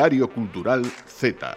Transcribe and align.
Diario 0.00 0.32
Cultural 0.32 0.82
Z. 1.06 1.56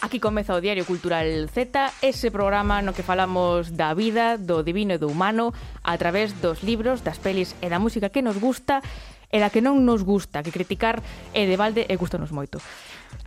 Aquí 0.00 0.18
comeza 0.18 0.56
o 0.56 0.64
Diario 0.64 0.88
Cultural 0.88 1.28
Z, 1.52 1.92
ese 2.00 2.32
programa 2.32 2.80
no 2.80 2.96
que 2.96 3.04
falamos 3.04 3.76
da 3.76 3.92
vida, 3.92 4.40
do 4.40 4.64
divino 4.64 4.96
e 4.96 4.98
do 4.98 5.12
humano 5.12 5.52
a 5.84 5.92
través 6.00 6.32
dos 6.40 6.64
libros, 6.64 7.04
das 7.04 7.20
pelis 7.20 7.52
e 7.60 7.68
da 7.68 7.76
música 7.76 8.08
que 8.08 8.24
nos 8.24 8.40
gusta 8.40 8.80
e 9.28 9.44
da 9.44 9.52
que 9.52 9.60
non 9.60 9.84
nos 9.84 10.08
gusta, 10.08 10.40
que 10.40 10.56
criticar 10.56 11.04
é 11.36 11.44
de 11.44 11.60
balde 11.60 11.84
e 11.84 12.00
gustanos 12.00 12.32
moito. 12.32 12.64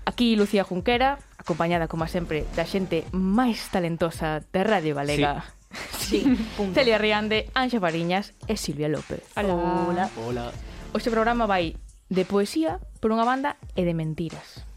Aquí 0.10 0.34
Lucía 0.34 0.66
Junquera, 0.66 1.22
acompañada 1.38 1.86
como 1.86 2.10
sempre 2.10 2.50
da 2.58 2.66
xente 2.66 3.06
máis 3.14 3.70
talentosa 3.70 4.42
de 4.50 4.66
Radio 4.66 4.98
Galega. 4.98 5.46
Sí. 5.94 6.26
Sí, 6.26 6.42
punto. 6.58 6.74
Celia 6.74 6.98
Riande, 6.98 7.54
Anxa 7.54 7.78
Bariñas 7.78 8.34
e 8.50 8.58
Silvia 8.58 8.90
López. 8.90 9.22
Hola. 9.38 9.54
Hola. 9.54 10.06
Hola. 10.18 10.46
Oxe 10.90 11.14
programa 11.14 11.46
vai 11.46 11.78
de 12.12 12.28
poesía 12.28 12.84
por 13.00 13.16
unha 13.16 13.24
banda 13.24 13.56
e 13.80 13.88
de 13.88 13.96
mentiras. 13.96 14.68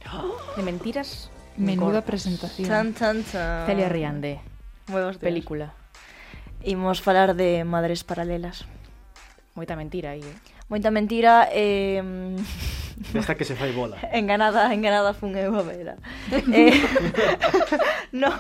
De 0.55 0.63
mentiras 0.63 1.35
Menuda 1.59 1.99
cortas. 1.99 2.07
presentación. 2.07 2.71
Chan, 2.71 2.95
chan, 2.95 3.19
chan. 3.27 3.67
Celia 3.67 3.91
Riande. 3.91 4.39
Buenos 4.87 5.19
días. 5.19 5.27
Película. 5.27 5.75
Imos 6.63 7.03
falar 7.03 7.35
de 7.35 7.67
Madres 7.67 8.07
Paralelas. 8.07 8.71
Moita 9.59 9.75
mentira 9.75 10.15
aí, 10.15 10.23
eh? 10.23 10.39
Moita 10.71 10.95
mentira, 10.95 11.51
eh... 11.51 11.99
Desta 13.11 13.35
que 13.35 13.43
se 13.43 13.59
fai 13.59 13.75
bola. 13.75 13.99
Enganada, 14.15 14.71
enganada 14.71 15.11
fun 15.11 15.35
eu 15.35 15.59
a 15.59 15.67
vera. 15.67 15.99
eh... 16.55 16.71
no, 18.15 18.31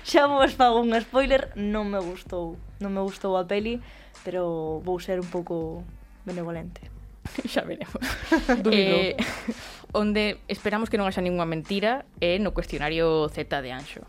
xa 0.00 0.24
vos 0.24 0.56
fago 0.56 0.80
un 0.80 0.96
spoiler, 0.96 1.52
non 1.60 1.92
me 1.92 2.00
gustou. 2.00 2.56
Non 2.80 2.96
me 2.96 3.04
gustou 3.04 3.36
a 3.36 3.44
peli, 3.44 3.84
pero 4.24 4.80
vou 4.80 4.96
ser 4.96 5.20
un 5.20 5.28
pouco 5.28 5.84
benevolente. 6.24 6.99
xa 7.52 7.62
veremos. 7.62 8.02
eh, 8.72 9.16
onde 9.92 10.38
esperamos 10.48 10.88
que 10.88 10.96
non 10.96 11.06
haxa 11.06 11.22
ninguna 11.22 11.46
mentira 11.46 12.06
é 12.20 12.36
eh, 12.36 12.38
no 12.38 12.54
cuestionario 12.56 13.28
Z 13.28 13.60
de 13.60 13.70
Anxo. 13.72 14.02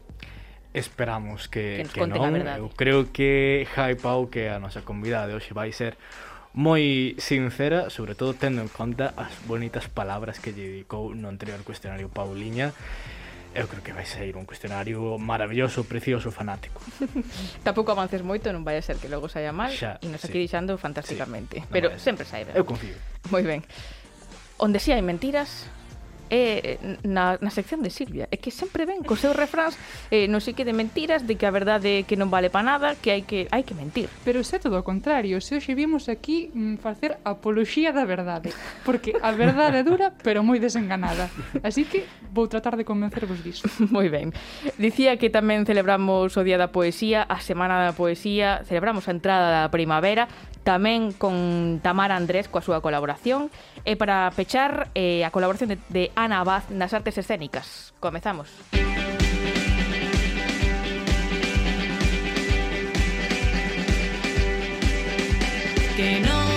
Esperamos 0.71 1.51
que, 1.51 1.83
que, 1.91 1.99
que 1.99 2.07
non. 2.07 2.31
Eu 2.55 2.71
creo 2.71 3.11
que 3.11 3.67
Jaipau, 3.75 4.31
que 4.31 4.47
a 4.47 4.57
nosa 4.59 4.87
convidada 4.87 5.27
de 5.27 5.33
hoxe 5.35 5.51
vai 5.51 5.75
ser 5.75 5.99
moi 6.51 7.15
sincera, 7.15 7.87
sobre 7.87 8.15
todo 8.15 8.35
tendo 8.35 8.59
en 8.59 8.67
conta 8.67 9.15
as 9.15 9.31
bonitas 9.47 9.87
palabras 9.87 10.39
que 10.39 10.51
lle 10.51 10.83
dedicou 10.83 11.15
no 11.15 11.31
anterior 11.31 11.59
cuestionario 11.63 12.11
Pauliña 12.11 12.75
eu 13.53 13.67
creo 13.67 13.83
que 13.83 13.91
vai 13.91 14.07
sair 14.07 14.39
un 14.39 14.47
cuestionario 14.47 15.19
maravilloso, 15.19 15.83
precioso, 15.83 16.31
fanático. 16.31 16.79
Tampouco 17.67 17.91
avances 17.91 18.23
moito, 18.23 18.47
non 18.55 18.63
vai 18.63 18.79
a 18.79 18.83
ser 18.83 18.95
que 18.95 19.11
logo 19.11 19.27
saia 19.27 19.51
mal 19.51 19.71
Xa, 19.71 19.99
e 19.99 20.07
nos 20.07 20.23
sí. 20.23 20.31
aquí 20.31 20.39
deixando 20.39 20.79
fantásticamente, 20.79 21.59
sí, 21.59 21.67
pero 21.67 21.91
sempre 21.99 22.23
sai 22.23 22.47
ben. 22.47 22.55
Eu 22.55 22.63
confío. 22.63 22.95
Moi 23.27 23.43
ben. 23.43 23.59
Onde 24.55 24.79
si 24.79 24.95
hai 24.95 25.03
mentiras, 25.03 25.67
eh, 26.31 26.79
na, 27.03 27.35
na 27.43 27.51
sección 27.51 27.83
de 27.83 27.91
Silvia. 27.91 28.31
É 28.31 28.39
que 28.39 28.49
sempre 28.49 28.87
ven 28.87 29.03
cos 29.03 29.19
seus 29.19 29.35
refráns 29.35 29.75
eh, 30.09 30.31
non 30.31 30.39
sei 30.39 30.55
que 30.55 30.63
de 30.63 30.71
mentiras, 30.71 31.27
de 31.27 31.35
que 31.35 31.43
a 31.43 31.51
verdade 31.51 32.07
que 32.07 32.15
non 32.15 32.31
vale 32.31 32.47
para 32.47 32.63
nada, 32.63 32.95
que 32.95 33.11
hai 33.11 33.27
que 33.27 33.51
hai 33.51 33.67
que 33.67 33.75
mentir. 33.75 34.07
Pero 34.23 34.39
se 34.47 34.57
é 34.57 34.59
todo 34.63 34.79
o 34.79 34.87
contrario, 34.87 35.43
se 35.43 35.59
hoxe 35.59 35.75
vimos 35.75 36.07
aquí 36.07 36.49
mm, 36.55 36.79
facer 36.79 37.19
apoloxía 37.27 37.91
da 37.91 38.07
verdade, 38.07 38.55
porque 38.87 39.11
a 39.19 39.35
verdade 39.35 39.83
é 39.83 39.85
dura, 39.85 40.15
pero 40.23 40.39
moi 40.41 40.57
desenganada. 40.57 41.27
Así 41.59 41.83
que 41.83 42.07
vou 42.31 42.47
tratar 42.47 42.79
de 42.79 42.87
convencervos 42.87 43.43
disso. 43.43 43.67
moi 43.93 44.07
ben. 44.07 44.31
Dicía 44.79 45.19
que 45.19 45.27
tamén 45.27 45.67
celebramos 45.67 46.31
o 46.39 46.41
Día 46.47 46.55
da 46.55 46.71
Poesía, 46.71 47.27
a 47.27 47.43
Semana 47.43 47.83
da 47.83 47.91
Poesía, 47.91 48.63
celebramos 48.63 49.11
a 49.11 49.13
entrada 49.13 49.51
da 49.51 49.67
primavera, 49.67 50.31
tamén 50.63 51.11
con 51.15 51.79
Tamara 51.81 52.17
Andrés 52.17 52.47
coa 52.47 52.61
súa 52.61 52.79
colaboración, 52.79 53.49
e 53.85 53.97
para 53.97 54.29
pechar 54.35 54.93
eh, 54.93 55.25
a 55.25 55.33
colaboración 55.33 55.73
de, 55.73 55.77
de 55.89 56.03
Ana 56.13 56.41
Abad 56.41 56.69
nas 56.69 56.93
artes 56.93 57.17
escénicas. 57.17 57.93
Comezamos. 57.99 58.49
Que 65.97 66.19
no 66.21 66.50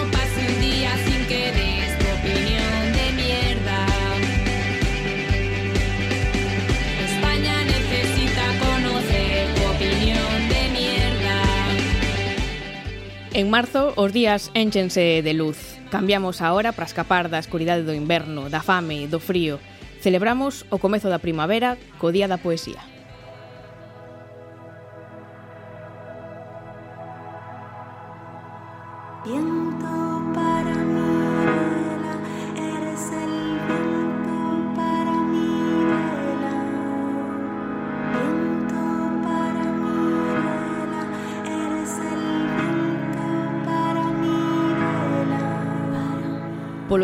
En 13.36 13.50
marzo, 13.50 13.92
os 13.96 14.12
días 14.12 14.52
énchense 14.54 15.20
de 15.20 15.34
luz. 15.34 15.76
Cambiamos 15.90 16.40
a 16.40 16.52
hora 16.52 16.70
para 16.70 16.86
escapar 16.86 17.26
da 17.26 17.42
escuridade 17.42 17.82
do 17.82 17.90
inverno, 17.90 18.46
da 18.46 18.62
fame, 18.62 19.10
do 19.10 19.18
frío. 19.18 19.58
Celebramos 19.98 20.62
o 20.70 20.78
comezo 20.78 21.10
da 21.10 21.18
primavera 21.18 21.74
co 21.98 22.14
Día 22.14 22.30
da 22.30 22.38
Poesía. 22.38 22.94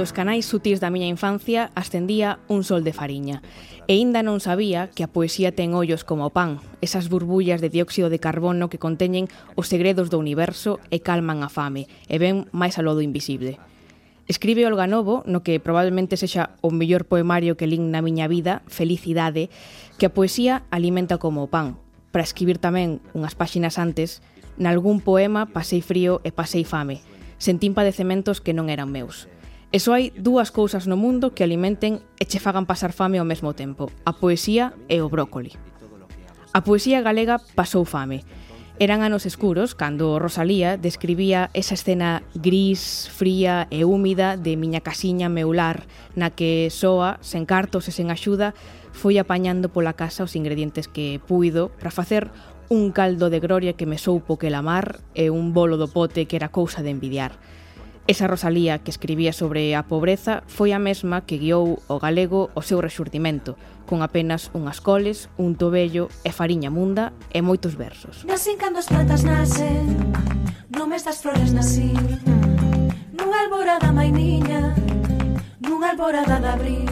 Polos 0.00 0.16
canais 0.16 0.48
sutis 0.48 0.80
da 0.80 0.88
miña 0.88 1.12
infancia 1.12 1.68
ascendía 1.76 2.40
un 2.48 2.64
sol 2.64 2.88
de 2.88 2.96
fariña. 2.96 3.44
E 3.84 4.00
aínda 4.00 4.24
non 4.24 4.40
sabía 4.40 4.88
que 4.88 5.04
a 5.04 5.12
poesía 5.12 5.52
ten 5.52 5.76
ollos 5.76 6.08
como 6.08 6.24
o 6.24 6.32
pan, 6.32 6.56
esas 6.80 7.12
burbullas 7.12 7.60
de 7.60 7.68
dióxido 7.68 8.08
de 8.08 8.16
carbono 8.16 8.72
que 8.72 8.80
conteñen 8.80 9.28
os 9.60 9.68
segredos 9.68 10.08
do 10.08 10.16
universo 10.16 10.80
e 10.88 11.04
calman 11.04 11.44
a 11.44 11.52
fame, 11.52 11.84
e 12.08 12.16
ven 12.16 12.48
máis 12.48 12.80
aló 12.80 12.96
do 12.96 13.04
invisible. 13.04 13.60
Escribe 14.24 14.64
Olga 14.64 14.88
Novo, 14.88 15.20
no 15.28 15.44
que 15.44 15.60
probablemente 15.60 16.16
sexa 16.16 16.56
o 16.64 16.72
mellor 16.72 17.04
poemario 17.04 17.60
que 17.60 17.68
lín 17.68 17.92
na 17.92 18.00
miña 18.00 18.24
vida, 18.24 18.64
Felicidade, 18.72 19.52
que 20.00 20.08
a 20.08 20.14
poesía 20.16 20.64
alimenta 20.72 21.20
como 21.20 21.44
o 21.44 21.52
pan. 21.52 21.76
Para 22.08 22.24
escribir 22.24 22.56
tamén 22.56 23.04
unhas 23.12 23.36
páxinas 23.36 23.76
antes, 23.76 24.24
nalgún 24.56 25.04
poema 25.04 25.52
pasei 25.52 25.84
frío 25.84 26.24
e 26.24 26.32
pasei 26.32 26.64
fame, 26.64 27.04
sentín 27.36 27.76
padecementos 27.76 28.40
que 28.40 28.56
non 28.56 28.72
eran 28.72 28.88
meus. 28.88 29.28
E 29.70 29.78
só 29.78 29.94
hai 29.94 30.10
dúas 30.18 30.50
cousas 30.50 30.90
no 30.90 30.98
mundo 30.98 31.30
que 31.30 31.46
alimenten 31.46 32.02
e 32.18 32.26
che 32.26 32.42
fagan 32.42 32.66
pasar 32.66 32.90
fame 32.90 33.22
ao 33.22 33.28
mesmo 33.28 33.54
tempo, 33.54 33.86
a 34.02 34.10
poesía 34.18 34.74
e 34.90 34.98
o 34.98 35.06
brócoli. 35.06 35.54
A 36.50 36.66
poesía 36.66 36.98
galega 37.06 37.38
pasou 37.54 37.86
fame. 37.86 38.26
Eran 38.82 39.06
anos 39.06 39.30
escuros 39.30 39.78
cando 39.78 40.18
Rosalía 40.18 40.74
describía 40.74 41.54
esa 41.54 41.78
escena 41.78 42.26
gris, 42.34 43.06
fría 43.14 43.70
e 43.70 43.86
húmida 43.86 44.34
de 44.34 44.58
miña 44.58 44.82
casiña 44.82 45.30
meular 45.30 45.86
na 46.18 46.34
que 46.34 46.66
soa, 46.74 47.22
sen 47.22 47.46
cartos 47.46 47.86
e 47.86 47.94
sen 47.94 48.10
axuda, 48.10 48.58
foi 48.90 49.22
apañando 49.22 49.70
pola 49.70 49.94
casa 49.94 50.26
os 50.26 50.34
ingredientes 50.34 50.90
que 50.90 51.22
puido 51.22 51.70
para 51.78 51.94
facer 51.94 52.34
un 52.66 52.90
caldo 52.90 53.30
de 53.30 53.38
gloria 53.38 53.78
que 53.78 53.86
me 53.86 54.02
soupo 54.02 54.34
que 54.34 54.50
la 54.50 54.66
mar 54.66 54.98
e 55.14 55.30
un 55.30 55.54
bolo 55.54 55.78
do 55.78 55.86
pote 55.86 56.26
que 56.26 56.34
era 56.34 56.50
cousa 56.50 56.82
de 56.82 56.90
envidiar. 56.90 57.38
Esa 58.06 58.26
Rosalía 58.26 58.80
que 58.80 58.90
escribía 58.90 59.32
sobre 59.32 59.76
a 59.76 59.86
pobreza 59.86 60.42
foi 60.50 60.72
a 60.74 60.82
mesma 60.82 61.22
que 61.22 61.38
guiou 61.38 61.78
o 61.86 61.96
galego 62.02 62.50
o 62.58 62.62
seu 62.64 62.82
rexurdimento, 62.82 63.54
con 63.86 64.02
apenas 64.02 64.50
unhas 64.50 64.82
coles, 64.82 65.30
un 65.38 65.54
tobello 65.54 66.10
e 66.26 66.34
fariña 66.34 66.74
munda 66.74 67.14
e 67.30 67.38
moitos 67.38 67.78
versos. 67.78 68.26
Nacen 68.26 68.58
cando 68.58 68.82
as 68.82 68.90
plantas 68.90 69.22
nacen, 69.22 69.94
no 70.74 70.90
mes 70.90 71.06
das 71.06 71.22
flores 71.22 71.54
nací, 71.54 71.94
nunha 73.14 73.38
alborada 73.46 73.94
mai 73.94 74.10
niña, 74.10 74.74
nunha 75.62 75.94
alborada 75.94 76.42
de 76.42 76.50
abril. 76.50 76.90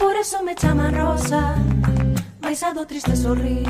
Por 0.00 0.16
eso 0.16 0.40
me 0.40 0.56
chaman 0.56 0.96
rosa, 0.96 1.60
mais 2.40 2.64
a 2.64 2.72
do 2.72 2.88
triste 2.88 3.12
sorrir, 3.16 3.68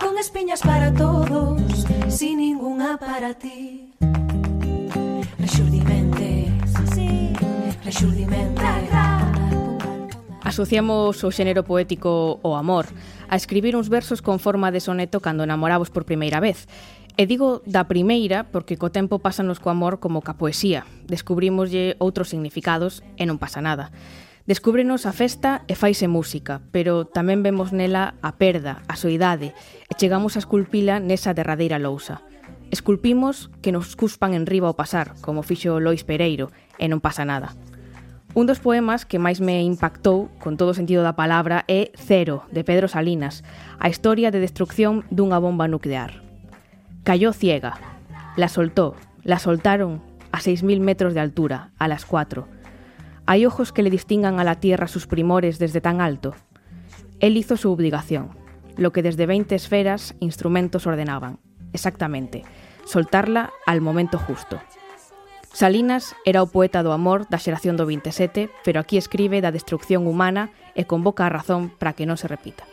con 0.00 0.16
espiñas 0.16 0.64
para 0.64 0.88
todos, 0.88 1.84
sin 2.08 2.40
ninguna 2.40 2.96
para 2.96 3.36
ti. 3.36 3.91
Rexurdimento 7.84 8.62
Asociamos 10.42 11.18
o 11.24 11.30
xénero 11.34 11.66
poético 11.66 12.38
ao 12.46 12.54
amor 12.54 12.86
a 13.26 13.34
escribir 13.34 13.74
uns 13.74 13.90
versos 13.90 14.22
con 14.22 14.38
forma 14.38 14.70
de 14.70 14.78
soneto 14.78 15.18
cando 15.18 15.42
namoravos 15.46 15.90
por 15.90 16.06
primeira 16.06 16.38
vez. 16.38 16.70
E 17.18 17.26
digo 17.26 17.58
da 17.66 17.90
primeira 17.90 18.46
porque 18.54 18.78
co 18.78 18.94
tempo 18.94 19.18
pásanos 19.18 19.58
co 19.58 19.70
amor 19.70 19.98
como 19.98 20.22
ca 20.22 20.38
poesía. 20.38 20.86
Descubrimoslle 21.10 21.98
outros 21.98 22.30
significados 22.30 23.02
e 23.18 23.26
non 23.26 23.42
pasa 23.42 23.58
nada. 23.58 23.90
Descúbrenos 24.46 25.02
a 25.06 25.14
festa 25.14 25.66
e 25.66 25.74
faise 25.74 26.06
música, 26.06 26.62
pero 26.70 27.06
tamén 27.06 27.42
vemos 27.42 27.74
nela 27.74 28.14
a 28.22 28.38
perda, 28.38 28.82
a 28.86 28.94
soidade, 28.94 29.54
e 29.90 29.92
chegamos 29.98 30.38
a 30.38 30.42
esculpila 30.42 31.02
nesa 31.02 31.34
derradeira 31.34 31.82
lousa. 31.82 32.22
Esculpimos 32.70 33.50
que 33.62 33.70
nos 33.70 33.94
cuspan 33.94 34.34
en 34.34 34.46
riba 34.46 34.66
ao 34.70 34.78
pasar, 34.78 35.14
como 35.22 35.46
fixo 35.46 35.78
Lois 35.78 36.02
Pereiro, 36.02 36.50
e 36.78 36.90
non 36.90 36.98
pasa 36.98 37.22
nada. 37.22 37.54
Un 38.34 38.46
dos 38.46 38.60
poemas 38.60 39.04
que 39.04 39.20
máis 39.20 39.44
me 39.44 39.60
impactou, 39.60 40.32
con 40.40 40.56
todo 40.56 40.72
o 40.72 40.78
sentido 40.78 41.04
da 41.04 41.12
palabra, 41.12 41.68
é 41.68 41.92
Cero, 42.00 42.48
de 42.48 42.64
Pedro 42.64 42.88
Salinas, 42.88 43.44
a 43.76 43.92
historia 43.92 44.32
de 44.32 44.40
destrucción 44.40 45.04
dunha 45.12 45.36
bomba 45.36 45.68
nuclear. 45.68 46.24
Cayó 47.04 47.36
ciega. 47.36 47.76
La 48.40 48.48
soltó. 48.48 48.96
La 49.20 49.36
soltaron 49.36 50.00
a 50.32 50.40
6.000 50.40 50.80
metros 50.80 51.12
de 51.12 51.20
altura, 51.20 51.76
a 51.76 51.88
las 51.88 52.08
4. 52.08 52.48
Hay 53.26 53.44
ojos 53.44 53.70
que 53.70 53.84
le 53.84 53.92
distingan 53.92 54.40
a 54.40 54.44
la 54.44 54.56
Tierra 54.56 54.88
sus 54.88 55.06
primores 55.06 55.58
desde 55.58 55.84
tan 55.84 56.00
alto. 56.00 56.34
Él 57.20 57.36
hizo 57.36 57.58
su 57.58 57.70
obligación, 57.70 58.30
lo 58.78 58.92
que 58.92 59.02
desde 59.02 59.26
20 59.26 59.54
esferas 59.54 60.16
instrumentos 60.20 60.86
ordenaban. 60.86 61.38
Exactamente, 61.74 62.44
soltarla 62.86 63.52
al 63.66 63.82
momento 63.82 64.16
justo. 64.16 64.58
Salinas 65.52 66.16
era 66.24 66.40
o 66.40 66.48
poeta 66.48 66.80
do 66.80 66.96
amor 66.96 67.28
da 67.28 67.36
xeración 67.36 67.76
do 67.76 67.84
27, 67.84 68.48
pero 68.64 68.80
aquí 68.80 68.96
escribe 68.96 69.44
da 69.44 69.52
destrucción 69.52 70.08
humana 70.08 70.48
e 70.72 70.88
convoca 70.88 71.28
a 71.28 71.32
razón 71.32 71.68
para 71.76 71.92
que 71.92 72.08
non 72.08 72.16
se 72.16 72.24
repita. 72.24 72.64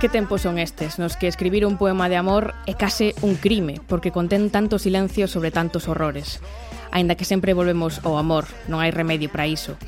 Que 0.00 0.10
tempos 0.10 0.42
son 0.42 0.58
estes 0.58 0.98
nos 0.98 1.16
que 1.16 1.26
escribir 1.26 1.64
un 1.64 1.78
poema 1.80 2.12
de 2.12 2.20
amor 2.20 2.52
é 2.68 2.76
case 2.76 3.16
un 3.24 3.40
crime, 3.40 3.80
porque 3.88 4.12
contén 4.12 4.52
tanto 4.52 4.76
silencio 4.76 5.24
sobre 5.24 5.48
tantos 5.48 5.88
horrores. 5.88 6.44
Aínda 6.92 7.16
que 7.16 7.24
sempre 7.24 7.56
volvemos 7.56 8.04
ao 8.04 8.20
amor, 8.20 8.44
non 8.68 8.84
hai 8.84 8.92
remedio 8.92 9.32
para 9.32 9.48
iso. 9.48 9.80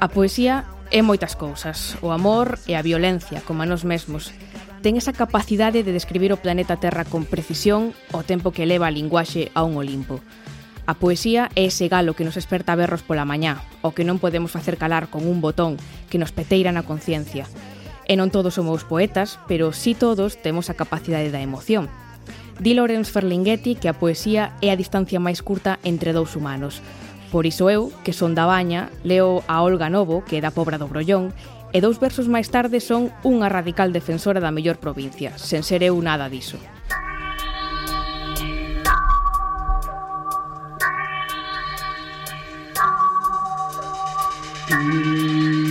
A 0.00 0.08
poesía 0.08 0.64
é 0.88 1.04
moitas 1.04 1.36
cousas, 1.36 2.00
o 2.00 2.16
amor 2.16 2.64
e 2.64 2.80
a 2.80 2.84
violencia, 2.84 3.44
como 3.44 3.60
a 3.60 3.68
nos 3.68 3.84
mesmos. 3.84 4.32
Ten 4.80 4.96
esa 4.96 5.12
capacidade 5.12 5.84
de 5.84 5.92
describir 5.92 6.32
o 6.32 6.40
planeta 6.40 6.80
Terra 6.80 7.04
con 7.04 7.28
precisión 7.28 7.92
o 8.08 8.24
tempo 8.24 8.56
que 8.56 8.64
eleva 8.64 8.88
a 8.88 8.94
linguaxe 8.96 9.52
a 9.52 9.68
un 9.68 9.76
Olimpo. 9.76 10.24
A 10.88 10.96
poesía 10.96 11.52
é 11.60 11.68
ese 11.68 11.92
galo 11.92 12.16
que 12.16 12.24
nos 12.24 12.40
esperta 12.40 12.72
berros 12.72 13.04
pola 13.04 13.28
mañá, 13.28 13.60
o 13.84 13.92
que 13.92 14.08
non 14.08 14.16
podemos 14.16 14.48
facer 14.48 14.80
calar 14.80 15.12
con 15.12 15.28
un 15.28 15.44
botón 15.44 15.76
que 16.08 16.16
nos 16.16 16.32
peteira 16.32 16.72
na 16.72 16.88
conciencia. 16.88 17.44
E 18.12 18.20
non 18.20 18.28
todos 18.28 18.60
somos 18.60 18.84
poetas, 18.84 19.40
pero 19.48 19.72
sí 19.72 19.96
todos 19.96 20.36
temos 20.36 20.68
a 20.68 20.76
capacidade 20.76 21.32
da 21.32 21.40
emoción. 21.40 21.88
Di 22.60 22.76
Lorenz 22.76 23.08
Ferlinghetti 23.08 23.72
que 23.72 23.88
a 23.88 23.96
poesía 23.96 24.52
é 24.60 24.68
a 24.68 24.76
distancia 24.76 25.16
máis 25.16 25.40
curta 25.40 25.80
entre 25.80 26.12
dous 26.12 26.36
humanos. 26.36 26.84
Por 27.32 27.48
iso 27.48 27.72
eu, 27.72 27.88
que 28.04 28.12
son 28.12 28.36
da 28.36 28.44
Baña, 28.44 28.92
leo 29.00 29.40
a 29.48 29.64
Olga 29.64 29.88
Novo, 29.88 30.28
que 30.28 30.36
é 30.36 30.44
da 30.44 30.52
Pobra 30.52 30.76
do 30.76 30.92
Brollón, 30.92 31.32
e 31.72 31.80
dous 31.80 31.96
versos 31.96 32.28
máis 32.28 32.52
tarde 32.52 32.84
son 32.84 33.08
unha 33.24 33.48
radical 33.48 33.96
defensora 33.96 34.44
da 34.44 34.52
mellor 34.52 34.76
provincia, 34.76 35.32
sen 35.40 35.64
ser 35.64 35.80
eu 35.80 35.96
nada 36.04 36.28
diso. 36.28 36.60
Mm. 44.68 45.61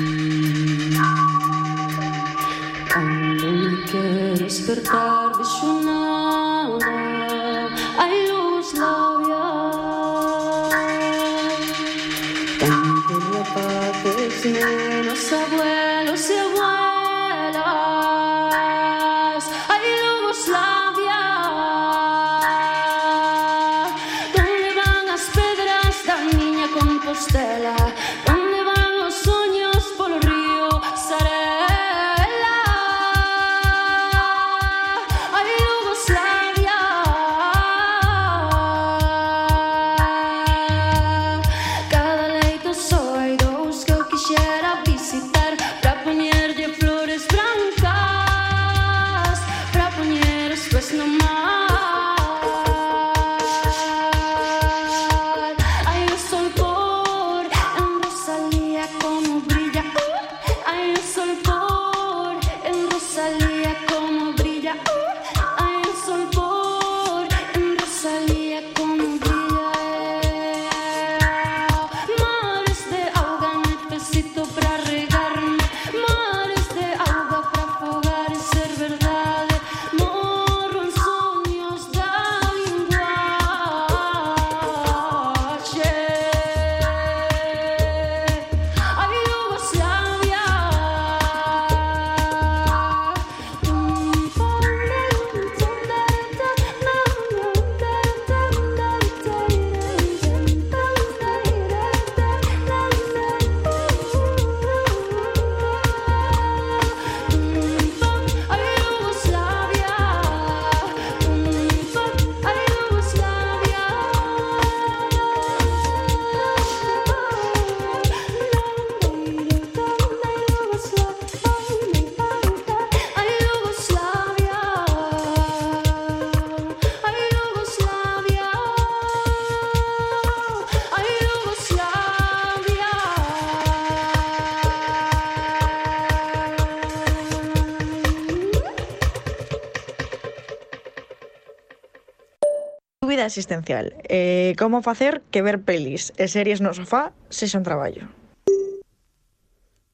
asistencial. 143.32 143.96
Eh, 144.12 144.54
como 144.60 144.84
facer 144.84 145.24
que 145.32 145.42
ver 145.42 145.64
pelis 145.64 146.12
e 146.20 146.28
series 146.28 146.60
no 146.60 146.76
sofá 146.76 147.16
sexan 147.32 147.64
traballo? 147.64 148.12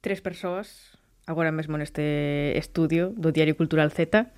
Tres 0.02 0.26
persoas, 0.26 0.98
agora 1.30 1.54
mesmo 1.54 1.78
neste 1.78 2.58
estudio 2.58 3.14
do 3.14 3.30
Diario 3.30 3.54
Cultural 3.54 3.94
Z, 3.94 4.34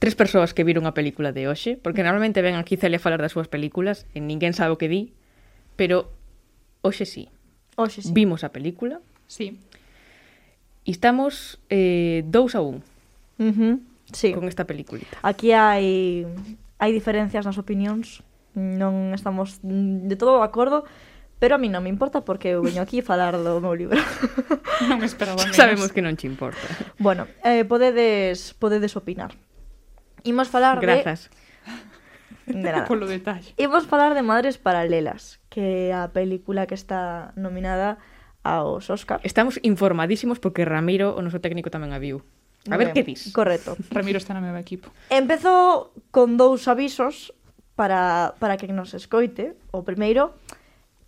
tres 0.00 0.14
persoas 0.16 0.56
que 0.56 0.64
viron 0.64 0.88
a 0.88 0.96
película 0.96 1.36
de 1.36 1.48
hoxe, 1.48 1.76
porque 1.76 2.02
normalmente 2.02 2.40
ven 2.40 2.56
aquí 2.56 2.80
Celia 2.80 2.98
falar 2.98 3.20
das 3.20 3.36
súas 3.36 3.52
películas 3.52 4.08
e 4.16 4.24
ninguén 4.24 4.56
sabe 4.56 4.72
o 4.72 4.80
que 4.80 4.88
di, 4.88 5.12
pero 5.76 6.08
hoxe 6.80 7.04
sí. 7.04 7.28
Hoxe 7.76 8.02
sí. 8.02 8.10
Vimos 8.16 8.44
a 8.44 8.50
película. 8.50 9.04
Sí. 9.28 9.60
E 10.84 10.90
estamos 10.92 11.60
eh, 11.68 12.24
dous 12.28 12.54
a 12.56 12.60
un. 12.60 12.84
Uh 13.40 13.52
-huh. 13.52 13.74
sí. 14.12 14.32
Con 14.32 14.48
esta 14.48 14.64
peliculita. 14.64 15.18
Aquí 15.24 15.52
hai 15.52 16.28
hai 16.78 16.90
diferencias 16.92 17.46
nas 17.46 17.58
opinións, 17.58 18.22
non 18.54 19.14
estamos 19.14 19.58
de 19.62 20.14
todo 20.14 20.38
de 20.38 20.46
acordo, 20.46 20.86
pero 21.38 21.56
a 21.56 21.58
mí 21.58 21.68
non 21.68 21.82
me 21.84 21.90
importa 21.90 22.22
porque 22.22 22.54
eu 22.54 22.62
veño 22.62 22.80
aquí 22.80 23.02
falar 23.02 23.36
do 23.36 23.60
meu 23.60 23.74
libro. 23.74 23.98
Non 24.90 25.06
esperaba 25.06 25.38
menos. 25.38 25.54
Sabemos 25.54 25.94
que 25.94 26.02
non 26.02 26.18
che 26.18 26.26
importa. 26.26 26.66
Bueno, 26.98 27.30
eh, 27.46 27.62
podedes, 27.62 28.58
podedes 28.58 28.98
opinar. 28.98 29.38
Imos 30.26 30.50
falar 30.50 30.82
Grazas. 30.82 31.30
de... 32.46 32.58
De 32.58 32.58
nada. 32.58 32.84
Polo 32.90 33.06
detalle. 33.06 33.54
Imos 33.54 33.86
falar 33.86 34.18
de 34.18 34.26
Madres 34.26 34.58
Paralelas, 34.58 35.38
que 35.46 35.90
é 35.90 35.94
a 35.94 36.10
película 36.10 36.66
que 36.66 36.74
está 36.74 37.30
nominada 37.38 38.02
aos 38.42 38.90
Óscar. 38.90 39.20
Estamos 39.22 39.60
informadísimos 39.62 40.42
porque 40.42 40.66
Ramiro, 40.66 41.14
o 41.14 41.22
noso 41.22 41.38
técnico, 41.38 41.70
tamén 41.70 41.94
a 41.94 42.02
viu. 42.02 42.26
A 42.70 42.76
ver 42.76 42.92
que 42.92 43.04
dis. 43.04 43.32
Correcto. 43.32 43.76
Ramiro 43.90 44.16
está 44.16 44.32
no 44.32 44.40
meu 44.40 44.56
equipo. 44.56 44.88
Empezo 45.12 45.92
con 46.08 46.36
dous 46.40 46.64
avisos 46.68 47.32
para, 47.76 48.34
para 48.40 48.56
que 48.56 48.70
nos 48.72 48.94
escoite. 48.94 49.54
O 49.70 49.84
primeiro, 49.84 50.32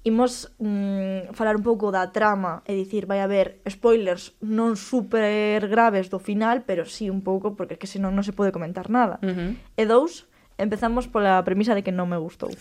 imos 0.07 0.53
mm, 0.59 1.33
falar 1.33 1.57
un 1.57 1.65
pouco 1.65 1.91
da 1.91 2.13
trama 2.13 2.63
e 2.69 2.77
dicir, 2.79 3.11
vai 3.11 3.19
haber 3.19 3.59
spoilers 3.67 4.39
non 4.45 4.79
super 4.79 5.67
graves 5.67 6.13
do 6.13 6.23
final, 6.23 6.63
pero 6.63 6.87
sí 6.87 7.11
un 7.11 7.27
pouco, 7.27 7.59
porque 7.59 7.75
é 7.75 7.81
que 7.81 7.91
senón 7.91 8.15
non 8.15 8.23
se 8.23 8.37
pode 8.37 8.55
comentar 8.55 8.87
nada. 8.87 9.19
Uh 9.25 9.35
-huh. 9.35 9.51
E 9.75 9.83
dous, 9.89 10.31
empezamos 10.61 11.11
pola 11.11 11.43
premisa 11.43 11.75
de 11.75 11.83
que 11.83 11.91
non 11.91 12.07
me 12.07 12.21
gustou. 12.21 12.53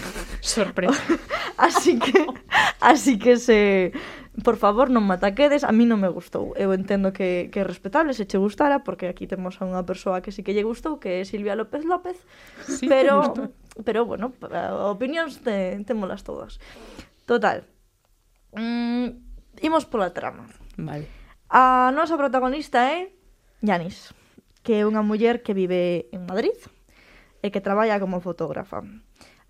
Sorpresa. 0.40 0.96
así 1.60 2.00
que 2.00 2.24
así 2.80 3.18
que 3.18 3.36
se 3.36 3.92
por 4.42 4.56
favor 4.58 4.90
non 4.90 5.06
me 5.06 5.14
ataquedes, 5.14 5.62
a 5.62 5.70
mí 5.70 5.86
non 5.86 6.02
me 6.02 6.10
gustou. 6.10 6.58
Eu 6.58 6.74
entendo 6.74 7.14
que, 7.14 7.54
que 7.54 7.62
é 7.62 7.64
respetable 7.64 8.18
se 8.18 8.26
che 8.26 8.34
gustara, 8.34 8.82
porque 8.82 9.06
aquí 9.06 9.30
temos 9.30 9.62
a 9.62 9.68
unha 9.68 9.86
persoa 9.86 10.26
que 10.26 10.34
sí 10.34 10.42
que 10.42 10.50
lle 10.50 10.66
gustou, 10.66 10.98
que 10.98 11.22
é 11.22 11.28
Silvia 11.28 11.54
López 11.54 11.86
López, 11.86 12.18
sí, 12.66 12.90
pero, 12.90 13.30
pero 13.86 14.02
bueno, 14.02 14.34
opinións 14.90 15.38
te, 15.38 15.78
témolas 15.86 16.26
todas. 16.26 16.58
Total, 17.30 17.62
mm, 18.58 19.06
imos 19.62 19.86
pola 19.86 20.10
trama. 20.10 20.50
Vale. 20.74 21.06
A 21.46 21.94
nosa 21.94 22.18
protagonista 22.18 22.90
é 22.90 23.14
Yanis, 23.62 24.10
que 24.66 24.82
é 24.82 24.88
unha 24.88 25.06
muller 25.06 25.46
que 25.46 25.54
vive 25.54 26.10
en 26.10 26.26
Madrid 26.26 26.58
e 27.38 27.54
que 27.54 27.62
traballa 27.62 28.02
como 28.02 28.18
fotógrafa. 28.18 28.82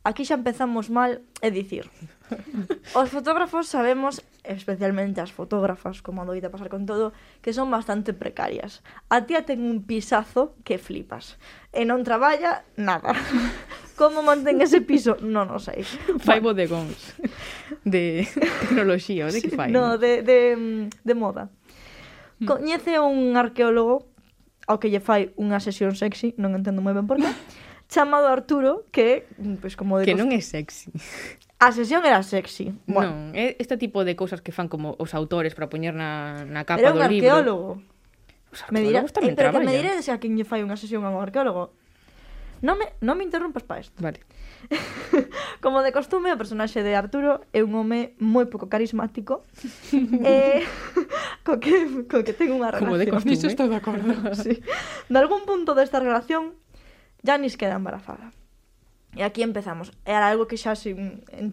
Aquí 0.04 0.28
xa 0.28 0.36
empezamos 0.36 0.92
mal, 0.92 1.24
é 1.40 1.48
dicir. 1.48 1.88
Os 3.00 3.08
fotógrafos 3.08 3.72
sabemos, 3.72 4.20
especialmente 4.44 5.24
as 5.24 5.32
fotógrafas, 5.32 6.04
como 6.04 6.28
doita 6.28 6.52
pasar 6.52 6.68
con 6.68 6.84
todo, 6.84 7.16
que 7.40 7.56
son 7.56 7.72
bastante 7.72 8.12
precarias. 8.12 8.84
A 9.08 9.24
tía 9.24 9.48
ten 9.48 9.64
un 9.64 9.88
pisazo 9.88 10.60
que 10.60 10.76
flipas. 10.76 11.40
E 11.72 11.88
non 11.88 12.04
traballa 12.04 12.68
nada. 12.76 13.16
Como 13.94 14.26
mantén 14.26 14.60
ese 14.60 14.82
piso? 14.84 15.16
Non 15.22 15.48
o 15.54 15.62
sei. 15.62 15.86
Fai 16.20 16.42
bodegóns 16.42 17.16
de 17.86 18.28
tecnoloxía, 18.60 19.30
de 19.32 19.40
que 19.44 19.54
fai? 19.54 19.72
No, 19.72 19.96
de, 19.96 20.20
de, 20.20 20.38
de 20.90 21.14
moda. 21.14 21.48
Hmm. 22.42 22.50
Coñece 22.50 23.00
un 23.00 23.38
arqueólogo 23.40 24.04
ao 24.66 24.80
que 24.80 24.92
lle 24.92 25.00
fai 25.00 25.32
unha 25.40 25.60
sesión 25.64 25.96
sexy, 25.96 26.36
non 26.36 26.52
entendo 26.52 26.84
moi 26.84 26.92
ben 26.92 27.06
por 27.06 27.20
qué, 27.20 27.30
chamado 27.94 28.26
Arturo, 28.26 28.84
que, 28.90 29.30
mm, 29.38 29.62
pues, 29.62 29.78
como 29.78 30.02
de 30.02 30.10
Que 30.10 30.18
non 30.18 30.34
é 30.34 30.42
sexy. 30.42 30.90
A 31.62 31.70
sesión 31.70 32.02
era 32.02 32.18
sexy. 32.26 32.74
Bueno. 32.90 33.30
Non, 33.30 33.38
é 33.38 33.54
este 33.62 33.78
tipo 33.78 34.02
de 34.02 34.18
cousas 34.18 34.42
que 34.42 34.50
fan 34.50 34.66
como 34.66 34.98
os 34.98 35.14
autores 35.14 35.54
para 35.54 35.70
poñer 35.70 35.94
na, 35.94 36.42
na 36.50 36.66
capa 36.66 36.82
era 36.82 36.90
do 36.90 37.00
libro. 37.06 37.30
Arqueólogo. 37.30 37.70
Os 38.50 38.60
me 38.74 38.82
dirá, 38.82 39.06
eh, 39.06 39.34
pero 39.38 39.54
que 39.54 39.62
me 39.62 39.74
diredes 39.74 40.10
a 40.10 40.18
quen 40.18 40.34
lle 40.34 40.42
fai 40.42 40.66
unha 40.66 40.74
sesión 40.74 41.06
a 41.06 41.14
un 41.14 41.22
arqueólogo. 41.22 41.70
Non 42.66 42.74
me, 42.80 42.90
non 43.04 43.14
me 43.14 43.22
interrompas 43.22 43.62
para 43.62 43.86
isto. 43.86 43.94
Vale. 44.02 44.18
como 45.64 45.82
de 45.82 45.92
costume, 45.92 46.32
o 46.32 46.38
personaxe 46.40 46.80
de 46.80 46.96
Arturo 46.96 47.44
é 47.52 47.60
un 47.60 47.76
home 47.76 48.16
moi 48.18 48.48
pouco 48.50 48.66
carismático. 48.66 49.44
eh, 50.24 50.64
co, 51.46 51.60
que, 51.60 52.08
co 52.08 52.24
que 52.24 52.34
ten 52.34 52.50
unha 52.50 52.72
relación. 52.72 52.90
Como 52.90 52.98
de 52.98 53.06
costume. 53.10 53.36
Niso 53.36 53.46
estou 53.46 53.68
de 53.68 53.78
acordo. 53.78 54.04
sí. 54.34 54.58
De 55.10 55.18
algún 55.18 55.44
punto 55.44 55.76
desta 55.76 56.00
relación, 56.00 56.56
Janis 57.24 57.56
queda 57.56 57.80
embarazada. 57.80 58.30
E 59.16 59.22
aquí 59.22 59.42
empezamos. 59.42 59.90
Era 60.04 60.28
algo 60.28 60.46
que 60.46 60.60
xa 60.60 60.76
se 60.76 60.92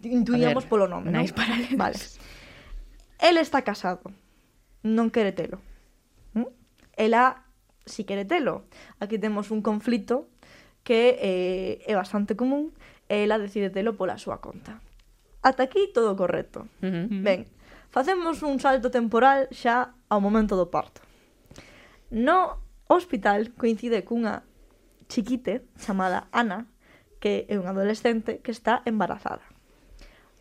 intuíamos 0.04 0.64
ver, 0.66 0.70
polo 0.70 0.86
nome, 0.86 1.08
non? 1.10 1.24
Paralelos. 1.32 1.78
Vale. 1.80 1.96
El 3.22 3.38
está 3.38 3.62
casado. 3.62 4.12
Non 4.84 5.08
quere 5.14 5.32
telo. 5.32 5.62
¿Mm? 6.34 6.50
Ela 6.98 7.46
si 7.86 8.04
quere 8.04 8.26
telo. 8.26 8.66
Aquí 8.98 9.16
temos 9.18 9.54
un 9.54 9.62
conflito 9.62 10.28
que 10.82 11.18
eh, 11.22 11.72
é 11.86 11.94
bastante 11.94 12.34
común 12.34 12.74
e 13.06 13.22
ela 13.22 13.38
decide 13.38 13.70
telo 13.70 13.94
pola 13.94 14.18
súa 14.18 14.42
conta. 14.42 14.82
Ata 15.42 15.70
aquí 15.70 15.90
todo 15.94 16.18
correcto. 16.18 16.66
Uh 16.82 16.90
-huh. 16.90 17.06
Ben, 17.22 17.46
facemos 17.94 18.42
un 18.42 18.58
salto 18.58 18.90
temporal 18.90 19.46
xa 19.54 19.94
ao 20.10 20.18
momento 20.18 20.58
do 20.58 20.66
parto. 20.66 21.00
No 22.10 22.58
hospital 22.90 23.54
coincide 23.54 24.02
cunha 24.02 24.42
chiquite 25.12 25.68
chamada 25.76 26.32
Ana, 26.32 26.64
que 27.20 27.44
é 27.52 27.60
unha 27.60 27.76
adolescente 27.76 28.40
que 28.40 28.50
está 28.50 28.80
embarazada. 28.88 29.44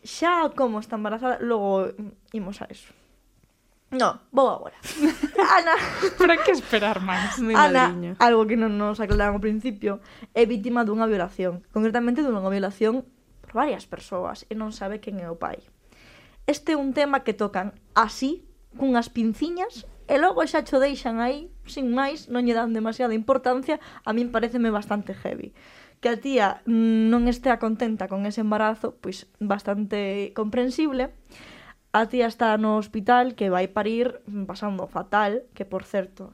Xa 0.01 0.49
como 0.55 0.79
está 0.79 0.95
embarazada, 0.95 1.43
logo 1.43 1.91
imos 2.31 2.63
a 2.63 2.71
eso. 2.71 2.95
No, 3.91 4.23
vou 4.31 4.47
agora. 4.47 4.79
Ana... 5.59 5.75
Para 6.17 6.39
que 6.39 6.55
esperar 6.55 7.03
máis, 7.03 7.37
mi 7.43 7.51
Ana, 7.51 8.15
algo 8.23 8.47
que 8.47 8.55
non 8.55 8.79
nos 8.79 9.03
aclararon 9.03 9.37
ao 9.37 9.43
principio, 9.43 9.99
é 10.31 10.47
vítima 10.47 10.87
dunha 10.87 11.05
violación. 11.11 11.67
Concretamente 11.75 12.23
dunha 12.23 12.39
violación 12.47 13.03
por 13.43 13.51
varias 13.51 13.83
persoas 13.83 14.47
e 14.47 14.55
non 14.55 14.71
sabe 14.71 15.03
quen 15.03 15.19
é 15.19 15.27
o 15.27 15.35
pai. 15.35 15.59
Este 16.47 16.73
é 16.73 16.79
un 16.79 16.95
tema 16.95 17.27
que 17.27 17.35
tocan 17.35 17.75
así, 17.91 18.47
cunhas 18.79 19.11
pinciñas, 19.11 19.83
e 20.07 20.15
logo 20.17 20.41
xa 20.47 20.63
cho 20.65 20.81
deixan 20.81 21.19
aí, 21.19 21.51
sin 21.65 21.93
máis, 21.93 22.29
non 22.29 22.45
lle 22.47 22.57
dan 22.57 22.73
demasiada 22.73 23.13
importancia, 23.17 23.77
a 24.05 24.11
min 24.15 24.33
pareceme 24.33 24.69
bastante 24.73 25.13
heavy. 25.13 25.53
Que 26.01 26.09
a 26.09 26.17
tía 26.17 26.65
mm, 26.65 27.09
non 27.13 27.29
estea 27.29 27.61
contenta 27.61 28.09
con 28.09 28.25
ese 28.25 28.41
embarazo, 28.41 28.97
pois 28.97 29.29
bastante 29.37 30.33
comprensible. 30.33 31.13
A 31.93 32.07
tía 32.07 32.25
está 32.25 32.55
no 32.57 32.79
hospital 32.79 33.35
que 33.35 33.51
vai 33.51 33.69
parir 33.69 34.23
mm, 34.25 34.49
pasando 34.49 34.89
fatal, 34.89 35.45
que 35.53 35.67
por 35.67 35.83
certo, 35.83 36.33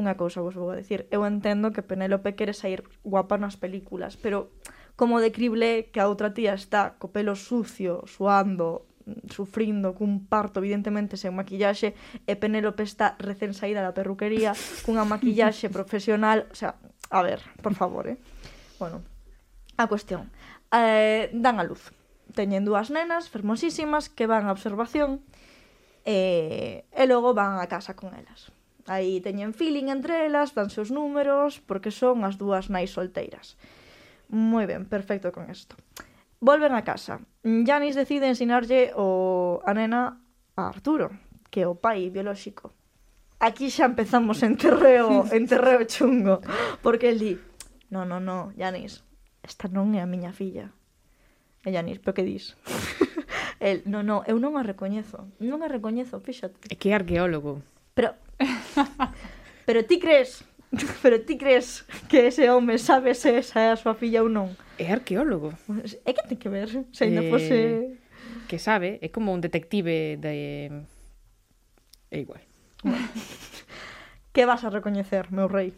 unha 0.00 0.16
cousa 0.16 0.40
vos 0.40 0.56
vou 0.56 0.72
a 0.72 0.78
decir, 0.78 1.08
eu 1.12 1.26
entendo 1.28 1.74
que 1.74 1.84
Penélope 1.84 2.36
quere 2.38 2.56
sair 2.56 2.86
guapa 3.04 3.36
nas 3.36 3.60
películas, 3.60 4.16
pero 4.16 4.52
como 4.96 5.20
de 5.20 5.32
crible 5.32 5.88
que 5.92 6.00
a 6.00 6.08
outra 6.08 6.36
tía 6.36 6.52
está 6.52 7.00
co 7.00 7.08
pelo 7.08 7.32
sucio, 7.32 8.04
suando, 8.04 8.89
sufrindo 9.28 9.94
cun 9.94 10.26
parto 10.26 10.60
evidentemente 10.60 11.16
sen 11.16 11.34
maquillaxe 11.34 11.94
e 12.26 12.32
Penélope 12.36 12.82
está 12.82 13.16
recén 13.18 13.54
saída 13.54 13.82
da 13.82 13.96
perruquería 13.96 14.54
cunha 14.84 15.06
maquillaxe 15.06 15.70
profesional, 15.76 16.46
o 16.50 16.56
sea, 16.56 16.78
a 17.10 17.20
ver, 17.22 17.42
por 17.62 17.74
favor, 17.74 18.06
eh. 18.06 18.18
Bueno, 18.78 19.02
a 19.76 19.86
cuestión. 19.86 20.30
Eh, 20.72 21.30
dan 21.32 21.58
a 21.58 21.64
luz. 21.64 21.90
Teñen 22.34 22.62
dúas 22.62 22.94
nenas 22.94 23.26
fermosísimas 23.26 24.06
que 24.06 24.30
van 24.30 24.46
a 24.46 24.54
observación 24.54 25.20
e, 26.06 26.86
e 26.94 27.04
logo 27.10 27.34
van 27.34 27.58
a 27.58 27.66
casa 27.66 27.98
con 27.98 28.14
elas. 28.14 28.54
Aí 28.86 29.20
teñen 29.20 29.52
feeling 29.52 29.90
entre 29.90 30.26
elas, 30.26 30.54
dan 30.54 30.70
seus 30.70 30.90
números, 30.90 31.60
porque 31.62 31.90
son 31.90 32.22
as 32.24 32.38
dúas 32.38 32.70
nais 32.70 32.94
solteiras. 32.94 33.58
Moi 34.30 34.64
ben, 34.64 34.86
perfecto 34.86 35.34
con 35.34 35.50
isto. 35.50 35.74
Volven 36.40 36.72
a 36.72 36.84
casa. 36.84 37.20
Janis 37.44 37.94
decide 37.94 38.28
ensinarlle 38.28 38.92
o 38.96 39.60
a 39.68 39.76
nena 39.76 40.24
a 40.56 40.72
Arturo, 40.72 41.12
que 41.52 41.60
é 41.60 41.68
o 41.68 41.76
pai 41.76 42.08
biolóxico. 42.08 42.72
Aquí 43.40 43.68
xa 43.68 43.84
empezamos 43.84 44.40
en 44.40 44.56
terreo, 44.56 45.24
en 45.36 45.44
terreo 45.44 45.84
chungo, 45.84 46.40
porque 46.80 47.12
el 47.12 47.18
di, 47.20 47.34
no, 47.92 48.08
no, 48.08 48.20
no, 48.20 48.52
Janis, 48.56 49.04
esta 49.44 49.68
non 49.68 49.92
é 49.92 50.00
a 50.00 50.08
miña 50.08 50.32
filla. 50.32 50.72
E 51.60 51.68
Janis, 51.68 52.00
pero 52.00 52.16
que 52.16 52.24
dis? 52.24 52.56
el, 53.60 53.84
no, 53.84 54.00
no, 54.00 54.24
eu 54.24 54.40
non 54.40 54.56
a 54.56 54.64
recoñezo, 54.64 55.28
non 55.44 55.60
a 55.60 55.68
recoñezo, 55.68 56.24
fíxate. 56.24 56.72
É 56.72 56.76
que 56.76 56.88
é 56.88 56.96
arqueólogo. 56.96 57.60
Pero, 57.92 58.16
pero 59.68 59.84
ti 59.84 60.00
crees 60.00 60.40
Pero 61.02 61.20
ti 61.20 61.36
crees 61.36 61.84
que 62.08 62.28
ese 62.28 62.50
home 62.50 62.78
sabe 62.78 63.14
se 63.14 63.38
esa 63.38 63.60
é 63.60 63.68
a 63.74 63.76
súa 63.76 63.98
filla 63.98 64.22
ou 64.22 64.30
non? 64.30 64.54
É 64.78 64.86
arqueólogo. 64.94 65.50
É 66.06 66.14
que 66.14 66.22
ten 66.30 66.38
que 66.38 66.50
ver, 66.50 66.70
se 66.94 67.10
ainda 67.10 67.26
eh... 67.26 67.30
fose... 67.30 67.58
Que 68.46 68.58
sabe, 68.58 68.98
é 69.02 69.10
como 69.10 69.34
un 69.34 69.42
detective 69.42 70.18
de... 70.18 70.70
É 72.10 72.18
igual. 72.18 72.42
Bueno. 72.82 73.02
que 74.34 74.46
vas 74.46 74.62
a 74.62 74.70
recoñecer, 74.70 75.30
meu 75.34 75.50
rei? 75.50 75.74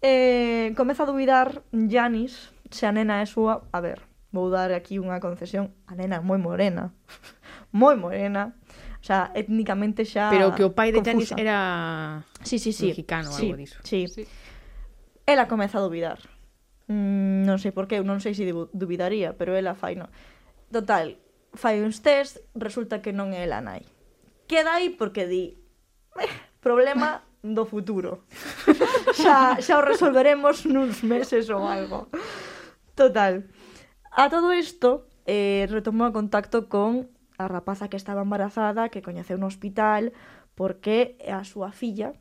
Eh, 0.00 0.72
comeza 0.76 1.04
a 1.04 1.10
dubidar 1.12 1.62
Janis 1.72 2.52
se 2.72 2.88
a 2.88 2.92
nena 2.92 3.20
é 3.20 3.26
súa... 3.28 3.68
A 3.68 3.80
ver, 3.84 4.00
vou 4.32 4.48
dar 4.48 4.72
aquí 4.72 4.96
unha 4.96 5.20
concesión. 5.20 5.76
A 5.84 5.92
nena 5.92 6.18
é 6.18 6.24
moi 6.24 6.40
morena. 6.40 6.96
moi 7.70 8.00
morena 8.00 8.56
o 9.02 9.04
sea, 9.04 9.34
étnicamente 9.34 10.06
xa 10.06 10.30
Pero 10.30 10.54
que 10.54 10.62
o 10.62 10.70
pai 10.70 10.94
de 10.94 11.02
Janis 11.02 11.34
era 11.34 12.22
sí, 12.46 12.62
sí, 12.62 12.70
sí. 12.70 12.94
mexicano 12.94 13.34
sí, 13.34 13.50
algo 13.50 13.58
diso. 13.58 13.82
Sí. 13.82 14.06
sí. 14.06 14.22
Ela 15.26 15.50
comeza 15.50 15.78
a 15.78 15.82
dubidar. 15.82 16.22
Mm, 16.86 17.42
non 17.42 17.58
sei 17.58 17.74
por 17.74 17.90
que, 17.90 17.98
non 18.06 18.22
sei 18.22 18.38
se 18.38 18.46
dubidaría, 18.46 19.34
pero 19.34 19.58
ela 19.58 19.74
fai 19.74 19.98
no. 19.98 20.06
Total, 20.70 21.18
fai 21.50 21.82
uns 21.82 21.98
test, 21.98 22.46
resulta 22.54 23.02
que 23.02 23.10
non 23.10 23.34
é 23.34 23.42
ela 23.42 23.58
nai. 23.58 23.82
Queda 24.46 24.78
aí 24.78 24.94
porque 24.94 25.26
di, 25.26 25.58
eh, 26.22 26.30
problema 26.62 27.26
do 27.42 27.66
futuro. 27.66 28.22
xa, 29.18 29.58
xa 29.58 29.74
o 29.78 29.82
resolveremos 29.82 30.62
nuns 30.62 31.02
meses 31.02 31.50
ou 31.50 31.66
algo. 31.66 32.06
Total. 32.94 33.50
A 34.14 34.30
todo 34.30 34.54
isto, 34.54 35.10
eh, 35.26 35.66
retomou 35.66 36.10
o 36.10 36.14
contacto 36.14 36.70
con 36.70 37.10
a 37.38 37.48
rapaza 37.48 37.88
que 37.88 37.96
estaba 37.96 38.22
embarazada 38.22 38.88
que 38.88 39.02
coñeceu 39.02 39.38
no 39.38 39.48
hospital 39.48 40.12
porque 40.54 41.16
a 41.24 41.44
súa 41.44 41.72
filla 41.72 42.12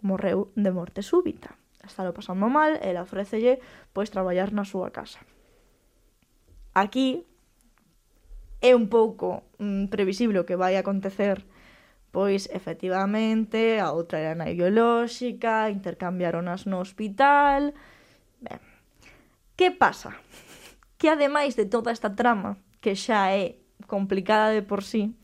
morreu 0.00 0.52
de 0.54 0.70
morte 0.70 1.02
súbita. 1.02 1.56
Estalo 1.82 2.12
pasando 2.12 2.48
mal, 2.48 2.76
ela 2.82 3.02
ofrécelle 3.02 3.62
pois 3.96 4.12
traballar 4.12 4.52
na 4.52 4.68
súa 4.68 4.92
casa. 4.92 5.20
Aquí 6.74 7.24
é 8.60 8.74
un 8.74 8.92
pouco 8.92 9.48
mm, 9.58 9.88
previsible 9.88 10.42
o 10.42 10.46
que 10.46 10.58
vai 10.58 10.76
acontecer 10.76 11.46
Pois, 12.10 12.48
efectivamente, 12.50 13.78
a 13.78 13.92
outra 13.92 14.18
era 14.18 14.34
nai 14.34 14.56
biolóxica, 14.56 15.68
intercambiaronas 15.68 16.64
no 16.64 16.80
hospital... 16.80 17.76
Ben, 18.40 18.64
que 19.56 19.68
pasa? 19.70 20.16
Que 20.98 21.14
ademais 21.14 21.54
de 21.54 21.62
toda 21.62 21.94
esta 21.94 22.10
trama, 22.10 22.58
que 22.82 22.98
xa 22.98 23.30
é 23.30 23.60
complicada 23.88 24.52
de 24.52 24.62
por 24.62 24.84
sí, 24.84 25.16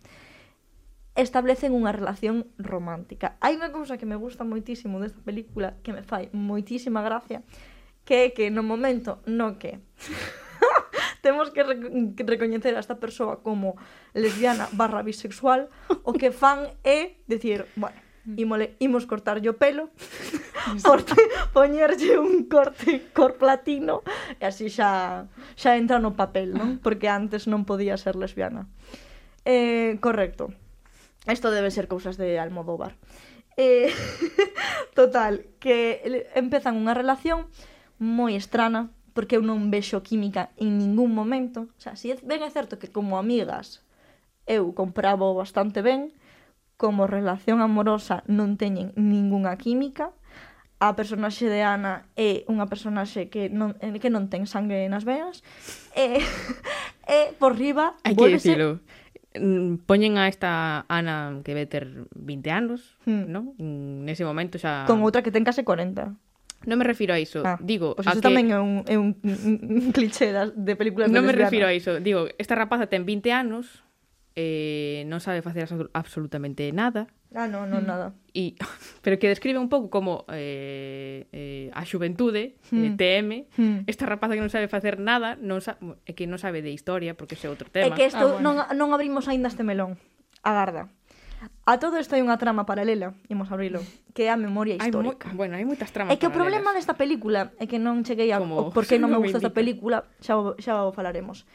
establecen 1.15 1.71
unha 1.71 1.95
relación 1.95 2.51
romántica. 2.59 3.39
Hai 3.39 3.55
unha 3.55 3.71
cousa 3.71 3.95
que 3.95 4.09
me 4.09 4.19
gusta 4.19 4.43
moitísimo 4.43 4.99
desta 4.99 5.23
película, 5.23 5.79
que 5.87 5.95
me 5.95 6.03
fai 6.03 6.27
moitísima 6.35 7.07
gracia, 7.07 7.47
que 8.03 8.27
é 8.27 8.35
que 8.35 8.51
no 8.51 8.67
momento 8.67 9.23
no 9.31 9.55
que 9.63 9.79
temos 11.25 11.55
que, 11.55 11.63
re 11.63 11.79
que 12.19 12.27
recoñecer 12.27 12.75
a 12.75 12.83
esta 12.83 12.99
persoa 12.99 13.47
como 13.47 13.79
lesbiana 14.11 14.67
barra 14.75 15.07
bisexual, 15.07 15.71
o 16.03 16.11
que 16.11 16.35
fan 16.35 16.75
é 16.83 17.23
decir, 17.31 17.71
bueno, 17.79 18.04
imole, 18.37 18.77
imos 18.81 19.05
cortarlle 19.05 19.53
o 19.53 19.59
pelo, 19.61 19.93
corte, 20.87 21.17
poñerlle 21.53 22.17
un 22.17 22.49
corte 22.49 23.13
cor 23.13 23.37
platino, 23.37 24.01
e 24.41 24.49
así 24.49 24.73
xa, 24.73 25.29
xa 25.55 25.77
entra 25.77 26.01
no 26.01 26.17
papel, 26.17 26.57
non? 26.57 26.81
Porque 26.81 27.13
antes 27.13 27.45
non 27.45 27.69
podía 27.69 28.01
ser 28.01 28.17
lesbiana. 28.17 28.67
Eh, 29.45 30.01
correcto. 30.01 30.57
Isto 31.29 31.53
debe 31.53 31.71
ser 31.71 31.89
cousas 31.89 32.17
de 32.17 32.41
Almodóvar. 32.41 32.97
Eh, 33.57 33.93
total, 34.99 35.47
que 35.61 36.29
empezan 36.35 36.81
unha 36.81 36.97
relación 36.97 37.49
moi 38.01 38.35
estrana, 38.35 38.91
porque 39.15 39.39
eu 39.39 39.43
non 39.47 39.71
vexo 39.71 40.03
química 40.03 40.51
en 40.59 40.81
ningún 40.81 41.15
momento. 41.15 41.71
O 41.79 41.81
sea, 41.81 41.95
si 41.95 42.11
ben 42.27 42.43
é 42.43 42.51
certo 42.51 42.81
que 42.81 42.91
como 42.91 43.21
amigas 43.21 43.87
eu 44.45 44.77
comprabo 44.77 45.33
bastante 45.33 45.81
ben, 45.81 46.13
como 46.77 47.07
relación 47.07 47.63
amorosa 47.63 48.27
non 48.27 48.59
teñen 48.59 48.91
ningunha 48.99 49.55
química, 49.57 50.13
a 50.83 50.97
personaxe 50.97 51.49
de 51.49 51.63
Ana 51.63 52.05
é 52.19 52.45
unha 52.51 52.67
personaxe 52.67 53.31
que 53.33 53.49
non, 53.49 53.79
eh, 53.81 53.95
que 53.97 54.11
non 54.13 54.29
ten 54.29 54.45
sangue 54.45 54.85
nas 54.91 55.07
veas, 55.07 55.41
e, 55.95 56.21
e 57.15 57.33
por 57.39 57.57
riba... 57.57 57.97
Hai 58.03 58.19
que 58.19 58.29
dicilo, 58.29 58.83
mm, 59.39 59.87
poñen 59.87 60.19
a 60.19 60.27
esta 60.27 60.85
Ana 60.91 61.41
que 61.47 61.55
ve 61.55 61.65
ter 61.65 62.11
20 62.13 62.51
anos, 62.51 62.99
hmm. 63.07 63.25
non? 63.31 63.55
Mm, 63.57 64.05
nese 64.05 64.27
momento 64.27 64.59
xa... 64.59 64.85
Con 64.85 65.01
outra 65.07 65.23
que 65.23 65.33
ten 65.33 65.47
case 65.47 65.63
40. 65.63 66.13
Non 66.65 66.81
me 66.81 66.85
refiro 66.85 67.13
a 67.13 67.21
iso. 67.21 67.45
Ah, 67.45 67.61
digo, 67.61 67.93
o 67.93 68.03
a 68.03 68.13
que... 68.17 68.25
tamén 68.25 68.49
é 68.49 68.59
un, 68.59 68.83
é 68.89 68.97
un, 68.97 69.17
un 69.25 69.93
cliché 69.93 70.33
das, 70.33 70.57
de 70.57 70.75
películas 70.75 71.13
Non 71.13 71.25
me 71.25 71.37
refiro 71.37 71.69
a 71.69 71.73
iso. 71.77 72.01
Digo, 72.01 72.29
esta 72.41 72.57
rapaza 72.57 72.89
ten 72.89 73.05
20 73.05 73.31
anos, 73.31 73.84
eh, 74.35 75.07
non 75.07 75.23
sabe 75.23 75.43
facer 75.47 75.71
absolutamente 75.95 76.67
nada. 76.75 77.07
Ah, 77.35 77.51
non, 77.51 77.67
non, 77.71 77.83
mm. 77.83 77.89
nada. 77.89 78.07
E, 78.35 78.55
pero 79.03 79.19
que 79.19 79.31
describe 79.31 79.59
un 79.59 79.71
pouco 79.71 79.91
como 79.91 80.27
eh, 80.31 81.27
eh, 81.31 81.71
a 81.75 81.83
xuventude 81.87 82.59
mm. 82.71 82.75
Eh, 82.75 82.83
de 82.83 82.89
TM, 82.99 83.31
mm. 83.55 83.79
esta 83.87 84.07
rapaza 84.07 84.35
que 84.35 84.43
non 84.43 84.51
sabe 84.51 84.67
facer 84.67 84.99
nada, 84.99 85.39
non 85.39 85.63
sa 85.63 85.79
que 86.07 86.27
non 86.27 86.39
sabe 86.43 86.63
de 86.63 86.75
historia, 86.75 87.15
porque 87.15 87.39
ese 87.39 87.47
é 87.47 87.51
outro 87.51 87.71
tema. 87.71 87.91
É 87.91 87.95
que 87.95 88.07
isto 88.11 88.23
ah, 88.23 88.39
bueno. 88.39 88.67
non, 88.67 88.75
non 88.75 88.89
abrimos 88.95 89.31
aínda 89.31 89.51
este 89.51 89.63
melón. 89.63 89.99
Agarda. 90.43 90.91
A 91.65 91.81
todo 91.81 91.97
isto 91.97 92.13
hai 92.13 92.21
unha 92.21 92.37
trama 92.37 92.69
paralela, 92.69 93.17
imos 93.33 93.49
abrilo, 93.49 93.81
que 94.13 94.29
é 94.29 94.31
a 94.31 94.37
memoria 94.37 94.77
histórica. 94.77 95.31
Hai 95.31 95.35
moi, 95.35 95.39
bueno, 95.39 95.53
hai 95.57 95.65
moitas 95.65 95.91
tramas 95.95 96.13
É 96.13 96.21
que 96.21 96.29
o 96.29 96.33
problema 96.33 96.77
desta 96.77 96.99
película 96.99 97.57
é 97.57 97.65
que 97.65 97.81
non 97.81 98.05
cheguei 98.05 98.33
a... 98.33 98.41
Como, 98.41 98.69
porque 98.73 99.01
non 99.01 99.09
me 99.09 99.21
gusta 99.23 99.41
esta 99.41 99.53
película, 99.53 100.05
xa, 100.21 100.37
o, 100.37 100.57
xa 100.61 100.85
o 100.85 100.93
falaremos 100.93 101.49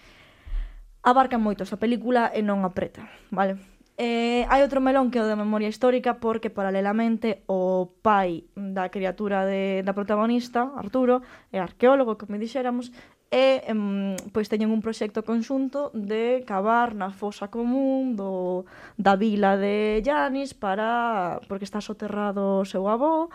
abarca 1.04 1.38
moito 1.38 1.64
esa 1.64 1.80
película 1.80 2.32
e 2.34 2.42
non 2.44 2.64
apreta, 2.68 3.08
vale? 3.32 3.60
Eh, 4.00 4.48
hai 4.48 4.64
outro 4.64 4.80
melón 4.80 5.12
que 5.12 5.20
é 5.20 5.24
o 5.24 5.28
da 5.28 5.36
memoria 5.36 5.68
histórica 5.68 6.24
porque 6.24 6.48
paralelamente 6.48 7.44
o 7.52 7.92
pai 8.00 8.48
da 8.56 8.88
criatura 8.88 9.44
de, 9.44 9.84
da 9.84 9.92
protagonista, 9.92 10.72
Arturo, 10.72 11.20
é 11.52 11.60
arqueólogo, 11.60 12.16
como 12.16 12.40
dixéramos, 12.40 12.96
e 13.28 13.60
em, 13.68 14.16
pois 14.32 14.48
teñen 14.48 14.72
un 14.72 14.80
proxecto 14.80 15.28
conxunto 15.28 15.92
de 15.92 16.48
cavar 16.48 16.96
na 16.96 17.12
fosa 17.12 17.52
común 17.52 18.16
do, 18.16 18.64
da 18.96 19.20
vila 19.20 19.60
de 19.60 20.00
Llanis 20.00 20.56
para 20.56 21.44
porque 21.52 21.68
está 21.68 21.84
soterrado 21.84 22.64
o 22.64 22.68
seu 22.72 22.88
avó, 22.88 23.28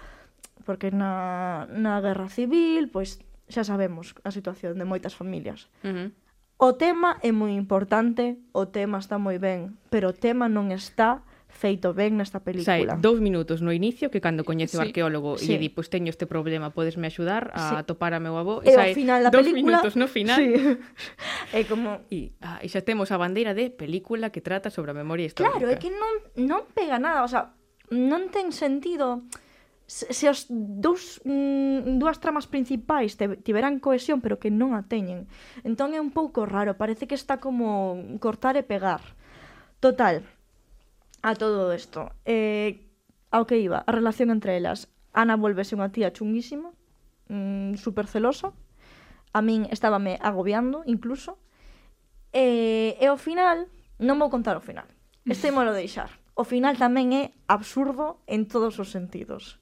porque 0.64 0.88
na, 0.88 1.68
na 1.70 2.00
guerra 2.00 2.32
civil, 2.32 2.88
pois 2.88 3.20
xa 3.52 3.68
sabemos 3.68 4.16
a 4.24 4.32
situación 4.32 4.80
de 4.80 4.88
moitas 4.88 5.12
familias. 5.12 5.68
Uh 5.84 5.92
-huh. 5.92 6.08
O 6.56 6.78
tema 6.78 7.18
é 7.20 7.34
moi 7.34 7.50
importante, 7.50 8.38
o 8.54 8.70
tema 8.70 9.02
está 9.02 9.18
moi 9.18 9.42
ben, 9.42 9.74
pero 9.90 10.10
o 10.10 10.14
tema 10.14 10.46
non 10.46 10.70
está 10.70 11.26
feito 11.54 11.94
ben 11.94 12.18
nesta 12.18 12.42
película. 12.42 12.94
Sai, 12.94 13.02
dous 13.02 13.22
minutos 13.22 13.62
no 13.62 13.70
inicio 13.70 14.10
que 14.10 14.22
cando 14.22 14.46
coñece 14.46 14.76
sí. 14.76 14.78
o 14.78 14.82
arqueólogo 14.82 15.38
sí. 15.38 15.54
e 15.54 15.58
di, 15.58 15.70
pois 15.70 15.86
pues, 15.86 15.94
teño 15.94 16.10
este 16.10 16.26
problema, 16.26 16.74
podesme 16.74 17.06
axudar 17.10 17.54
a 17.54 17.70
sí. 17.70 17.74
topar 17.86 18.14
a 18.14 18.20
meu 18.20 18.38
avó. 18.38 18.62
E, 18.62 18.70
e 18.70 18.74
sai, 18.74 18.94
final 18.94 19.26
da 19.26 19.30
dous 19.30 19.46
película... 19.46 19.82
minutos 19.82 19.94
no 19.98 20.06
final. 20.10 20.38
Sí. 20.38 20.54
é 21.58 21.62
como... 21.66 22.06
E, 22.10 22.34
ah, 22.42 22.62
e 22.62 22.68
xa 22.70 22.82
temos 22.82 23.10
a 23.14 23.16
bandeira 23.16 23.54
de 23.54 23.70
película 23.70 24.30
que 24.30 24.42
trata 24.42 24.70
sobre 24.70 24.92
a 24.92 24.96
memoria 24.98 25.26
histórica. 25.26 25.58
Claro, 25.58 25.70
é 25.70 25.78
que 25.78 25.90
non, 25.90 26.14
non 26.38 26.70
pega 26.74 27.02
nada, 27.02 27.22
o 27.22 27.30
sea, 27.30 27.54
non 27.90 28.28
ten 28.34 28.50
sentido 28.50 29.26
se 29.86 30.28
as 30.28 30.46
dous, 30.48 31.20
mm, 31.24 32.00
dúas 32.00 32.16
tramas 32.18 32.48
principais 32.48 33.16
te, 33.20 33.28
tiveran 33.44 33.80
cohesión 33.80 34.24
pero 34.24 34.40
que 34.40 34.48
non 34.48 34.72
a 34.72 34.88
teñen 34.88 35.28
entón 35.60 35.92
é 35.92 36.00
un 36.00 36.08
pouco 36.08 36.48
raro, 36.48 36.80
parece 36.80 37.04
que 37.04 37.16
está 37.16 37.36
como 37.38 38.00
cortar 38.18 38.56
e 38.56 38.64
pegar. 38.64 39.02
Total, 39.84 40.24
a 41.20 41.36
todo 41.36 41.68
isto 41.76 42.08
eh, 42.24 42.80
ao 43.28 43.44
que 43.44 43.60
iba, 43.60 43.84
a 43.84 43.92
relación 43.92 44.32
entre 44.32 44.56
elas. 44.56 44.88
Ana 45.12 45.36
volvese 45.36 45.76
unha 45.76 45.92
tía 45.92 46.10
chunguísima 46.16 46.72
mm, 47.28 47.76
super 47.76 48.08
celosa 48.08 48.56
a 49.36 49.40
min 49.44 49.68
estábame 49.68 50.16
agobiando 50.24 50.80
incluso. 50.88 51.36
Eh, 52.32 52.96
e 52.98 53.06
ao 53.06 53.20
final, 53.20 53.68
non 54.00 54.16
vou 54.16 54.32
contar 54.32 54.56
o 54.56 54.64
final 54.64 54.88
este 55.26 55.50
mo 55.52 55.64
lo 55.64 55.72
deixar. 55.72 56.10
O 56.34 56.44
final 56.44 56.76
tamén 56.76 57.14
é 57.16 57.22
absurdo 57.48 58.20
en 58.28 58.44
todos 58.44 58.76
os 58.76 58.92
sentidos. 58.92 59.56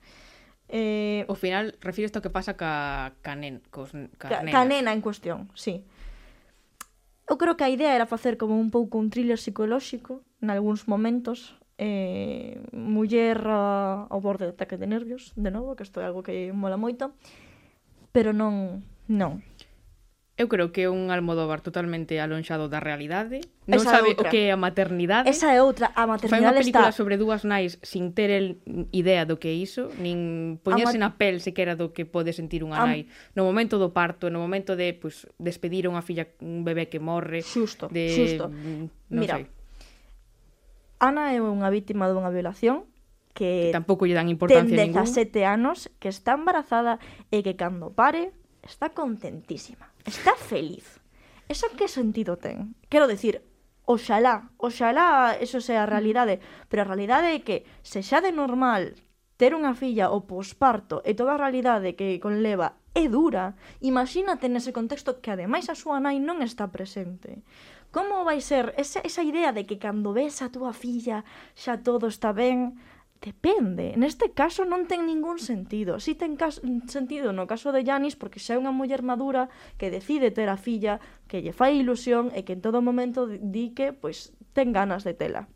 Eh, 0.73 1.29
o 1.29 1.37
final, 1.37 1.77
refiro 1.85 2.09
isto 2.09 2.25
que 2.25 2.33
pasa 2.33 2.57
ca, 2.57 3.13
ca, 3.21 3.37
nen, 3.37 3.61
cos, 3.69 3.93
ca, 4.17 4.33
ca, 4.33 4.41
nena. 4.41 4.57
ca 4.57 4.65
nena 4.65 4.91
en 4.97 5.05
cuestión, 5.05 5.53
sí. 5.53 5.85
Eu 7.29 7.37
creo 7.37 7.61
que 7.61 7.65
a 7.65 7.69
idea 7.69 7.93
era 7.93 8.09
facer 8.09 8.41
como 8.41 8.57
un 8.57 8.73
pouco 8.73 8.97
un 8.97 9.13
thriller 9.13 9.37
psicolóxico, 9.37 10.25
nalgúns 10.41 10.89
momentos, 10.89 11.61
eh, 11.77 12.57
muller 12.73 13.37
a, 13.53 14.09
ao 14.09 14.21
borde 14.25 14.49
de 14.49 14.57
ataque 14.57 14.81
de 14.81 14.89
nervios, 14.89 15.37
de 15.37 15.53
novo, 15.53 15.77
que 15.77 15.85
isto 15.85 16.01
é 16.01 16.09
algo 16.09 16.25
que 16.25 16.57
mola 16.57 16.81
moito, 16.81 17.13
pero 18.17 18.33
non, 18.33 18.81
non. 19.13 19.45
Eu 20.43 20.51
creo 20.51 20.75
que 20.75 20.83
é 20.83 20.91
un 20.91 21.15
Almodóvar 21.15 21.63
totalmente 21.63 22.19
alonxado 22.19 22.67
da 22.67 22.83
realidade. 22.83 23.47
Non 23.71 23.79
Esa 23.79 24.03
sabe 24.03 24.19
outra. 24.19 24.27
o 24.27 24.33
que 24.35 24.51
é 24.51 24.51
a 24.51 24.59
maternidade. 24.59 25.31
Esa 25.31 25.55
é 25.55 25.63
outra. 25.63 25.95
A 25.95 26.03
maternidade 26.11 26.43
Fai 26.43 26.67
película 26.67 26.91
está... 26.91 26.99
sobre 26.99 27.15
dúas 27.15 27.47
nais 27.47 27.79
sin 27.87 28.11
ter 28.11 28.35
el 28.35 28.59
idea 28.91 29.23
do 29.23 29.39
que 29.39 29.55
é 29.55 29.57
iso, 29.57 29.95
nin 30.03 30.59
poñerse 30.67 30.99
mat... 30.99 31.15
na 31.15 31.15
pel 31.15 31.39
sequera 31.39 31.79
do 31.79 31.95
que 31.95 32.03
pode 32.03 32.35
sentir 32.35 32.67
unha 32.67 32.83
a... 32.83 32.91
nai. 32.91 33.07
No 33.39 33.47
momento 33.47 33.79
do 33.79 33.95
parto, 33.95 34.35
no 34.35 34.43
momento 34.43 34.75
de 34.75 34.99
pues, 34.99 35.31
despedir 35.39 35.87
a 35.87 35.95
unha 35.95 36.03
filla, 36.03 36.27
un 36.43 36.67
bebé 36.67 36.91
que 36.91 36.99
morre. 36.99 37.47
Xusto, 37.47 37.87
de... 37.87 38.11
xusto. 38.11 38.51
Mm, 38.51 39.15
non 39.15 39.23
Mira, 39.23 39.39
sei. 39.39 39.47
Ana 40.99 41.31
é 41.31 41.39
unha 41.39 41.71
vítima 41.71 42.11
dunha 42.11 42.35
violación 42.35 42.91
que, 43.31 43.71
que 43.71 43.79
tampouco 43.79 44.11
lle 44.11 44.19
dan 44.19 44.27
importancia 44.27 44.75
ten 44.75 44.91
17 44.91 45.47
anos, 45.47 45.87
que 46.03 46.11
está 46.11 46.35
embarazada 46.35 46.99
e 47.31 47.47
que 47.47 47.55
cando 47.55 47.95
pare 47.95 48.35
está 48.67 48.91
contentísima 48.91 49.92
está 50.05 50.35
feliz. 50.35 51.01
Eso 51.49 51.67
que 51.77 51.89
sentido 51.89 52.37
ten? 52.39 52.75
Quero 52.89 53.07
dicir, 53.07 53.43
oxalá, 53.85 54.51
oxalá 54.57 55.37
eso 55.41 55.61
sea 55.61 55.85
a 55.85 55.91
realidade, 55.91 56.41
pero 56.69 56.83
a 56.83 56.89
realidade 56.89 57.35
é 57.35 57.41
que 57.45 57.67
se 57.83 58.01
xa 58.01 58.23
de 58.23 58.33
normal 58.33 58.97
ter 59.37 59.59
unha 59.59 59.75
filla 59.75 60.15
o 60.15 60.23
posparto 60.25 61.03
e 61.03 61.19
toda 61.19 61.35
a 61.35 61.43
realidade 61.43 61.99
que 61.99 62.23
conleva 62.23 62.79
é 62.95 63.09
dura, 63.09 63.57
imagínate 63.81 64.47
nese 64.53 64.71
contexto 64.71 65.19
que 65.25 65.33
ademais 65.33 65.67
a 65.73 65.75
súa 65.75 65.99
nai 65.99 66.21
non 66.21 66.45
está 66.45 66.69
presente. 66.69 67.41
Como 67.93 68.25
vai 68.25 68.41
ser 68.41 68.73
esa, 68.77 69.01
esa 69.05 69.25
idea 69.25 69.53
de 69.53 69.65
que 69.65 69.81
cando 69.81 70.13
ves 70.17 70.41
a 70.41 70.53
túa 70.53 70.73
filla 70.73 71.25
xa 71.57 71.81
todo 71.81 72.09
está 72.09 72.33
ben, 72.33 72.79
Depende. 73.23 73.95
Neste 73.95 74.35
caso 74.35 74.67
non 74.67 74.91
ten 74.91 75.07
ningún 75.07 75.39
sentido. 75.39 76.03
Si 76.03 76.19
ten 76.19 76.35
cas 76.35 76.59
sentido 76.91 77.31
no 77.31 77.47
caso 77.47 77.71
de 77.71 77.87
Janis 77.87 78.19
porque 78.19 78.43
xa 78.43 78.59
é 78.59 78.61
unha 78.61 78.75
muller 78.75 79.07
madura 79.07 79.47
que 79.79 79.95
decide 79.95 80.35
ter 80.35 80.51
a 80.51 80.59
filla, 80.59 80.99
que 81.31 81.39
lle 81.39 81.55
fai 81.55 81.79
ilusión 81.79 82.35
e 82.35 82.43
que 82.43 82.59
en 82.59 82.63
todo 82.67 82.83
momento 82.83 83.31
di 83.31 83.71
que 83.79 83.95
pois 83.95 84.35
ten 84.51 84.75
ganas 84.75 85.07
de 85.07 85.15
tela. 85.15 85.47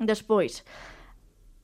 Despois, 0.00 0.64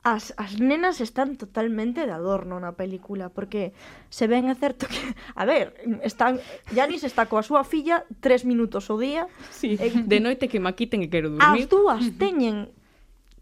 as, 0.05 0.37
as 0.37 0.61
nenas 0.61 1.01
están 1.01 1.33
totalmente 1.33 2.05
de 2.05 2.13
adorno 2.13 2.61
na 2.61 2.77
película, 2.77 3.33
porque 3.33 3.73
se 4.13 4.29
ven 4.29 4.51
é 4.51 4.55
certo 4.55 4.85
que... 4.85 4.99
A 5.39 5.49
ver, 5.49 5.73
están, 6.05 6.37
Janis 6.77 7.01
está 7.01 7.25
coa 7.25 7.41
súa 7.41 7.65
filla 7.65 8.05
tres 8.21 8.45
minutos 8.45 8.91
o 8.93 9.01
día. 9.01 9.25
Sí, 9.49 9.81
e, 9.81 9.87
de 9.89 10.19
noite 10.21 10.45
que 10.45 10.61
maquiten 10.61 11.01
e 11.01 11.09
quero 11.09 11.33
dormir. 11.33 11.65
As 11.65 11.65
dúas 11.65 12.05
teñen... 12.21 12.69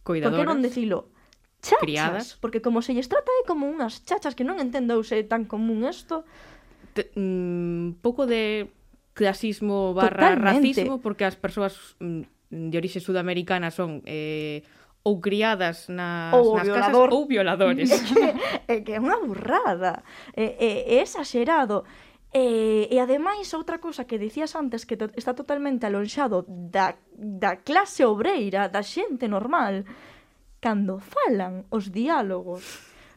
Cuidadoras. 0.07 0.39
Por 0.39 0.39
que 0.39 0.47
non 0.47 0.63
decilo? 0.63 1.11
chachas, 1.61 1.79
criadas. 1.79 2.25
Porque 2.41 2.61
como 2.61 2.81
se 2.81 2.93
lles 2.93 3.07
trata 3.07 3.29
é 3.29 3.47
como 3.47 3.69
unhas 3.69 4.01
chachas 4.03 4.33
que 4.35 4.43
non 4.43 4.57
entendo 4.59 4.99
se 5.05 5.21
é 5.21 5.23
tan 5.23 5.45
común 5.45 5.85
isto. 5.87 6.25
Mm, 7.15 8.03
pouco 8.03 8.27
de 8.27 8.67
clasismo 9.13 9.93
barra 9.93 10.35
Totalmente. 10.35 10.75
racismo 10.75 10.99
porque 10.99 11.23
as 11.23 11.39
persoas 11.39 11.95
mm, 12.01 12.25
de 12.51 12.75
orixe 12.75 12.99
sudamericana 12.99 13.71
son 13.71 14.03
eh, 14.03 14.65
ou 15.03 15.17
criadas 15.19 15.89
nas, 15.89 16.33
ou 16.35 16.57
nas 16.57 16.67
violador. 16.67 17.09
casas 17.09 17.13
ou 17.15 17.23
violadores. 17.25 17.89
É 17.95 18.01
que 18.01 18.21
é, 18.67 18.75
que 18.81 18.91
é 18.93 18.99
unha 18.99 19.17
burrada. 19.23 20.03
É, 20.35 20.45
é, 20.59 20.71
é 20.95 21.01
exagerado. 21.01 21.83
E, 22.31 22.87
e 22.87 22.95
ademais, 22.99 23.51
outra 23.53 23.79
cousa 23.83 24.07
que 24.07 24.15
dicías 24.15 24.55
antes 24.55 24.87
que 24.87 24.95
to, 24.95 25.11
está 25.17 25.33
totalmente 25.33 25.83
alonxado 25.83 26.45
da, 26.47 26.95
da 27.11 27.59
clase 27.59 28.05
obreira, 28.07 28.71
da 28.71 28.83
xente 28.83 29.27
normal, 29.27 29.83
cando 30.61 31.01
falan 31.01 31.65
os 31.73 31.89
diálogos 31.89 32.63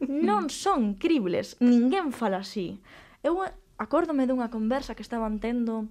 non 0.03 0.51
son 0.63 0.99
cribles, 0.99 1.55
ninguén 1.63 2.11
fala 2.11 2.43
así. 2.43 2.81
Eu 3.23 3.39
acórdome 3.79 4.27
dunha 4.27 4.51
conversa 4.51 4.97
que 4.97 5.05
estaban 5.05 5.39
tendo 5.39 5.87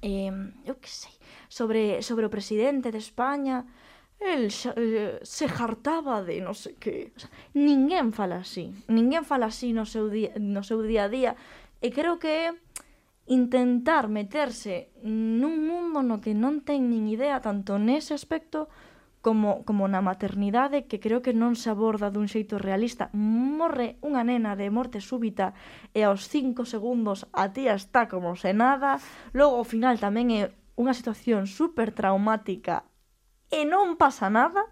eh, 0.00 0.32
eu 0.64 0.80
que 0.80 0.88
sei, 0.88 1.12
sobre, 1.52 2.00
sobre 2.00 2.24
o 2.24 2.32
presidente 2.32 2.88
de 2.88 3.02
España, 3.02 3.68
el 4.20 4.52
xa, 4.52 4.72
eh, 4.76 5.18
se 5.22 5.48
jartaba 5.48 6.22
de 6.22 6.40
non 6.40 6.56
sei 6.56 6.76
que. 6.78 7.12
O 7.16 7.18
sea, 7.20 7.32
ninguén 7.52 8.12
fala 8.12 8.40
así, 8.40 8.72
ninguén 8.88 9.24
fala 9.24 9.48
así 9.48 9.72
no 9.72 9.84
seu 9.84 10.08
día, 10.08 10.32
no 10.38 10.64
seu 10.64 10.80
día 10.80 11.08
a 11.08 11.12
día 11.12 11.32
e 11.80 11.88
creo 11.90 12.20
que 12.20 12.28
é 12.28 12.48
intentar 13.32 14.12
meterse 14.12 14.92
nun 15.00 15.64
mundo 15.64 16.04
no 16.04 16.20
que 16.20 16.36
non 16.36 16.60
ten 16.60 16.92
nin 16.92 17.08
idea 17.08 17.40
tanto 17.40 17.80
nese 17.80 18.12
aspecto 18.12 18.68
como, 19.20 19.64
como 19.68 19.84
na 19.88 20.00
maternidade 20.00 20.88
que 20.88 21.00
creo 21.00 21.20
que 21.20 21.36
non 21.36 21.52
se 21.52 21.68
aborda 21.68 22.08
dun 22.08 22.26
xeito 22.26 22.56
realista. 22.56 23.12
Morre 23.12 24.00
unha 24.00 24.24
nena 24.24 24.56
de 24.56 24.72
morte 24.72 25.04
súbita 25.04 25.52
e 25.92 26.08
aos 26.08 26.24
5 26.28 26.64
segundos 26.64 27.28
a 27.36 27.52
tía 27.52 27.76
está 27.76 28.08
como 28.08 28.32
se 28.36 28.56
nada. 28.56 28.96
Logo 29.36 29.60
ao 29.60 29.68
final 29.68 30.00
tamén 30.00 30.32
é 30.32 30.42
unha 30.80 30.96
situación 30.96 31.44
super 31.44 31.92
traumática 31.92 32.88
e 33.52 33.68
non 33.68 34.00
pasa 34.00 34.32
nada. 34.32 34.64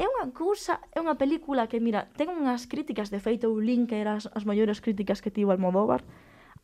É 0.00 0.06
unha 0.08 0.32
cousa, 0.32 0.80
é 0.96 1.02
unha 1.02 1.20
película 1.20 1.68
que, 1.68 1.76
mira, 1.76 2.08
ten 2.16 2.32
unhas 2.32 2.64
críticas, 2.64 3.12
de 3.12 3.20
feito, 3.20 3.52
o 3.52 3.60
link 3.60 3.92
que 3.92 4.00
eran 4.00 4.16
as, 4.16 4.32
as 4.32 4.48
maiores 4.48 4.80
críticas 4.80 5.20
que 5.20 5.34
tivo 5.34 5.52
Almodóvar. 5.52 6.08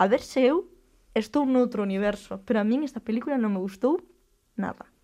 A 0.01 0.09
ver 0.09 0.25
se 0.25 0.49
eu 0.49 0.73
estou 1.13 1.45
noutro 1.45 1.85
universo, 1.85 2.41
pero 2.49 2.63
a 2.63 2.65
min 2.65 2.81
esta 2.87 3.05
película 3.05 3.37
non 3.37 3.53
me 3.53 3.61
gustou 3.61 4.01
nada 4.57 4.96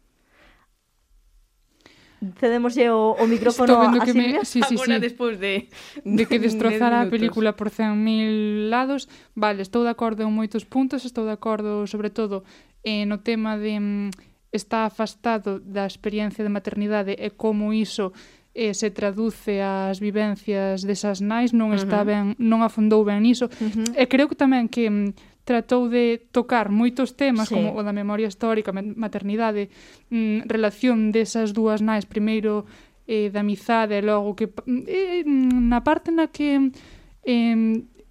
cedemoslle 2.38 2.90
o, 2.90 3.16
o 3.18 3.24
micrófono 3.26 3.82
a 3.82 4.00
que 4.04 4.12
Silvia. 4.12 4.38
Me... 4.40 4.44
Sí, 4.44 4.60
sí, 4.62 4.74
Agora, 4.74 4.96
sí. 4.96 5.00
despois 5.00 5.38
de... 5.38 5.68
De 6.04 6.24
que 6.26 6.38
destrozara 6.46 7.02
a 7.02 7.10
película 7.10 7.56
por 7.56 7.70
100.000 7.70 8.70
lados. 8.70 9.08
Vale, 9.34 9.62
estou 9.62 9.82
de 9.82 9.90
acordo 9.90 10.22
en 10.22 10.30
moitos 10.30 10.64
puntos, 10.64 11.04
estou 11.04 11.26
de 11.26 11.34
acordo 11.34 11.86
sobre 11.90 12.10
todo 12.10 12.44
eh, 12.84 13.06
no 13.06 13.22
tema 13.22 13.58
de 13.58 13.78
mm, 13.78 14.10
está 14.52 14.84
afastado 14.84 15.58
da 15.58 15.88
experiencia 15.88 16.44
de 16.44 16.52
maternidade 16.52 17.16
e 17.16 17.32
como 17.32 17.72
iso 17.72 18.12
eh, 18.54 18.74
se 18.74 18.90
traduce 18.90 19.64
ás 19.64 19.96
vivencias 19.96 20.84
desas 20.84 21.24
nais, 21.24 21.56
non 21.56 21.72
está 21.72 22.04
ben, 22.04 22.36
non 22.36 22.60
afondou 22.60 23.00
ben 23.00 23.24
niso. 23.24 23.48
Uh 23.48 23.72
-huh. 23.72 23.96
E 23.96 24.04
creo 24.12 24.28
que 24.28 24.36
tamén 24.36 24.68
que 24.68 24.92
mm, 24.92 25.31
tratou 25.44 25.90
de 25.90 26.22
tocar 26.30 26.70
moitos 26.70 27.18
temas 27.18 27.50
sí. 27.50 27.54
como 27.54 27.74
o 27.74 27.82
da 27.82 27.90
memoria 27.90 28.30
histórica, 28.30 28.70
maternidade, 28.72 29.68
mm, 30.10 30.46
relación 30.46 31.10
desas 31.10 31.50
dúas 31.50 31.82
nais, 31.82 32.06
primeiro 32.06 32.64
eh, 33.10 33.30
da 33.34 33.42
amizade 33.42 33.98
e 33.98 34.02
logo 34.02 34.38
que 34.38 34.46
mm, 34.46 34.82
eh, 34.86 35.20
eh 35.20 35.24
mm, 35.26 35.66
na 35.66 35.82
parte 35.82 36.14
na 36.14 36.30
que 36.30 36.70
eh, 37.26 37.58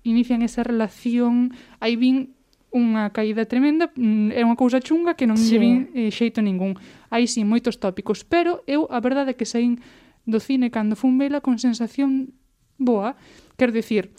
inician 0.03 0.43
esa 0.43 0.63
relación, 0.63 1.55
aí 1.79 1.95
vin 1.95 2.35
unha 2.71 3.11
caída 3.11 3.47
tremenda, 3.47 3.91
mm, 3.95 4.31
é 4.35 4.41
unha 4.43 4.59
cousa 4.59 4.79
chunga 4.83 5.15
que 5.15 5.27
non 5.27 5.39
sí. 5.39 5.59
vin 5.59 5.91
eh, 5.95 6.11
xeito 6.11 6.39
ningún. 6.39 6.79
Aí 7.11 7.27
sí, 7.27 7.43
moitos 7.43 7.79
tópicos, 7.79 8.23
pero 8.23 8.63
eu 8.67 8.87
a 8.91 8.99
verdade 9.03 9.35
é 9.35 9.37
que 9.39 9.47
saín 9.47 9.79
do 10.27 10.39
cine 10.39 10.71
cando 10.71 10.95
fun 10.95 11.19
vela 11.19 11.39
con 11.39 11.59
sensación 11.59 12.35
boa, 12.79 13.15
quero 13.55 13.71
dicir, 13.71 14.11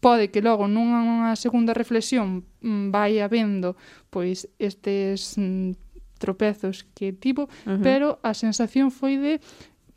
pode 0.00 0.28
que 0.28 0.44
logo 0.44 0.68
nunha 0.68 1.34
segunda 1.36 1.72
reflexión 1.72 2.44
mm, 2.60 2.92
vai 2.92 3.18
habendo 3.20 3.76
pois 4.12 4.48
estes 4.60 5.40
mm, 5.40 5.72
tropezos 6.18 6.84
que 6.94 7.12
tivo, 7.12 7.44
uh 7.44 7.76
-huh. 7.76 7.82
pero 7.82 8.18
a 8.22 8.32
sensación 8.32 8.90
foi 8.90 9.16
de 9.20 9.40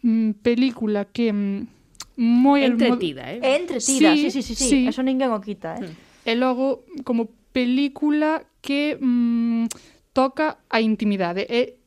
mm, 0.03 0.43
película 0.43 1.07
que 1.07 1.31
mm, 1.31 1.79
moi 2.19 2.67
entretida, 2.67 3.31
eh? 3.31 3.39
Entretida, 3.39 4.12
sí, 4.15 4.27
sí, 4.27 4.41
sí, 4.41 4.41
sí, 4.43 4.53
sí. 4.55 4.67
sí. 4.69 4.79
eso 4.88 5.03
ninguén 5.03 5.31
o 5.31 5.39
quita, 5.39 5.79
eh. 5.79 5.88
Mm. 5.88 5.95
E 6.27 6.33
logo 6.35 6.83
como 7.07 7.31
película 7.55 8.43
que 8.62 8.99
mm, 8.99 9.71
toca 10.12 10.59
a 10.67 10.83
intimidade. 10.83 11.47
E 11.47 11.79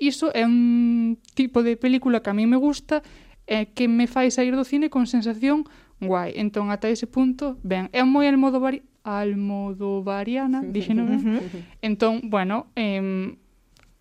iso 0.00 0.32
é 0.32 0.44
un 0.44 1.20
tipo 1.36 1.62
de 1.62 1.76
película 1.76 2.20
que 2.20 2.30
a 2.30 2.36
mí 2.36 2.48
me 2.48 2.56
gusta, 2.56 3.02
eh, 3.46 3.68
que 3.76 3.88
me 3.88 4.06
fai 4.08 4.32
sair 4.32 4.56
do 4.56 4.64
cine 4.64 4.88
con 4.88 5.06
sensación 5.06 5.64
guai. 6.00 6.32
Entón, 6.36 6.70
ata 6.70 6.88
ese 6.88 7.06
punto, 7.06 7.56
ben, 7.62 7.88
é 7.92 8.02
moi 8.04 8.26
almodovari 8.28 8.82
almodovariana, 9.06 10.66
dixeno 10.66 11.06
ben. 11.06 11.40
entón, 11.80 12.26
bueno, 12.28 12.66
eh, 12.74 13.32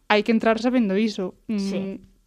hai 0.10 0.22
que 0.24 0.34
entrar 0.34 0.58
sabendo 0.60 0.98
iso. 0.98 1.36
Mm, 1.48 1.60
sí. 1.60 1.82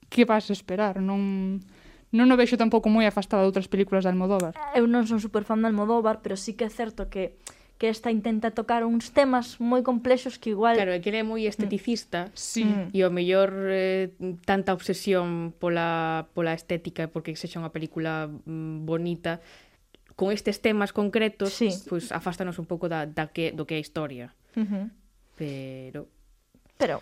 Que 0.09 0.25
vas 0.25 0.49
a 0.49 0.55
esperar? 0.57 1.03
Non 1.05 1.61
non 2.09 2.33
o 2.33 2.37
vexo 2.41 2.57
tampouco 2.57 2.89
moi 2.89 3.05
afastada 3.05 3.45
de 3.45 3.51
outras 3.53 3.69
películas 3.69 4.09
de 4.09 4.11
Almodóvar. 4.13 4.57
Eu 4.73 4.89
non 4.89 5.05
son 5.05 5.21
superfan 5.21 5.61
de 5.61 5.69
Almodóvar, 5.69 6.25
pero 6.25 6.41
sí 6.41 6.57
que 6.57 6.65
é 6.65 6.73
certo 6.73 7.13
que 7.13 7.37
que 7.79 7.88
esta 7.88 8.11
intenta 8.11 8.51
tocar 8.51 8.83
uns 8.83 9.14
temas 9.14 9.62
moi 9.62 9.87
complexos 9.87 10.35
que 10.35 10.51
igual... 10.51 10.75
Claro, 10.75 10.91
é 10.91 10.99
que 10.99 11.14
ele 11.14 11.23
é 11.23 11.27
moi 11.27 11.47
esteticista 11.47 12.27
mm. 12.27 12.35
sí. 12.35 12.67
Mm. 12.67 12.91
e 12.91 12.99
o 13.07 13.11
mellor 13.14 13.55
eh, 13.71 14.11
tanta 14.43 14.75
obsesión 14.75 15.55
pola, 15.55 16.27
pola 16.35 16.59
estética 16.59 17.07
porque 17.07 17.38
sexa 17.38 17.62
unha 17.62 17.71
película 17.71 18.27
mm, 18.27 18.83
bonita 18.83 19.38
con 20.19 20.35
estes 20.35 20.59
temas 20.59 20.91
concretos 20.91 21.55
sí. 21.55 21.71
pois 21.87 21.87
pues, 21.87 22.05
afástanos 22.11 22.59
un 22.59 22.67
pouco 22.67 22.91
da, 22.91 23.07
da 23.07 23.31
que, 23.31 23.55
do 23.55 23.62
que 23.62 23.79
é 23.79 23.81
a 23.81 23.85
historia. 23.87 24.35
Uh 24.59 24.67
-huh. 24.67 24.85
Pero... 25.38 26.11
Pero 26.75 26.99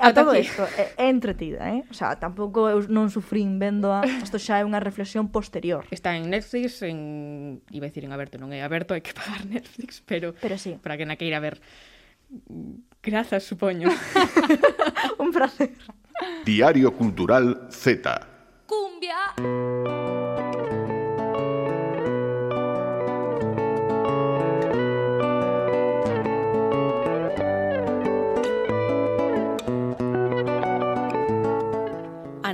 a 0.00 0.14
todo 0.14 0.34
isto 0.34 0.62
é, 0.78 0.94
é 0.96 1.08
entretida, 1.10 1.68
eh? 1.68 1.84
O 1.90 1.94
sea, 1.94 2.16
tampouco 2.16 2.70
eu 2.70 2.86
non 2.88 3.10
sufrín 3.10 3.58
vendo 3.58 3.90
a... 3.92 4.06
Isto 4.06 4.38
xa 4.38 4.62
é 4.62 4.64
unha 4.64 4.80
reflexión 4.80 5.28
posterior. 5.28 5.84
Está 5.90 6.14
en 6.14 6.30
Netflix, 6.30 6.80
en... 6.86 7.60
Iba 7.68 7.86
a 7.86 7.90
decir 7.90 8.06
en 8.06 8.12
aberto, 8.14 8.40
non 8.40 8.54
é 8.54 8.62
aberto, 8.62 8.94
hai 8.96 9.02
que 9.04 9.12
pagar 9.12 9.44
Netflix, 9.44 10.00
pero... 10.04 10.32
Pero 10.38 10.56
sí. 10.56 10.78
Para 10.80 10.96
que 10.96 11.04
na 11.04 11.18
queira 11.18 11.42
ver. 11.42 11.60
Grazas, 13.02 13.44
supoño. 13.44 13.90
Un 15.22 15.30
placer. 15.32 15.74
Diario 16.44 16.94
Cultural 16.94 17.68
Z. 17.70 18.06
Cumbia. 18.66 20.01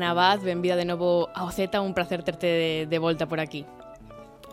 Ana 0.08 0.22
Abad, 0.22 0.40
benvida 0.40 0.74
de 0.74 0.86
novo 0.86 1.28
ao 1.36 1.52
Z, 1.52 1.68
un 1.84 1.92
placer 1.92 2.24
terte 2.24 2.46
de, 2.46 2.86
de 2.88 2.98
volta 2.98 3.28
por 3.28 3.40
aquí. 3.40 3.66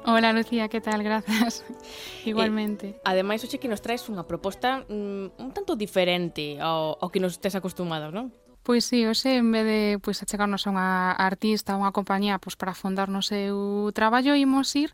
Hola 0.04 0.34
Lucía, 0.34 0.68
que 0.68 0.82
tal? 0.82 1.02
Grazas. 1.02 1.64
Igualmente. 2.26 3.00
Eh, 3.00 3.02
ademais, 3.08 3.40
hoxe 3.40 3.56
que 3.56 3.72
nos 3.72 3.80
traes 3.80 4.04
unha 4.12 4.28
proposta 4.28 4.84
mm, 4.92 5.40
un 5.40 5.50
tanto 5.56 5.80
diferente 5.80 6.60
ao, 6.60 7.00
ao 7.00 7.08
que 7.08 7.24
nos 7.24 7.40
estés 7.40 7.56
acostumados, 7.56 8.12
non? 8.12 8.36
Pois 8.68 8.84
sí, 8.84 9.08
hoxe 9.08 9.40
en 9.40 9.48
vez 9.56 9.64
de 9.64 9.82
pois, 10.04 10.20
achegarnos 10.20 10.68
a 10.68 10.76
unha 10.76 11.16
artista, 11.16 11.72
a 11.72 11.80
unha 11.80 11.96
compañía 11.96 12.36
pois, 12.36 12.60
para 12.60 12.76
fondar 12.76 13.08
no 13.08 13.24
seu 13.24 13.96
traballo, 13.96 14.36
imos 14.36 14.76
ir 14.76 14.92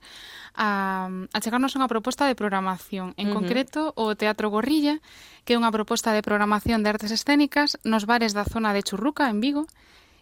a, 0.54 1.10
achegarnos 1.34 1.74
a 1.74 1.82
unha 1.82 1.90
proposta 1.90 2.30
de 2.30 2.38
programación. 2.38 3.18
En 3.18 3.34
uh 3.34 3.34
-huh. 3.34 3.38
concreto, 3.42 3.98
o 3.98 4.14
Teatro 4.14 4.54
Gorrilla, 4.54 5.02
que 5.42 5.56
é 5.56 5.60
unha 5.60 5.74
proposta 5.74 6.14
de 6.14 6.22
programación 6.22 6.86
de 6.86 6.94
artes 6.94 7.10
escénicas 7.10 7.82
nos 7.82 8.06
bares 8.06 8.38
da 8.38 8.46
zona 8.46 8.78
de 8.78 8.86
Churruca, 8.86 9.26
en 9.26 9.42
Vigo, 9.42 9.66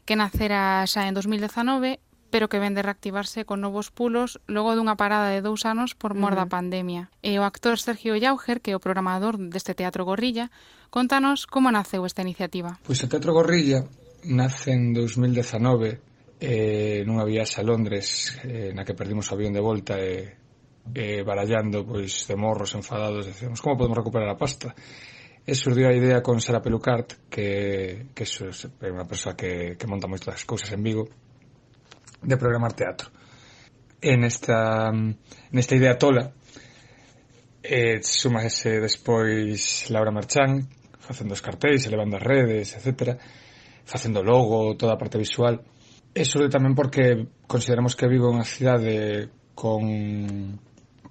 que 0.06 0.16
nacera 0.16 0.84
xa 0.88 1.08
en 1.08 1.16
2019 1.16 2.00
pero 2.30 2.48
que 2.48 2.60
ven 2.60 2.78
de 2.78 2.86
reactivarse 2.86 3.46
con 3.46 3.62
novos 3.62 3.90
pulos 3.90 4.38
logo 4.46 4.78
dunha 4.78 4.94
parada 4.94 5.34
de 5.34 5.42
dous 5.42 5.66
anos 5.66 5.98
por 5.98 6.14
mor 6.14 6.38
da 6.38 6.46
pandemia. 6.46 7.10
E 7.26 7.42
o 7.42 7.44
actor 7.44 7.82
Sergio 7.82 8.14
Yauger, 8.14 8.62
que 8.62 8.72
é 8.72 8.78
o 8.78 8.84
programador 8.84 9.42
deste 9.50 9.74
Teatro 9.74 10.06
Gorrilla, 10.06 10.54
contanos 10.94 11.50
como 11.50 11.74
naceu 11.74 12.06
esta 12.06 12.22
iniciativa. 12.22 12.78
Pois 12.86 13.02
o 13.02 13.10
Teatro 13.10 13.34
Gorrilla 13.34 13.82
nace 14.30 14.78
en 14.78 14.94
2019 14.94 16.38
eh, 16.40 17.04
nunha 17.04 17.26
viaxe 17.26 17.60
a 17.60 17.68
Londres 17.68 18.38
eh, 18.46 18.72
na 18.72 18.86
que 18.86 18.96
perdimos 18.96 19.28
o 19.28 19.36
avión 19.36 19.52
de 19.52 19.64
volta 19.64 20.00
e 20.00 20.38
eh, 20.96 21.20
eh, 21.20 21.22
barallando 21.24 21.84
pois 21.84 22.26
de 22.26 22.36
morros 22.40 22.74
enfadados 22.74 23.28
decíamos 23.28 23.62
como 23.62 23.78
podemos 23.78 24.00
recuperar 24.00 24.30
a 24.32 24.40
pasta 24.40 24.74
e 25.50 25.56
surdiu 25.58 25.90
a 25.90 25.98
idea 25.98 26.22
con 26.22 26.38
Sara 26.38 26.62
Pelucart, 26.62 27.26
que, 27.26 28.14
que 28.14 28.22
é 28.22 28.90
unha 28.94 29.10
persoa 29.10 29.34
que, 29.34 29.74
que 29.82 29.90
monta 29.90 30.06
moitas 30.06 30.46
cousas 30.46 30.70
en 30.78 30.86
Vigo, 30.86 31.10
de 32.22 32.38
programar 32.38 32.78
teatro. 32.78 33.10
E 33.98 34.14
nesta, 34.14 34.94
nesta 35.50 35.74
idea 35.74 35.98
tola, 35.98 36.30
eh, 37.66 37.98
sumase 38.06 38.78
despois 38.78 39.90
Laura 39.90 40.14
Marchán, 40.14 40.70
facendo 41.02 41.34
os 41.34 41.42
cartéis, 41.42 41.90
elevando 41.90 42.22
as 42.22 42.24
redes, 42.24 42.78
etc. 42.78 43.18
Facendo 43.90 44.22
logo, 44.22 44.78
toda 44.78 44.94
a 44.94 45.02
parte 45.02 45.18
visual. 45.18 45.66
E 46.14 46.30
sobre 46.30 46.54
tamén 46.54 46.78
porque 46.78 47.26
consideramos 47.50 47.98
que 47.98 48.06
Vigo 48.06 48.30
é 48.30 48.38
unha 48.38 48.46
cidade 48.46 49.34
con, 49.58 49.82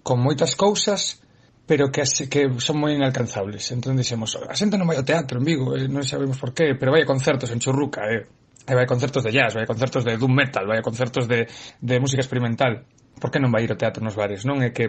con 0.06 0.22
moitas 0.22 0.54
cousas, 0.54 1.26
pero 1.68 1.92
que 1.92 2.02
que 2.32 2.48
son 2.64 2.80
moi 2.80 2.96
inalcanzables. 2.96 3.68
Entón 3.76 4.00
dixemos, 4.00 4.40
a 4.40 4.56
xente 4.56 4.80
non 4.80 4.88
vai 4.88 4.96
ao 4.96 5.04
teatro 5.04 5.36
en 5.36 5.44
Vigo, 5.44 5.76
eh, 5.76 5.84
non 5.84 6.00
sabemos 6.00 6.40
por 6.40 6.56
qué, 6.56 6.72
pero 6.72 6.96
vai 6.96 7.04
a 7.04 7.08
concertos 7.12 7.52
en 7.52 7.60
Churruca, 7.60 8.08
eh. 8.08 8.24
E 8.64 8.72
vai 8.72 8.88
a 8.88 8.90
concertos 8.90 9.20
de 9.20 9.32
jazz, 9.36 9.52
vai 9.52 9.68
a 9.68 9.70
concertos 9.70 10.00
de 10.00 10.16
doom 10.16 10.32
metal, 10.32 10.64
vai 10.64 10.80
a 10.80 10.84
concertos 10.84 11.28
de, 11.28 11.44
de 11.44 11.94
música 12.00 12.24
experimental. 12.24 12.88
Por 13.20 13.28
que 13.28 13.36
non 13.36 13.52
vai 13.52 13.68
ir 13.68 13.70
ao 13.72 13.76
teatro 13.76 14.00
nos 14.00 14.16
bares? 14.16 14.48
Non 14.48 14.64
é 14.64 14.72
que 14.72 14.88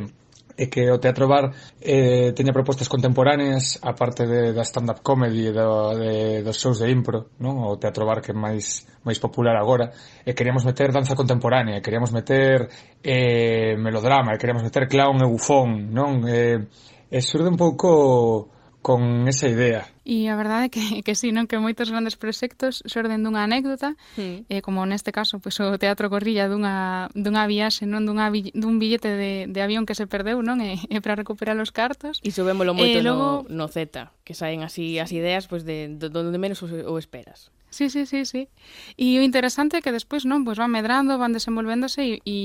é 0.59 0.67
que 0.67 0.83
o 0.91 0.99
Teatro 0.99 1.23
Bar 1.31 1.55
eh, 1.79 2.35
teña 2.35 2.51
propostas 2.51 2.91
contemporáneas 2.91 3.79
a 3.79 3.95
parte 3.95 4.27
de, 4.27 4.51
da 4.51 4.67
stand-up 4.67 4.99
comedy 4.99 5.47
e 5.47 5.51
do, 5.55 5.95
de, 5.95 6.43
dos 6.43 6.59
shows 6.59 6.83
de 6.83 6.91
impro 6.91 7.31
non? 7.39 7.63
o 7.63 7.79
Teatro 7.79 8.03
Bar 8.03 8.19
que 8.19 8.35
é 8.35 8.37
máis, 8.37 8.83
máis 9.07 9.23
popular 9.23 9.55
agora 9.55 9.95
e 10.27 10.35
queríamos 10.35 10.67
meter 10.67 10.91
danza 10.91 11.15
contemporánea 11.15 11.79
queríamos 11.79 12.11
meter 12.11 12.67
eh, 12.99 13.79
melodrama 13.79 14.35
queríamos 14.35 14.67
meter 14.67 14.91
clown 14.91 15.23
e 15.23 15.27
bufón 15.31 15.95
non? 15.95 16.27
Eh, 16.27 16.67
e 17.07 17.17
surde 17.23 17.47
un 17.47 17.57
pouco 17.57 18.58
con 18.89 19.27
esa 19.27 19.47
idea. 19.47 19.85
E 20.01 20.25
a 20.25 20.33
verdade 20.33 20.65
é 20.65 20.69
que, 20.73 20.81
que 21.05 21.13
sí, 21.13 21.29
non? 21.29 21.45
Que 21.45 21.61
moitos 21.61 21.93
grandes 21.93 22.17
proxectos 22.17 22.81
xorden 22.89 23.21
dunha 23.21 23.45
anécdota, 23.45 23.93
sí. 24.17 24.49
eh, 24.49 24.65
como 24.65 24.81
neste 24.89 25.13
caso 25.13 25.37
pois, 25.37 25.61
pues, 25.61 25.69
o 25.69 25.77
Teatro 25.77 26.09
Corrilla 26.09 26.49
dunha, 26.49 27.05
dunha 27.13 27.45
viaxe, 27.45 27.85
non 27.85 28.09
dunha, 28.09 28.33
dun 28.33 28.81
billete 28.81 29.13
de, 29.13 29.45
de 29.45 29.59
avión 29.61 29.85
que 29.85 29.93
se 29.93 30.09
perdeu, 30.09 30.41
non? 30.41 30.57
E, 30.65 30.81
e 30.89 30.97
para 31.05 31.13
recuperar 31.13 31.53
os 31.61 31.69
cartos. 31.69 32.17
E 32.25 32.33
subémolo 32.33 32.73
moito 32.73 32.97
eh, 32.97 33.05
logo... 33.05 33.45
no, 33.45 33.61
no 33.61 33.65
Z, 33.69 34.09
que 34.25 34.33
saen 34.33 34.65
así 34.65 34.97
as 34.97 35.13
ideas 35.13 35.45
pois, 35.45 35.61
pues, 35.61 35.69
de, 35.69 35.93
de 35.93 36.09
donde 36.09 36.41
menos 36.41 36.65
o, 36.65 36.67
o 36.89 36.97
esperas. 36.97 37.53
Sí, 37.69 37.93
sí, 37.93 38.09
sí, 38.09 38.25
sí. 38.25 38.49
E 38.97 39.21
o 39.21 39.21
interesante 39.21 39.77
é 39.77 39.85
que 39.85 39.93
despois, 39.93 40.25
non? 40.25 40.41
Pois 40.41 40.57
pues 40.57 40.65
van 40.65 40.73
medrando, 40.73 41.21
van 41.21 41.29
desenvolvéndose 41.29 42.01
e... 42.01 42.13
e 42.25 42.37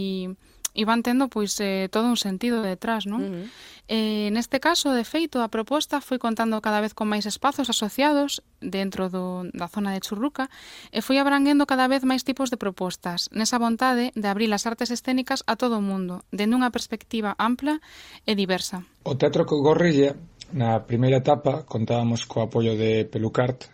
e 0.75 0.83
van 0.85 1.07
tendo 1.07 1.31
pois 1.31 1.55
eh, 1.63 1.87
todo 1.89 2.11
un 2.11 2.19
sentido 2.19 2.61
detrás, 2.61 3.07
non? 3.07 3.23
Uh 3.23 3.31
-huh. 3.31 3.47
eh, 3.89 4.29
neste 4.35 4.59
caso, 4.59 4.91
de 4.91 5.07
feito, 5.07 5.39
a 5.41 5.49
proposta 5.49 6.03
foi 6.03 6.19
contando 6.19 6.59
cada 6.59 6.83
vez 6.83 6.93
con 6.93 7.07
máis 7.07 7.25
espazos 7.25 7.71
asociados 7.71 8.43
dentro 8.59 9.07
do, 9.09 9.47
da 9.55 9.71
zona 9.71 9.95
de 9.95 10.03
Churruca 10.03 10.51
e 10.91 10.99
foi 10.99 11.23
abranguendo 11.23 11.65
cada 11.65 11.87
vez 11.87 12.03
máis 12.03 12.27
tipos 12.27 12.51
de 12.51 12.59
propostas, 12.59 13.31
nesa 13.31 13.57
vontade 13.63 14.11
de 14.19 14.27
abrir 14.27 14.51
as 14.51 14.67
artes 14.67 14.91
escénicas 14.91 15.47
a 15.47 15.55
todo 15.55 15.79
o 15.79 15.85
mundo, 15.85 16.27
dende 16.35 16.59
unha 16.59 16.75
perspectiva 16.75 17.39
ampla 17.39 17.79
e 18.27 18.35
diversa. 18.35 18.83
O 19.07 19.15
Teatro 19.15 19.47
Gorrilla, 19.47 20.19
na 20.51 20.83
primeira 20.83 21.23
etapa, 21.23 21.63
contábamos 21.63 22.27
co 22.27 22.43
apoio 22.43 22.75
de 22.75 23.07
Pelucart, 23.07 23.71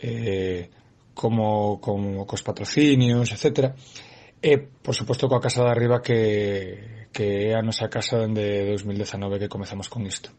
eh, 0.00 0.72
como, 1.14 1.78
como 1.80 2.26
cos 2.26 2.42
patrocinios, 2.42 3.30
etcétera, 3.32 3.76
E, 4.42 4.58
por 4.58 4.98
suposto, 4.98 5.30
coa 5.30 5.38
Casa 5.38 5.62
de 5.62 5.70
Arriba 5.70 6.02
que, 6.02 7.06
que 7.14 7.54
é 7.54 7.54
a 7.54 7.62
nosa 7.62 7.86
casa 7.86 8.18
dende 8.18 8.74
2019 8.74 9.38
que 9.38 9.46
comezamos 9.46 9.86
con 9.86 10.02
isto. 10.02 10.34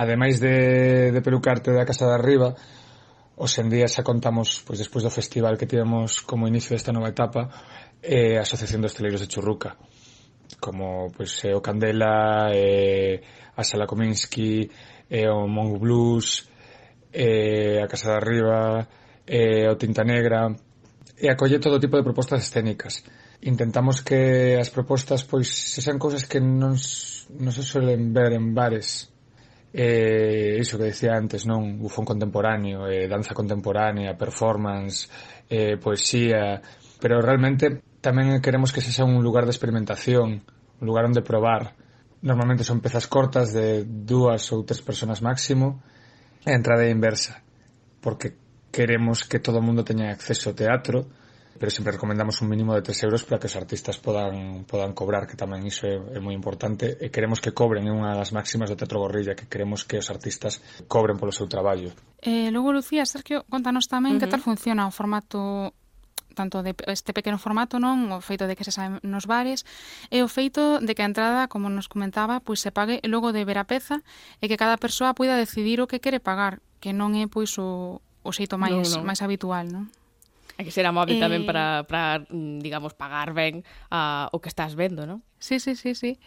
Ademais 0.00 0.40
de, 0.40 1.12
de 1.12 1.20
pelucarte 1.20 1.68
da 1.76 1.84
Casa 1.84 2.08
de 2.08 2.16
Arriba, 2.16 2.56
os 3.36 3.52
en 3.60 3.68
día 3.68 3.84
xa 3.84 4.00
contamos, 4.00 4.64
pois 4.64 4.80
despois 4.80 5.04
do 5.04 5.12
festival 5.12 5.60
que 5.60 5.68
tivemos 5.68 6.24
como 6.24 6.48
inicio 6.48 6.72
desta 6.72 6.88
nova 6.88 7.12
etapa, 7.12 7.52
eh, 8.00 8.40
a 8.40 8.48
Asociación 8.48 8.80
de 8.80 8.88
Hosteleiros 8.88 9.20
de 9.20 9.28
Churruca, 9.28 9.76
como 10.56 11.12
pois, 11.12 11.44
eh, 11.44 11.52
o 11.52 11.60
Candela, 11.60 12.48
eh, 12.56 13.20
a 13.52 13.60
Sala 13.60 13.84
Kominsky, 13.84 14.72
eh, 15.10 15.28
o 15.28 15.44
Mongo 15.44 15.76
Blues, 15.76 16.48
eh, 17.12 17.76
a 17.82 17.86
Casa 17.92 18.14
de 18.14 18.16
Arriba, 18.16 18.88
eh, 19.28 19.68
o 19.68 19.76
Tinta 19.76 20.00
Negra, 20.00 20.48
e 21.18 21.26
acolle 21.28 21.58
todo 21.58 21.82
tipo 21.82 21.98
de 21.98 22.06
propostas 22.06 22.46
escénicas. 22.46 23.02
Intentamos 23.42 24.02
que 24.02 24.54
as 24.58 24.70
propostas 24.70 25.26
pois 25.26 25.50
sexan 25.50 25.98
cousas 25.98 26.26
que 26.26 26.38
non, 26.38 26.78
non 26.78 27.52
se 27.52 27.62
suelen 27.66 28.14
ver 28.14 28.38
en 28.38 28.54
bares. 28.54 29.10
Eh, 29.74 30.56
iso 30.56 30.78
que 30.78 30.94
decía 30.94 31.18
antes, 31.18 31.44
non? 31.44 31.76
Bufón 31.76 32.06
contemporáneo, 32.06 32.88
eh, 32.88 33.10
danza 33.10 33.34
contemporánea, 33.34 34.16
performance, 34.16 35.10
eh, 35.50 35.76
poesía... 35.76 36.62
Pero 36.98 37.22
realmente 37.22 37.78
tamén 38.02 38.42
queremos 38.42 38.74
que 38.74 38.82
sexa 38.82 39.06
un 39.06 39.22
lugar 39.22 39.46
de 39.46 39.54
experimentación, 39.54 40.42
un 40.42 40.84
lugar 40.86 41.06
onde 41.06 41.22
probar. 41.22 41.78
Normalmente 42.26 42.66
son 42.66 42.82
pezas 42.82 43.06
cortas 43.06 43.54
de 43.54 43.86
dúas 43.86 44.50
ou 44.50 44.66
tres 44.66 44.82
personas 44.82 45.22
máximo, 45.22 45.78
e 46.42 46.50
entrada 46.54 46.90
inversa, 46.90 47.42
porque 48.00 48.34
queremos 48.78 49.26
que 49.26 49.42
todo 49.42 49.58
o 49.58 49.64
mundo 49.66 49.82
teña 49.82 50.14
acceso 50.14 50.54
ao 50.54 50.54
teatro, 50.54 51.02
pero 51.58 51.74
sempre 51.74 51.98
recomendamos 51.98 52.38
un 52.38 52.46
mínimo 52.46 52.78
de 52.78 52.86
3 52.86 53.10
euros 53.10 53.26
para 53.26 53.42
que 53.42 53.50
os 53.50 53.58
artistas 53.58 53.98
podan 53.98 54.62
podan 54.70 54.94
cobrar, 54.94 55.26
que 55.26 55.34
tamén 55.34 55.66
iso 55.66 55.82
é, 55.90 55.98
é 55.98 56.22
moi 56.22 56.30
importante, 56.30 56.86
e 56.86 57.10
queremos 57.10 57.42
que 57.42 57.50
cobren, 57.50 57.90
é 57.90 57.92
unha 57.92 58.14
das 58.14 58.30
máximas 58.30 58.70
do 58.70 58.78
Teatro 58.78 59.02
Gorrilla, 59.02 59.34
que 59.34 59.50
queremos 59.50 59.82
que 59.82 59.98
os 59.98 60.06
artistas 60.14 60.62
cobren 60.86 61.18
polo 61.18 61.34
seu 61.34 61.50
traballo. 61.50 61.90
Eh, 62.22 62.54
logo, 62.54 62.70
Lucía, 62.70 63.02
Sergio, 63.02 63.42
contanos 63.50 63.90
tamén 63.90 64.14
uh 64.14 64.22
-huh. 64.22 64.22
que 64.22 64.30
tal 64.30 64.46
funciona 64.46 64.86
o 64.86 64.94
formato 64.94 65.74
tanto 66.38 66.62
de 66.62 66.70
este 66.86 67.10
pequeno 67.10 67.34
formato, 67.34 67.82
non, 67.82 68.14
o 68.14 68.22
feito 68.22 68.46
de 68.46 68.54
que 68.54 68.62
se 68.62 68.70
saen 68.70 69.02
nos 69.02 69.26
bares, 69.26 69.66
e 70.06 70.22
o 70.22 70.30
feito 70.30 70.78
de 70.78 70.94
que 70.94 71.02
a 71.02 71.10
entrada, 71.10 71.50
como 71.50 71.66
nos 71.66 71.90
comentaba, 71.90 72.38
pois 72.38 72.62
se 72.62 72.70
pague 72.70 73.02
logo 73.02 73.34
de 73.34 73.42
ver 73.42 73.58
a 73.58 73.66
peza 73.66 74.06
e 74.38 74.46
que 74.46 74.54
cada 74.54 74.78
persoa 74.78 75.18
poida 75.18 75.34
decidir 75.34 75.82
o 75.82 75.90
que 75.90 75.98
quere 75.98 76.22
pagar, 76.22 76.62
que 76.78 76.94
non 76.94 77.18
é 77.18 77.26
pois 77.26 77.58
o, 77.58 77.98
o 78.28 78.32
xeito 78.36 78.60
máis 78.60 78.92
no, 78.92 79.00
no. 79.00 79.08
máis 79.08 79.24
habitual, 79.24 79.64
non? 79.72 79.88
Hai 80.58 80.66
que 80.66 80.74
ser 80.74 80.84
amable 80.90 81.16
eh... 81.16 81.22
tamén 81.22 81.46
para, 81.46 81.86
para, 81.86 82.26
mm, 82.26 82.58
digamos, 82.60 82.92
pagar 82.92 83.30
ben 83.30 83.62
uh, 83.94 84.26
o 84.34 84.42
que 84.42 84.50
estás 84.50 84.74
vendo, 84.74 85.06
non? 85.06 85.24
Sí, 85.38 85.62
sí, 85.62 85.78
sí, 85.78 85.94
sí. 85.94 86.18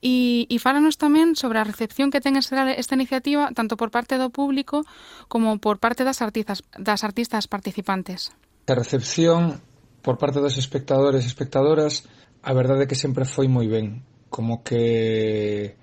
E, 0.00 0.48
e 0.48 0.56
fálanos 0.56 0.96
tamén 0.96 1.36
sobre 1.36 1.60
a 1.60 1.68
recepción 1.68 2.08
que 2.08 2.24
ten 2.24 2.40
esta, 2.40 2.72
esta 2.72 2.96
iniciativa 2.96 3.52
tanto 3.52 3.76
por 3.76 3.92
parte 3.92 4.16
do 4.16 4.32
público 4.32 4.88
como 5.28 5.60
por 5.60 5.84
parte 5.84 6.02
das 6.02 6.24
artistas, 6.24 6.64
das 6.80 7.04
artistas 7.04 7.44
participantes. 7.44 8.32
A 8.64 8.72
recepción 8.72 9.60
por 10.00 10.16
parte 10.16 10.40
dos 10.40 10.56
espectadores 10.56 11.22
e 11.24 11.30
espectadoras 11.30 12.08
a 12.40 12.52
verdade 12.56 12.84
é 12.84 12.88
que 12.88 12.96
sempre 12.96 13.28
foi 13.28 13.52
moi 13.52 13.68
ben. 13.68 14.00
Como 14.32 14.64
que 14.64 15.76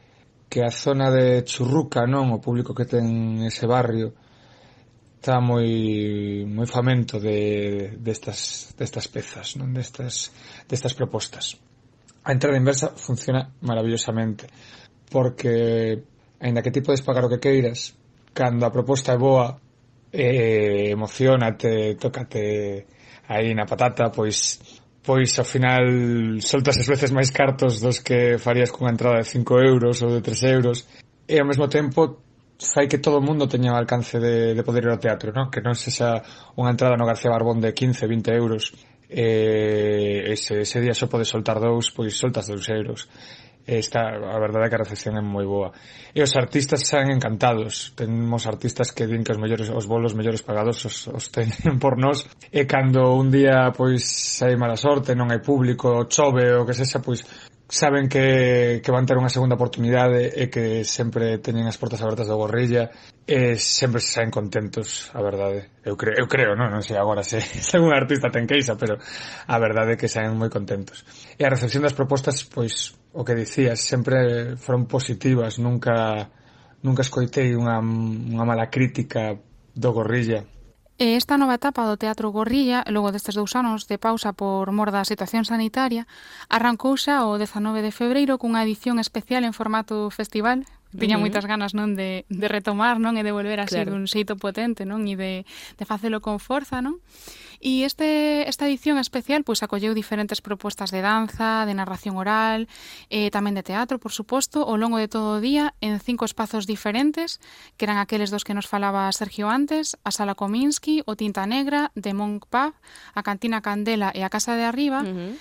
que 0.51 0.65
a 0.65 0.73
zona 0.73 1.13
de 1.13 1.47
Churruca, 1.47 2.10
non, 2.10 2.34
o 2.36 2.43
público 2.43 2.75
que 2.75 2.89
ten 2.89 3.39
ese 3.47 3.69
barrio, 3.69 4.17
está 5.21 5.39
moi 5.39 6.41
moi 6.49 6.65
famento 6.65 7.21
de 7.21 7.93
destas 8.01 8.73
de 8.73 8.81
destas 8.81 9.05
pezas, 9.05 9.53
non 9.53 9.69
destas 9.69 10.34
destas 10.65 10.97
propostas. 10.97 11.62
A 12.25 12.34
entrada 12.34 12.57
inversa 12.57 12.97
funciona 12.97 13.53
maravillosamente 13.62 14.49
porque 15.05 16.01
aínda 16.41 16.65
que 16.65 16.73
ti 16.73 16.81
podes 16.81 17.05
pagar 17.05 17.29
o 17.29 17.29
que 17.29 17.38
queiras, 17.38 17.93
cando 18.34 18.65
a 18.65 18.73
proposta 18.73 19.13
é 19.13 19.21
boa, 19.21 19.62
eh, 20.10 20.89
emocionate, 20.89 22.01
tócate 22.01 22.89
aí 23.29 23.53
na 23.53 23.69
patata, 23.69 24.10
pois 24.10 24.57
pois 25.05 25.38
ao 25.38 25.45
final 25.45 25.86
soltas 26.41 26.81
as 26.81 26.89
veces 26.89 27.13
máis 27.13 27.29
cartos 27.29 27.77
dos 27.77 28.01
que 28.01 28.41
farías 28.41 28.73
cunha 28.73 28.89
entrada 28.89 29.21
de 29.21 29.29
5 29.29 29.53
euros 29.62 30.01
ou 30.01 30.17
de 30.17 30.21
3 30.25 30.57
euros 30.57 30.89
e 31.29 31.38
ao 31.38 31.45
mesmo 31.45 31.69
tempo 31.69 32.31
fai 32.62 32.86
que 32.86 33.02
todo 33.02 33.17
o 33.17 33.26
mundo 33.26 33.50
teña 33.50 33.74
o 33.74 33.80
alcance 33.80 34.21
de, 34.21 34.54
de 34.54 34.63
poder 34.63 34.86
ir 34.86 34.93
ao 34.93 35.02
teatro, 35.02 35.34
non? 35.34 35.50
Que 35.50 35.65
non 35.65 35.74
sexa 35.74 36.21
unha 36.54 36.69
entrada 36.69 36.93
no 36.93 37.10
García 37.10 37.34
Barbón 37.34 37.58
de 37.58 37.74
15, 37.74 38.06
20 38.06 38.30
euros 38.38 38.69
e 39.12 40.32
ese, 40.32 40.63
ese 40.63 40.80
día 40.80 40.95
só 40.95 41.12
podes 41.12 41.28
soltar 41.28 41.60
dous, 41.60 41.91
pois 41.91 42.13
soltas 42.15 42.47
dous 42.47 42.69
euros. 42.69 43.10
Eh, 43.67 43.78
Esta, 43.80 44.10
a 44.10 44.39
verdade 44.39 44.65
é 44.65 44.69
que 44.69 44.76
a 44.76 44.84
recepción 44.84 45.17
é 45.17 45.21
moi 45.21 45.45
boa. 45.45 45.71
E 46.15 46.21
os 46.21 46.34
artistas 46.36 46.82
están 46.82 47.12
encantados. 47.12 47.93
Temos 47.95 48.47
artistas 48.47 48.91
que 48.91 49.06
din 49.06 49.24
que 49.24 49.32
os 49.32 49.41
mellores 49.41 49.69
os 49.69 49.86
bolos 49.86 50.15
mellores 50.17 50.41
pagados 50.41 50.84
os, 50.86 51.08
os 51.08 51.30
teñen 51.30 51.78
por 51.84 51.97
nós. 51.97 52.26
E 52.50 52.65
cando 52.65 53.13
un 53.13 53.30
día 53.30 53.69
pois 53.76 54.04
hai 54.41 54.58
mala 54.58 54.76
sorte, 54.76 55.13
non 55.13 55.30
hai 55.30 55.39
público, 55.43 56.10
chove 56.10 56.50
ou 56.58 56.65
que 56.65 56.74
sexa, 56.74 57.04
pois 57.04 57.21
saben 57.71 58.10
que, 58.10 58.81
que 58.84 58.91
van 58.91 59.07
ter 59.07 59.15
unha 59.15 59.31
segunda 59.31 59.55
oportunidade 59.55 60.27
e 60.27 60.51
que 60.51 60.84
sempre 60.84 61.39
teñen 61.39 61.71
as 61.71 61.79
portas 61.79 62.03
abertas 62.03 62.27
do 62.27 62.36
Gorrilla 62.36 62.91
e 63.23 63.55
sempre 63.55 64.03
se 64.03 64.19
saen 64.19 64.27
contentos, 64.27 65.07
a 65.15 65.23
verdade. 65.23 65.79
Eu 65.79 65.95
creo, 65.95 66.19
eu 66.19 66.27
creo 66.27 66.51
non, 66.51 66.67
non 66.67 66.84
sei 66.84 66.99
agora 66.99 67.23
se, 67.23 67.39
se 67.71 67.79
un 67.79 67.95
artista 67.95 68.27
ten 68.27 68.43
queixa, 68.43 68.75
pero 68.75 68.99
a 68.99 69.55
verdade 69.55 69.95
é 69.95 69.99
que 69.99 70.12
saen 70.12 70.36
moi 70.36 70.51
contentos. 70.51 71.07
E 71.39 71.47
a 71.47 71.53
recepción 71.53 71.79
das 71.79 71.95
propostas, 71.95 72.43
pois, 72.43 72.91
o 73.15 73.23
que 73.23 73.39
dicías, 73.39 73.79
sempre 73.79 74.60
foron 74.60 74.84
positivas, 74.84 75.55
nunca 75.55 76.27
nunca 76.84 77.07
escoitei 77.07 77.55
unha, 77.55 77.79
unha 77.79 78.43
mala 78.43 78.67
crítica 78.67 79.39
do 79.71 79.89
Gorrilla 79.95 80.43
E 81.02 81.18
esta 81.18 81.34
nova 81.34 81.58
etapa 81.58 81.90
do 81.90 81.98
Teatro 81.98 82.30
Gorrilla, 82.30 82.86
logo 82.86 83.10
destes 83.10 83.34
dous 83.34 83.58
anos 83.58 83.90
de 83.90 83.98
pausa 83.98 84.38
por 84.38 84.70
mor 84.70 84.94
da 84.94 85.02
situación 85.02 85.50
sanitaria, 85.50 86.06
arrancou 86.46 86.94
xa 86.94 87.26
o 87.26 87.42
19 87.42 87.82
de 87.82 87.90
febreiro 87.90 88.38
cunha 88.38 88.62
edición 88.62 89.02
especial 89.02 89.42
en 89.42 89.50
formato 89.50 90.14
festival, 90.14 90.62
tiña 90.94 91.18
moitas 91.18 91.50
ganas 91.50 91.74
non 91.74 91.98
de, 91.98 92.30
de 92.30 92.46
retomar 92.46 93.02
non 93.02 93.18
e 93.18 93.26
de 93.26 93.34
volver 93.34 93.58
a 93.58 93.66
claro. 93.66 93.90
ser 93.90 93.98
un 93.98 94.06
xeito 94.06 94.38
potente 94.38 94.86
non 94.86 95.02
e 95.10 95.18
de, 95.18 95.42
de 95.82 95.86
facelo 95.90 96.22
con 96.22 96.38
forza 96.38 96.86
non? 96.86 97.02
E 97.62 97.86
este, 97.86 98.50
esta 98.50 98.65
edición 98.65 98.97
especial 98.97 99.45
pues 99.45 99.62
acolleu 99.62 99.93
diferentes 99.93 100.41
propostas 100.41 100.89
de 100.89 101.06
danza, 101.06 101.69
de 101.69 101.78
narración 101.78 102.17
oral, 102.17 102.65
eh, 103.13 103.30
tamén 103.30 103.54
de 103.54 103.62
teatro, 103.62 104.02
por 104.02 104.10
suposto, 104.10 104.65
ao 104.65 104.82
longo 104.82 104.97
de 104.97 105.06
todo 105.06 105.38
o 105.38 105.43
día 105.43 105.78
en 105.78 106.02
cinco 106.02 106.26
espazos 106.26 106.65
diferentes, 106.65 107.38
que 107.78 107.86
eran 107.86 108.02
aqueles 108.02 108.34
dos 108.34 108.41
que 108.41 108.58
nos 108.58 108.65
falaba 108.65 109.06
Sergio 109.13 109.45
antes, 109.45 109.93
a 110.02 110.10
Sala 110.10 110.34
Kominsky, 110.34 111.06
o 111.06 111.13
Tinta 111.13 111.45
Negra, 111.45 111.93
de 111.93 112.17
Monk 112.17 112.50
Pub, 112.50 112.74
a 113.13 113.21
Cantina 113.21 113.62
Candela 113.62 114.10
e 114.17 114.26
a 114.26 114.34
Casa 114.34 114.58
de 114.58 114.65
Arriba, 114.65 115.06
uh 115.06 115.13
-huh 115.13 115.34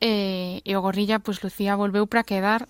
e, 0.00 0.64
e 0.64 0.72
o 0.76 0.80
Gorrilla, 0.80 1.20
pois 1.20 1.44
Lucía 1.44 1.76
volveu 1.76 2.08
para 2.08 2.24
quedar 2.24 2.64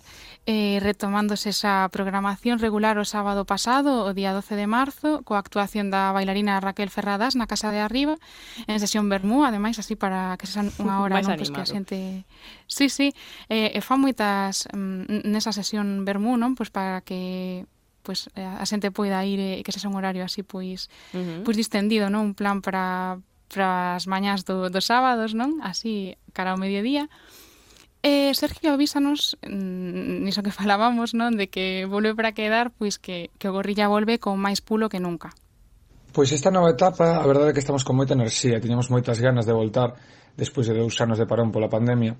eh, 0.45 0.83
retomándose 0.83 1.55
esa 1.55 1.87
programación 1.87 2.59
regular 2.59 2.99
o 2.99 3.07
sábado 3.07 3.47
pasado, 3.47 4.03
o 4.03 4.11
día 4.11 4.35
12 4.35 4.59
de 4.59 4.67
marzo, 4.67 5.23
coa 5.23 5.39
actuación 5.39 5.87
da 5.87 6.11
bailarina 6.11 6.59
Raquel 6.59 6.91
Ferradas 6.91 7.39
na 7.39 7.47
Casa 7.47 7.71
de 7.71 7.79
Arriba, 7.79 8.19
en 8.67 8.77
sesión 8.83 9.07
Bermú, 9.07 9.47
ademais 9.47 9.79
así 9.79 9.95
para 9.95 10.35
que 10.35 10.45
sean 10.45 10.69
unha 10.83 10.99
hora, 10.99 11.23
non, 11.23 11.39
pois, 11.39 11.49
que 11.49 11.63
a 11.63 11.67
xente 11.67 12.27
Sí, 12.67 12.91
sí, 12.91 13.15
eh, 13.47 13.71
e 13.71 13.79
fan 13.79 14.03
moitas 14.03 14.67
mm, 14.75 15.23
nesa 15.31 15.55
sesión 15.55 16.03
Bermú, 16.03 16.35
non, 16.35 16.59
pois 16.59 16.67
para 16.67 16.99
que 16.99 17.63
pois 18.03 18.27
eh, 18.35 18.43
a 18.43 18.65
xente 18.67 18.91
poida 18.91 19.23
ir 19.23 19.39
e 19.39 19.63
que 19.63 19.71
sexa 19.71 19.87
un 19.87 19.95
horario 19.95 20.25
así 20.25 20.43
pois 20.43 20.89
uh 21.13 21.21
-huh. 21.21 21.39
pois 21.47 21.55
distendido, 21.55 22.11
non, 22.11 22.33
un 22.33 22.35
plan 22.35 22.59
para 22.59 23.21
para 23.51 23.99
as 23.99 24.07
mañás 24.07 24.47
do, 24.47 24.71
dos 24.71 24.87
sábados, 24.87 25.35
non? 25.35 25.59
Así, 25.59 26.15
cara 26.31 26.55
ao 26.55 26.61
mediodía. 26.61 27.11
E 28.01 28.33
Sergio 28.33 28.73
avísanos, 28.73 29.37
mm, 29.43 30.23
niso 30.25 30.41
que 30.41 30.55
falábamos, 30.59 31.11
non? 31.11 31.35
De 31.35 31.51
que 31.51 31.83
volve 31.85 32.15
para 32.15 32.31
quedar, 32.31 32.71
pois 32.71 32.95
que, 32.97 33.29
que 33.35 33.51
o 33.51 33.53
Gorrilla 33.53 33.91
volve 33.91 34.17
con 34.17 34.39
máis 34.39 34.63
pulo 34.63 34.87
que 34.87 35.03
nunca. 35.03 35.35
Pois 36.11 36.31
esta 36.31 36.51
nova 36.51 36.71
etapa, 36.71 37.19
a 37.19 37.25
verdade 37.27 37.51
é 37.51 37.55
que 37.55 37.63
estamos 37.63 37.83
con 37.83 37.99
moita 37.99 38.15
enerxía, 38.15 38.59
tiñamos 38.63 38.89
moitas 38.89 39.19
ganas 39.19 39.45
de 39.45 39.53
voltar 39.53 39.95
despois 40.35 40.67
de 40.67 40.75
dous 40.75 40.95
anos 41.03 41.19
de 41.19 41.27
parón 41.27 41.51
pola 41.51 41.71
pandemia. 41.71 42.15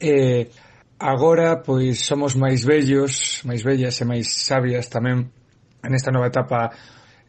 E 0.00 0.48
agora, 0.98 1.60
pois, 1.60 2.00
somos 2.00 2.34
máis 2.34 2.64
vellos, 2.64 3.44
máis 3.44 3.60
vellas 3.60 3.98
e 4.00 4.04
máis 4.08 4.26
sabias 4.30 4.88
tamén 4.88 5.30
nesta 5.84 6.10
nova 6.10 6.28
etapa 6.28 6.72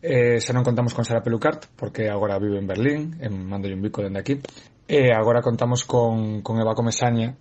Eh, 0.02 0.42
xa 0.42 0.50
non 0.50 0.66
contamos 0.66 0.98
con 0.98 1.06
Sara 1.06 1.22
Pelucart, 1.22 1.70
porque 1.78 2.10
agora 2.10 2.42
vive 2.42 2.58
en 2.58 2.66
Berlín, 2.66 3.22
en 3.22 3.46
mando 3.46 3.70
un 3.70 3.86
bico 3.86 4.02
dende 4.02 4.18
aquí. 4.18 4.42
E 4.90 5.08
eh, 5.08 5.14
agora 5.14 5.46
contamos 5.46 5.86
con, 5.86 6.42
con 6.42 6.58
Eva 6.58 6.74
Comesaña, 6.74 7.38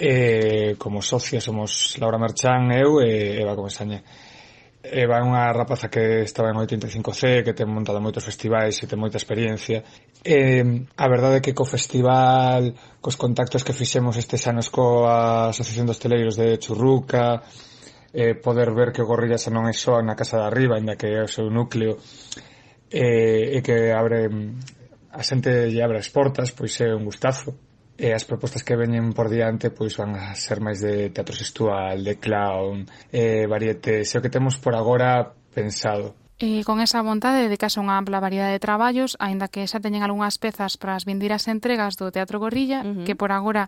eh, 0.00 0.80
como 0.80 1.04
socia 1.04 1.44
somos 1.44 2.00
Laura 2.00 2.16
Marchán, 2.16 2.72
eu 2.72 3.04
e 3.04 3.36
Eva 3.36 3.52
Comesaña. 3.52 4.00
Eva 4.80 5.20
é 5.20 5.22
unha 5.26 5.52
rapaza 5.52 5.92
que 5.92 6.24
estaba 6.24 6.48
en 6.48 6.56
85C, 6.56 7.44
que 7.44 7.52
ten 7.52 7.68
montado 7.68 8.00
moitos 8.00 8.24
festivais 8.24 8.80
e 8.80 8.88
ten 8.88 8.96
moita 8.96 9.20
experiencia. 9.20 9.84
E 10.24 10.64
a 10.96 11.06
verdade 11.12 11.38
é 11.38 11.44
que 11.44 11.52
co 11.52 11.68
festival, 11.68 12.72
cos 13.04 13.20
contactos 13.20 13.60
que 13.60 13.76
fixemos 13.76 14.16
estes 14.16 14.40
anos 14.48 14.72
coa 14.72 15.52
Asociación 15.52 15.84
dos 15.84 16.00
Teleiros 16.00 16.40
de 16.40 16.56
Churruca, 16.56 17.44
eh, 18.12 18.34
poder 18.34 18.72
ver 18.72 18.92
que 18.92 19.02
o 19.02 19.08
Gorrilla 19.08 19.38
xa 19.38 19.50
non 19.52 19.68
é 19.68 19.74
só 19.74 20.00
na 20.00 20.16
casa 20.16 20.40
de 20.40 20.46
arriba, 20.48 20.76
ainda 20.76 20.96
que 20.96 21.08
é 21.08 21.20
o 21.22 21.30
seu 21.30 21.50
núcleo 21.52 21.98
eh, 22.90 23.56
e 23.56 23.58
que 23.60 23.92
abre 23.92 24.28
a 25.12 25.22
xente 25.22 25.68
lle 25.68 25.82
abre 25.82 25.98
as 25.98 26.08
portas, 26.08 26.52
pois 26.52 26.72
é 26.80 26.94
un 26.94 27.04
gustazo. 27.04 27.56
E 27.98 28.14
as 28.14 28.22
propostas 28.22 28.62
que 28.62 28.78
veñen 28.78 29.10
por 29.10 29.26
diante 29.26 29.74
pois 29.74 29.98
van 29.98 30.14
a 30.14 30.30
ser 30.38 30.62
máis 30.62 30.78
de 30.78 31.10
teatro 31.10 31.34
sexual, 31.34 31.98
de 32.06 32.14
clown, 32.22 32.86
eh, 33.10 33.44
variete, 33.50 34.06
se 34.06 34.16
o 34.16 34.22
que 34.22 34.30
temos 34.30 34.54
por 34.62 34.78
agora 34.78 35.34
pensado. 35.50 36.14
E 36.38 36.62
con 36.62 36.78
esa 36.78 37.02
vontade 37.02 37.42
dedicase 37.42 37.82
unha 37.82 37.98
ampla 37.98 38.22
variedade 38.22 38.54
de 38.54 38.62
traballos, 38.62 39.18
aínda 39.18 39.50
que 39.50 39.66
xa 39.66 39.82
teñen 39.82 40.06
algunhas 40.06 40.38
pezas 40.38 40.78
para 40.78 40.94
as 40.94 41.02
vindiras 41.02 41.50
entregas 41.50 41.98
do 41.98 42.14
Teatro 42.14 42.38
Gorrilla, 42.38 42.86
uh 42.86 43.02
-huh. 43.02 43.02
que 43.02 43.18
por 43.18 43.34
agora 43.34 43.66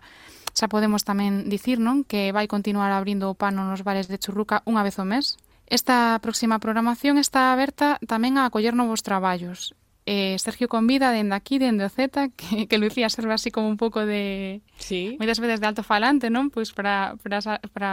xa 0.51 0.71
podemos 0.71 1.03
tamén 1.07 1.47
dicir 1.47 1.79
non 1.79 2.03
que 2.03 2.31
vai 2.35 2.45
continuar 2.47 2.91
abrindo 2.91 3.31
o 3.31 3.37
pano 3.37 3.63
nos 3.63 3.83
bares 3.85 4.11
de 4.11 4.19
Churruca 4.19 4.63
unha 4.67 4.83
vez 4.85 4.99
ao 4.99 5.07
mes. 5.07 5.39
Esta 5.71 6.19
próxima 6.19 6.59
programación 6.59 7.15
está 7.15 7.55
aberta 7.55 7.95
tamén 8.03 8.35
a 8.35 8.47
acoller 8.47 8.75
novos 8.75 9.05
traballos. 9.05 9.71
Eh, 10.05 10.35
Sergio 10.39 10.67
convida 10.67 11.11
dende 11.11 11.35
aquí, 11.35 11.59
dende 11.61 11.85
o 11.85 11.89
Z, 11.89 12.33
que, 12.39 12.67
que 12.67 12.77
Lucía 12.81 13.07
serve 13.09 13.33
así 13.33 13.51
como 13.51 13.69
un 13.69 13.77
pouco 13.77 14.05
de... 14.05 14.61
Sí. 14.75 15.15
Moitas 15.21 15.39
veces 15.39 15.61
de 15.61 15.67
alto 15.69 15.85
falante, 15.85 16.33
non? 16.33 16.49
Pois 16.49 16.73
para, 16.73 17.15
para, 17.21 17.39
para 17.69 17.89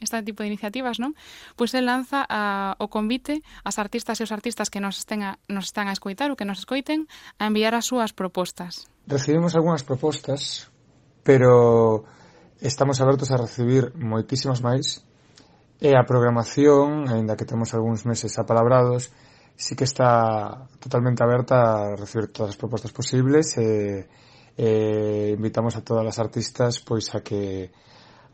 este 0.00 0.18
tipo 0.24 0.40
de 0.40 0.48
iniciativas, 0.48 0.96
non? 0.96 1.12
Pois 1.60 1.76
el 1.76 1.84
lanza 1.84 2.24
a, 2.24 2.80
o 2.80 2.88
convite 2.88 3.44
ás 3.60 3.76
artistas 3.76 4.18
e 4.18 4.24
os 4.24 4.32
artistas 4.32 4.72
que 4.72 4.80
nos, 4.80 4.98
estén 5.04 5.20
a, 5.20 5.36
nos 5.52 5.68
están 5.68 5.86
a 5.86 5.94
escoitar 5.94 6.32
ou 6.32 6.36
que 6.38 6.48
nos 6.48 6.64
escoiten 6.64 7.04
a 7.36 7.46
enviar 7.46 7.76
as 7.76 7.84
súas 7.84 8.16
propostas. 8.16 8.88
Recibimos 9.04 9.52
algunhas 9.52 9.84
propostas 9.84 10.72
pero 11.22 12.04
estamos 12.60 13.00
abertos 13.00 13.30
a 13.30 13.40
recibir 13.40 13.92
moitísimas 13.96 14.60
máis 14.60 15.04
e 15.80 15.96
a 15.96 16.04
programación, 16.04 17.08
aínda 17.08 17.36
que 17.36 17.48
temos 17.48 17.72
algúns 17.72 18.04
meses 18.04 18.36
apalabrados, 18.36 19.08
sí 19.56 19.76
que 19.76 19.84
está 19.84 20.68
totalmente 20.80 21.24
aberta 21.24 21.92
a 21.92 21.96
recibir 21.96 22.28
todas 22.28 22.52
as 22.52 22.60
propostas 22.60 22.92
posibles 22.92 23.56
e, 23.56 24.08
e 24.56 24.68
invitamos 25.36 25.76
a 25.76 25.84
todas 25.84 26.04
as 26.04 26.18
artistas 26.20 26.80
pois 26.80 27.08
a 27.16 27.20
que 27.24 27.72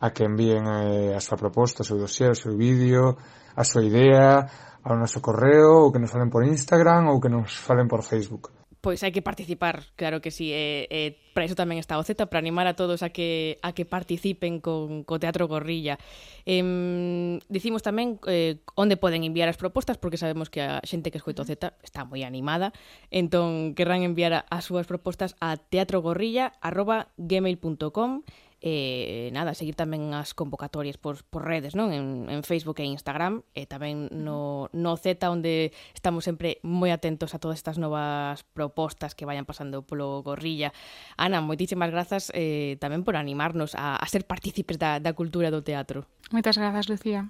a 0.00 0.12
que 0.12 0.28
envíen 0.28 0.66
eh, 0.68 1.16
a 1.16 1.20
súa 1.24 1.40
proposta, 1.40 1.80
o 1.80 1.88
seu 1.88 1.96
dossier, 1.96 2.30
o 2.30 2.36
seu 2.36 2.52
vídeo, 2.52 3.16
a 3.56 3.64
súa 3.64 3.80
idea, 3.80 4.44
ao 4.84 4.94
noso 4.94 5.24
correo, 5.24 5.88
ou 5.88 5.92
que 5.92 5.98
nos 5.98 6.12
falen 6.12 6.28
por 6.28 6.44
Instagram 6.44 7.08
ou 7.08 7.18
que 7.18 7.32
nos 7.32 7.56
falen 7.56 7.88
por 7.88 8.04
Facebook 8.04 8.55
pois 8.86 9.02
hai 9.02 9.10
que 9.10 9.18
participar, 9.18 9.82
claro 9.98 10.22
que 10.22 10.30
sí. 10.30 10.54
E, 10.54 10.86
e 10.86 11.18
para 11.34 11.42
iso 11.42 11.58
tamén 11.58 11.82
está 11.82 11.98
o 11.98 12.06
Z, 12.06 12.30
para 12.30 12.38
animar 12.38 12.70
a 12.70 12.78
todos 12.78 13.02
a 13.02 13.10
que 13.10 13.58
a 13.66 13.74
que 13.74 13.82
participen 13.82 14.62
con 14.62 15.02
co 15.02 15.18
Teatro 15.18 15.50
Gorrilla. 15.50 15.98
Em, 16.46 17.42
dicimos 17.50 17.82
tamén 17.82 18.22
eh, 18.30 18.62
onde 18.78 18.94
poden 18.94 19.26
enviar 19.26 19.50
as 19.50 19.58
propostas, 19.58 19.98
porque 19.98 20.22
sabemos 20.22 20.54
que 20.54 20.62
a 20.62 20.78
xente 20.86 21.10
que 21.10 21.18
escoita 21.18 21.42
o 21.42 21.48
Z 21.50 21.74
está 21.82 22.06
moi 22.06 22.22
animada, 22.22 22.70
entón 23.10 23.74
querrán 23.74 24.06
enviar 24.06 24.46
as 24.46 24.62
súas 24.62 24.86
propostas 24.86 25.34
a 25.42 25.58
teatrogorrilla.gmail.com 25.58 28.22
e 28.60 29.28
nada, 29.36 29.52
seguir 29.52 29.76
tamén 29.76 30.16
as 30.16 30.32
convocatorias 30.32 30.96
por, 30.96 31.20
por 31.28 31.44
redes, 31.44 31.76
non? 31.76 31.92
En, 31.92 32.32
en 32.32 32.40
Facebook 32.40 32.80
e 32.80 32.88
Instagram 32.88 33.44
e 33.52 33.68
tamén 33.68 34.08
no, 34.08 34.72
no 34.72 34.96
Z 34.96 35.20
onde 35.28 35.76
estamos 35.92 36.24
sempre 36.24 36.56
moi 36.64 36.88
atentos 36.88 37.36
a 37.36 37.40
todas 37.42 37.60
estas 37.60 37.76
novas 37.76 38.48
propostas 38.56 39.12
que 39.12 39.28
vayan 39.28 39.44
pasando 39.44 39.84
polo 39.84 40.24
Gorrilla. 40.24 40.72
Ana, 41.20 41.44
moitísimas 41.44 41.92
grazas 41.92 42.32
eh, 42.32 42.80
tamén 42.80 43.04
por 43.04 43.20
animarnos 43.20 43.76
a, 43.76 44.00
a 44.00 44.06
ser 44.08 44.24
partícipes 44.24 44.80
da, 44.80 45.02
da 45.04 45.12
cultura 45.12 45.52
do 45.52 45.60
teatro. 45.60 46.08
Moitas 46.32 46.56
grazas, 46.56 46.88
Lucía. 46.88 47.28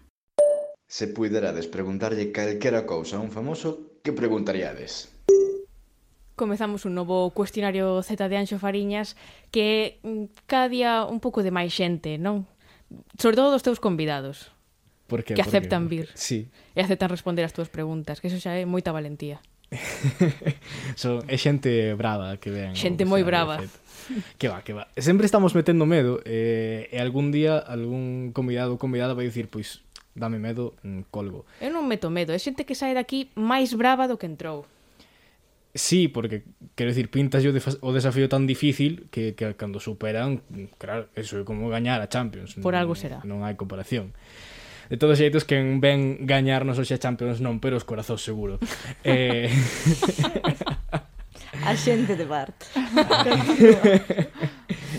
Se 0.86 1.10
puiderades 1.10 1.66
preguntarlle 1.66 2.30
calquera 2.30 2.86
cousa 2.86 3.18
a 3.18 3.24
un 3.24 3.34
famoso, 3.34 3.98
que 4.06 4.14
preguntaríades? 4.14 5.15
comezamos 6.36 6.84
un 6.84 6.94
novo 6.94 7.32
cuestionario 7.32 8.04
Z 8.04 8.28
de 8.28 8.36
Anxo 8.36 8.60
Fariñas 8.60 9.16
que 9.50 9.98
mm, 10.04 10.46
cada 10.46 10.68
día 10.68 11.08
un 11.08 11.18
pouco 11.18 11.42
de 11.42 11.50
máis 11.50 11.72
xente, 11.72 12.20
non? 12.20 12.44
Sobre 13.18 13.34
todo 13.34 13.50
dos 13.50 13.64
teus 13.64 13.80
convidados. 13.80 14.52
Por 15.08 15.24
que? 15.24 15.34
Que 15.34 15.42
aceptan 15.42 15.88
Por 15.88 15.90
que? 15.90 15.96
vir. 15.96 16.06
Sí. 16.14 16.52
E 16.76 16.84
aceptan 16.84 17.10
responder 17.10 17.42
as 17.42 17.56
túas 17.56 17.72
preguntas, 17.72 18.20
que 18.20 18.28
eso 18.28 18.38
xa 18.38 18.54
é 18.54 18.68
moita 18.68 18.92
valentía. 18.92 19.40
so, 20.94 21.24
é 21.26 21.34
xente 21.40 21.96
brava 21.98 22.38
que 22.38 22.52
ven. 22.52 22.76
Xente 22.76 23.02
moi 23.02 23.26
brava. 23.26 23.58
Que 24.38 24.46
va, 24.46 24.62
que 24.62 24.70
va. 24.70 24.86
Sempre 24.94 25.26
estamos 25.26 25.58
metendo 25.58 25.82
medo 25.82 26.22
eh, 26.22 26.86
e 26.94 27.02
algún 27.02 27.34
día 27.34 27.58
algún 27.58 28.30
convidado 28.30 28.76
ou 28.76 28.78
convidada 28.78 29.18
vai 29.18 29.26
dicir 29.26 29.50
pois 29.50 29.82
dame 30.14 30.38
medo, 30.38 30.78
mm, 30.86 31.10
colgo. 31.10 31.44
Eu 31.58 31.74
non 31.74 31.84
meto 31.84 32.08
medo, 32.08 32.30
é 32.30 32.38
xente 32.38 32.62
que 32.62 32.78
sae 32.78 32.94
daqui 32.94 33.32
máis 33.34 33.74
brava 33.74 34.06
do 34.06 34.14
que 34.20 34.28
entrou. 34.30 34.64
Sí, 35.76 36.08
porque 36.08 36.42
quero 36.74 36.88
dicir, 36.88 37.10
pintas 37.10 37.44
yo 37.44 37.52
o 37.52 37.92
desafío 37.92 38.28
tan 38.28 38.48
difícil 38.48 39.08
que, 39.12 39.36
que 39.36 39.54
cando 39.54 39.78
superan, 39.78 40.40
claro, 40.80 41.08
eso 41.12 41.36
é 41.36 41.44
como 41.44 41.68
gañar 41.68 42.00
a 42.00 42.08
Champions. 42.08 42.56
Por 42.56 42.72
algo 42.72 42.96
será. 42.96 43.20
Non, 43.28 43.44
hai 43.44 43.60
comparación. 43.60 44.16
De 44.88 44.96
todos 44.96 45.20
xeitos 45.20 45.44
que 45.44 45.60
ven 45.60 46.24
gañarnos 46.24 46.80
hoxe 46.80 46.96
a 46.96 47.02
Champions 47.02 47.44
non, 47.44 47.60
pero 47.60 47.76
os 47.76 47.84
corazóns 47.84 48.24
seguro. 48.24 48.56
eh... 49.04 49.52
a 51.60 51.76
xente 51.76 52.16
de 52.16 52.24
Bart. 52.24 52.56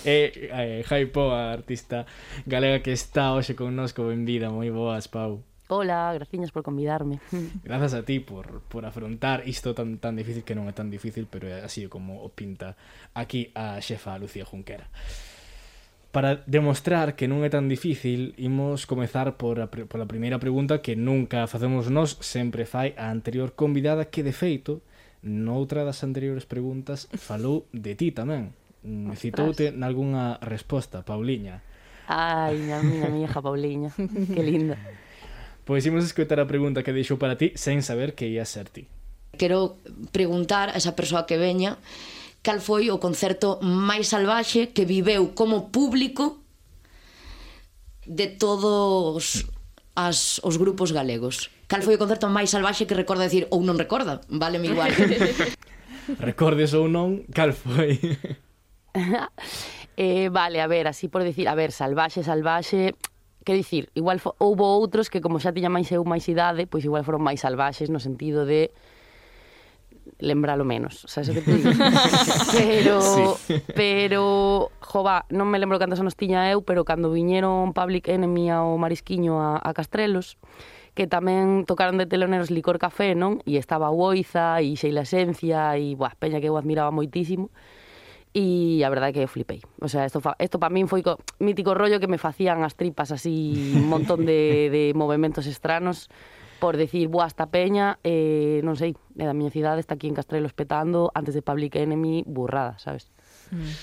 eh, 0.05 0.29
eh, 0.29 0.85
Jaipo, 0.85 1.33
a 1.33 1.57
artista 1.57 2.05
galega 2.45 2.85
que 2.85 2.93
está 2.93 3.33
hoxe 3.33 3.57
connosco, 3.57 4.05
benvida, 4.05 4.53
moi 4.53 4.69
boas, 4.69 5.09
Pau. 5.09 5.41
Hola, 5.69 6.13
graciñas 6.13 6.51
por 6.51 6.63
convidarme. 6.63 7.19
Grazas 7.63 7.93
a 7.93 8.03
ti 8.03 8.19
por, 8.19 8.61
por 8.61 8.85
afrontar 8.85 9.43
isto 9.47 9.75
tan, 9.75 9.97
tan 9.97 10.15
difícil 10.15 10.47
que 10.47 10.55
non 10.55 10.71
é 10.71 10.73
tan 10.73 10.87
difícil, 10.87 11.27
pero 11.27 11.51
é 11.51 11.59
así 11.59 11.91
como 11.91 12.23
o 12.23 12.31
pinta 12.31 12.79
aquí 13.11 13.51
a 13.51 13.75
xefa 13.83 14.15
Lucía 14.15 14.47
Junquera. 14.47 14.87
Para 16.15 16.39
demostrar 16.47 17.19
que 17.19 17.27
non 17.27 17.43
é 17.43 17.51
tan 17.51 17.67
difícil, 17.67 18.31
imos 18.39 18.87
comezar 18.87 19.35
por 19.35 19.59
a, 19.59 19.67
por 19.67 19.99
a 19.99 20.07
primeira 20.07 20.39
pregunta 20.39 20.79
que 20.79 20.95
nunca 20.95 21.51
facemos 21.51 21.91
nós, 21.91 22.15
sempre 22.23 22.63
fai 22.63 22.95
a 22.95 23.11
anterior 23.11 23.51
convidada 23.51 24.07
que, 24.07 24.23
de 24.23 24.31
feito, 24.31 24.79
noutra 25.19 25.83
das 25.83 25.99
anteriores 26.07 26.47
preguntas 26.47 27.11
falou 27.19 27.67
de 27.75 27.91
ti 27.99 28.15
tamén. 28.15 28.55
Ostras. 28.87 29.19
Citoute 29.19 29.75
nalgúnha 29.75 30.39
resposta, 30.39 31.03
Pauliña. 31.03 31.59
Ai, 32.07 32.55
miña, 32.55 32.79
miña, 32.79 33.07
miña 33.11 33.29
Pauliña, 33.35 33.91
que 33.91 34.43
linda. 34.47 34.79
Pois 35.67 35.83
imos 35.83 36.07
escoitar 36.07 36.39
a 36.39 36.47
pregunta 36.47 36.79
que 36.79 36.95
deixou 36.95 37.19
para 37.19 37.35
ti 37.35 37.51
sen 37.59 37.83
saber 37.83 38.15
que 38.15 38.31
ia 38.31 38.47
ser 38.47 38.71
ti. 38.71 38.87
Quero 39.35 39.75
preguntar 40.15 40.71
a 40.71 40.79
esa 40.79 40.95
persoa 40.95 41.27
que 41.27 41.35
veña 41.35 41.75
cal 42.39 42.63
foi 42.63 42.87
o 42.87 43.03
concerto 43.03 43.59
máis 43.59 44.07
salvaxe 44.07 44.71
que 44.71 44.87
viveu 44.87 45.35
como 45.35 45.67
público 45.67 46.39
de 48.07 48.31
todos 48.31 49.43
as, 49.91 50.39
os 50.47 50.55
grupos 50.55 50.95
galegos. 50.95 51.51
Cal 51.67 51.83
foi 51.83 51.99
o 51.99 52.01
concerto 52.01 52.31
máis 52.31 52.47
salvaxe 52.47 52.87
que 52.87 52.95
recorda 52.95 53.27
decir 53.27 53.51
ou 53.51 53.59
non 53.59 53.75
recorda? 53.75 54.23
Vale, 54.31 54.63
mi 54.63 54.71
igual. 54.71 54.87
Recordes 56.23 56.71
ou 56.71 56.87
non, 56.87 57.27
cal 57.35 57.51
foi? 57.51 57.99
eh, 59.99 60.31
vale, 60.31 60.63
a 60.63 60.67
ver, 60.71 60.87
así 60.87 61.11
por 61.11 61.27
decir, 61.27 61.51
a 61.51 61.59
ver, 61.59 61.75
salvaxe, 61.75 62.23
salvaxe, 62.23 62.95
Que 63.47 63.55
dicir, 63.55 63.87
igual 63.95 64.19
fo, 64.19 64.35
houbo 64.43 64.67
outros 64.75 65.07
que 65.07 65.23
como 65.23 65.39
xa 65.39 65.55
tiña 65.55 65.71
máis 65.71 65.87
eu 65.95 66.03
máis 66.03 66.27
idade, 66.27 66.67
pois 66.67 66.83
igual 66.83 67.07
foron 67.07 67.23
máis 67.23 67.47
salvaxes 67.47 67.87
no 67.87 68.03
sentido 68.03 68.43
de 68.43 68.75
lembralo 70.19 70.67
menos, 70.67 71.07
sabes 71.07 71.31
o 71.31 71.33
que 71.33 71.39
te 71.39 71.55
digo? 71.55 71.71
pero, 72.51 72.99
sí. 73.39 73.55
pero, 73.71 74.21
jova, 74.83 75.23
non 75.31 75.47
me 75.47 75.63
lembro 75.63 75.79
cantos 75.79 76.03
anos 76.03 76.19
tiña 76.19 76.51
eu, 76.51 76.59
pero 76.67 76.83
cando 76.83 77.07
viñeron 77.07 77.71
Public 77.71 78.11
Enemy 78.11 78.51
ao 78.51 78.75
Marisquiño 78.75 79.39
a, 79.39 79.63
a 79.63 79.71
Castrelos, 79.71 80.35
que 80.91 81.07
tamén 81.07 81.63
tocaron 81.63 81.95
de 81.95 82.03
teloneros 82.03 82.51
Licor 82.51 82.83
Café, 82.83 83.15
non? 83.15 83.39
E 83.47 83.55
estaba 83.55 83.95
Oiza 83.95 84.59
e 84.59 84.75
Sheila 84.75 85.07
Esencia 85.07 85.79
e, 85.79 85.95
buah, 85.95 86.19
peña 86.19 86.43
que 86.43 86.51
eu 86.51 86.59
admiraba 86.59 86.91
moitísimo. 86.91 87.47
E 88.37 88.85
a 88.85 88.89
verdade 88.93 89.09
é 89.09 89.13
que 89.17 89.23
eu 89.25 89.33
flipei. 89.33 89.65
O 89.81 89.89
sea, 89.89 90.05
esto, 90.05 90.21
fa, 90.21 90.37
para 90.37 90.69
min 90.69 90.85
foi 90.85 91.01
co, 91.01 91.17
mítico 91.41 91.73
rollo 91.73 91.97
que 91.97 92.05
me 92.05 92.21
facían 92.21 92.61
as 92.61 92.77
tripas 92.77 93.09
así 93.09 93.73
un 93.73 93.89
montón 93.89 94.29
de, 94.29 94.69
de 94.75 94.93
movimentos 94.93 95.49
estranos 95.49 96.05
por 96.59 96.77
decir, 96.77 97.07
boa, 97.07 97.27
esta 97.27 97.49
peña, 97.49 97.99
eh, 98.01 98.61
non 98.65 98.73
sei, 98.73 98.97
eh, 99.17 99.25
da 99.25 99.33
miña 99.33 99.53
cidade 99.53 99.81
está 99.81 99.93
aquí 99.93 100.09
en 100.09 100.17
Castrelos 100.17 100.57
petando 100.57 101.13
antes 101.13 101.37
de 101.37 101.45
Public 101.45 101.77
Enemy, 101.77 102.25
burrada, 102.25 102.77
sabes? 102.81 103.13
Mm. 103.53 103.73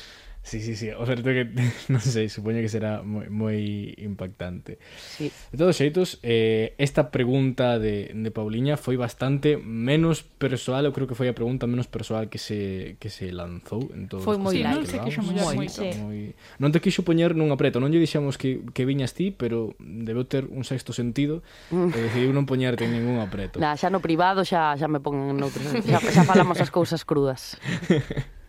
Sí, 0.45 0.61
sí, 0.61 0.77
sí. 0.77 0.91
O 0.91 1.07
certo 1.07 1.25
que, 1.25 1.49
non 1.93 2.05
sei, 2.05 2.29
supoño 2.29 2.61
que 2.61 2.69
será 2.69 3.01
moi, 3.01 3.33
moi 3.33 3.57
impactante. 3.97 4.77
Sí. 5.01 5.33
De 5.33 5.57
todos 5.57 5.73
xeitos, 5.73 6.21
eh, 6.21 6.77
esta 6.77 7.09
pregunta 7.09 7.81
de, 7.81 8.13
de 8.13 8.31
Pauliña 8.31 8.77
foi 8.77 9.01
bastante 9.01 9.57
menos 9.57 10.21
persoal, 10.21 10.85
eu 10.85 10.93
creo 10.93 11.09
que 11.09 11.17
foi 11.17 11.33
a 11.33 11.35
pregunta 11.35 11.65
menos 11.65 11.89
persoal 11.89 12.29
que 12.29 12.37
se, 12.37 13.01
que 13.01 13.09
se 13.09 13.33
lanzou. 13.33 13.89
En 13.97 14.05
todos 14.05 14.21
foi 14.21 14.37
moi 14.37 14.53
light. 14.61 14.85
Non, 14.85 14.85
se 14.85 15.01
quixo 15.01 15.25
moi, 15.25 15.65
sí. 15.65 15.89
moi... 16.05 16.37
non 16.61 16.69
te 16.77 16.85
quixo 16.85 17.09
poñer 17.09 17.33
nun 17.33 17.49
apreto, 17.49 17.81
non 17.81 17.89
lle 17.89 17.97
dixemos 17.97 18.37
que, 18.37 18.61
que 18.77 18.85
viñas 18.85 19.17
ti, 19.17 19.33
pero 19.33 19.73
debeu 19.81 20.29
ter 20.29 20.45
un 20.53 20.69
sexto 20.69 20.93
sentido 20.93 21.41
mm. 21.73 21.89
e 21.89 21.99
decidiu 22.05 22.37
non 22.37 22.45
poñerte 22.45 22.85
en 22.85 22.93
ningún 22.93 23.17
apreto. 23.17 23.65
Nah, 23.65 23.81
xa 23.81 23.89
no 23.89 24.05
privado 24.05 24.45
xa, 24.45 24.77
xa 24.77 24.93
me 24.93 25.01
pon 25.01 25.33
no, 25.41 25.49
xa, 25.49 26.05
xa 26.05 26.23
falamos 26.29 26.61
as 26.61 26.69
cousas 26.69 27.01
crudas. 27.09 27.57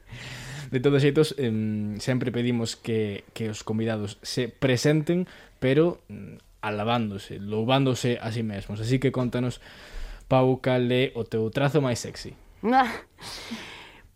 De 0.75 0.81
todos 0.81 0.99
xeitos, 0.99 1.31
sempre 2.03 2.35
pedimos 2.35 2.75
que, 2.75 3.23
que 3.31 3.47
os 3.47 3.63
convidados 3.63 4.19
se 4.27 4.51
presenten, 4.51 5.23
pero 5.63 6.03
mm, 6.11 6.35
alabándose, 6.59 7.39
loubándose 7.39 8.19
a 8.19 8.27
sí 8.35 8.43
mesmos. 8.43 8.83
Así 8.83 8.99
que 8.99 9.15
contanos, 9.15 9.63
Pau, 10.27 10.59
cal 10.59 10.91
é 10.91 11.15
o 11.15 11.23
teu 11.23 11.47
trazo 11.47 11.79
máis 11.79 12.03
sexy? 12.03 12.35
Ah, 12.59 12.91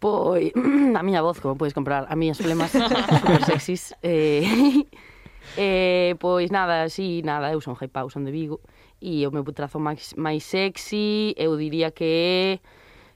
pois, 0.03 0.51
a 0.99 0.99
miña 0.99 1.23
voz, 1.23 1.39
como 1.39 1.55
podes 1.55 1.71
comprar, 1.71 2.11
a 2.11 2.15
miñas 2.19 2.43
flemas 2.43 2.75
super 2.75 3.39
sexys. 3.47 3.95
Eh, 4.03 4.83
eh, 5.55 6.19
pois 6.19 6.51
nada, 6.51 6.91
sí, 6.91 7.23
nada, 7.23 7.55
eu 7.55 7.63
son 7.63 7.79
Jai 7.79 7.87
Pau, 7.87 8.11
son 8.11 8.27
de 8.27 8.35
Vigo, 8.35 8.59
e 8.99 9.23
o 9.23 9.31
meu 9.31 9.47
trazo 9.55 9.79
máis, 9.79 10.11
máis 10.19 10.43
sexy, 10.43 11.31
eu 11.39 11.55
diría 11.55 11.95
que 11.95 12.03
é 12.03 12.59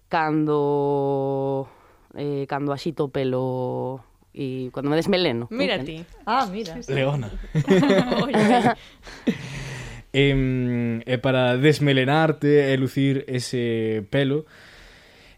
cando 0.08 1.68
eh, 2.16 2.46
cando 2.48 2.74
axito 2.74 3.06
o 3.06 3.14
pelo 3.14 4.02
e 4.34 4.70
cando 4.74 4.90
me 4.90 4.98
desmeleno. 4.98 5.48
Mira 5.52 5.78
ti. 5.84 6.02
Ah, 6.26 6.46
mira. 6.50 6.80
Leona. 6.90 7.30
e, 10.14 10.26
e 11.06 11.16
para 11.22 11.58
desmelenarte 11.58 12.74
e 12.74 12.78
lucir 12.78 13.26
ese 13.30 14.06
pelo, 14.10 14.46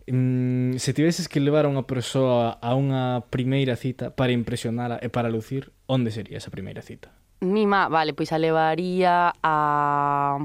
em, 0.07 0.79
se 0.79 0.93
tiveses 0.93 1.27
que 1.27 1.39
levar 1.39 1.65
a 1.65 1.71
unha 1.71 1.83
persoa 1.83 2.61
a 2.61 2.71
unha 2.77 3.25
primeira 3.27 3.75
cita 3.75 4.15
para 4.15 4.31
impresionala 4.31 5.01
e 5.03 5.11
para 5.11 5.27
lucir, 5.27 5.75
onde 5.91 6.11
sería 6.11 6.39
esa 6.39 6.53
primeira 6.53 6.79
cita? 6.79 7.11
Mima, 7.43 7.91
vale, 7.91 8.15
pois 8.15 8.31
a 8.31 8.39
levaría 8.39 9.35
a 9.43 10.39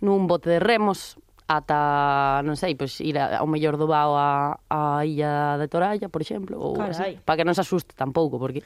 nun 0.00 0.24
bote 0.30 0.48
de 0.48 0.60
remos 0.62 1.18
ata, 1.50 2.46
non 2.46 2.54
sei, 2.54 2.78
pois 2.78 2.94
ir 3.02 3.18
a, 3.18 3.42
ao 3.42 3.48
mellor 3.50 3.74
do 3.74 3.90
Bao 3.90 4.14
a, 4.14 4.62
a 4.70 5.02
Illa 5.02 5.58
de 5.58 5.66
Toralla, 5.66 6.06
por 6.06 6.22
exemplo, 6.22 6.54
ou 6.54 6.78
Carai. 6.78 7.18
así, 7.18 7.26
para 7.26 7.42
que 7.42 7.46
non 7.46 7.58
se 7.58 7.66
asuste 7.66 7.98
tampouco, 7.98 8.38
porque 8.38 8.62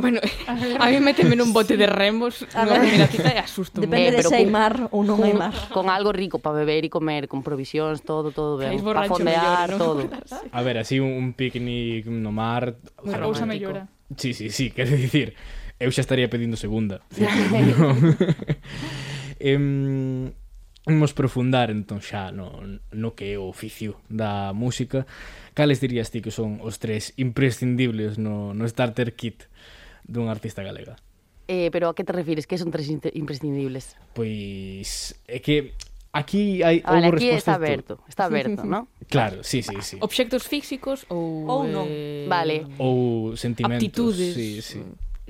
Bueno, 0.00 0.20
a, 0.46 0.52
a 0.86 0.88
mí 0.88 0.98
méteme 1.02 1.36
nun 1.36 1.52
bote 1.52 1.76
de 1.76 1.84
remos 1.84 2.46
na 2.56 2.64
primeira 2.80 3.10
cita 3.10 3.34
e 3.34 3.38
asusto. 3.42 3.82
Depende 3.82 4.16
eh, 4.16 4.16
de 4.16 4.22
se 4.24 4.32
hai 4.32 4.48
mar 4.48 4.88
ou 4.94 5.04
non 5.04 5.20
hai 5.20 5.36
mar. 5.36 5.52
Con 5.68 5.92
algo 5.92 6.14
rico 6.14 6.40
para 6.40 6.64
beber 6.64 6.86
e 6.86 6.90
comer, 6.90 7.28
con 7.28 7.44
provisións, 7.44 8.00
todo, 8.00 8.32
todo 8.32 8.56
ben. 8.56 8.80
Para 8.80 9.04
fondear, 9.10 9.76
mellor, 9.76 9.82
todo. 9.82 10.00
A 10.56 10.60
ver, 10.64 10.80
así 10.80 11.02
un 11.02 11.36
picnic 11.36 12.08
no 12.08 12.32
mar... 12.32 12.80
Unha 13.04 13.20
cousa 13.20 13.44
mellora. 13.44 13.90
Sí, 14.16 14.32
sí, 14.32 14.48
sí, 14.48 14.72
quero 14.72 14.96
dicir, 14.96 15.36
eu 15.76 15.90
xa 15.92 16.00
estaría 16.02 16.32
pedindo 16.32 16.56
segunda. 16.56 17.04
no. 17.76 17.92
em, 19.38 20.32
Imos 20.88 21.12
profundar 21.12 21.68
entón 21.68 22.00
xa 22.00 22.32
no, 22.32 22.64
no 22.88 23.12
que 23.12 23.32
é 23.32 23.36
o 23.36 23.52
oficio 23.52 24.00
da 24.08 24.56
música. 24.56 25.04
Cales 25.52 25.76
dirías 25.76 26.08
ti 26.08 26.24
que 26.24 26.32
son 26.32 26.56
os 26.64 26.80
tres 26.80 27.12
imprescindibles 27.20 28.16
no, 28.16 28.56
no 28.56 28.64
starter 28.64 29.12
kit 29.12 29.44
dun 30.08 30.32
artista 30.32 30.64
galega? 30.64 30.96
Eh, 31.52 31.68
pero 31.68 31.90
a 31.90 31.94
que 31.94 32.00
te 32.00 32.16
refires? 32.16 32.48
Que 32.48 32.56
son 32.56 32.72
tres 32.72 32.88
imprescindibles? 32.88 33.98
Pois 34.16 35.20
é 35.28 35.44
que 35.44 35.76
aquí 36.16 36.64
hai 36.64 36.80
ah, 36.80 36.96
vale, 36.96 37.12
aquí 37.12 37.28
está 37.28 37.60
aberto, 37.60 38.00
está 38.08 38.24
aberto, 38.24 38.64
¿no? 38.64 38.88
Claro, 39.12 39.44
sí, 39.44 39.60
sí, 39.60 39.76
sí. 39.84 39.96
Obxectos 40.00 40.48
físicos 40.48 41.04
ou 41.12 41.44
ou 41.44 41.60
non. 41.68 41.86
Eh... 41.86 42.24
Vale. 42.24 42.66
Ou 42.80 43.36
sentimentos, 43.36 43.84
Aptitudes. 43.84 44.32
sí, 44.32 44.64
sí. 44.64 44.80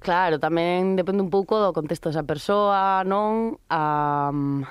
Claro, 0.01 0.41
tamén 0.41 0.97
depende 0.97 1.21
un 1.21 1.29
pouco 1.29 1.61
do 1.61 1.77
contexto 1.77 2.09
desa 2.09 2.25
persoa, 2.25 3.05
non? 3.05 3.61
Um, 3.69 4.65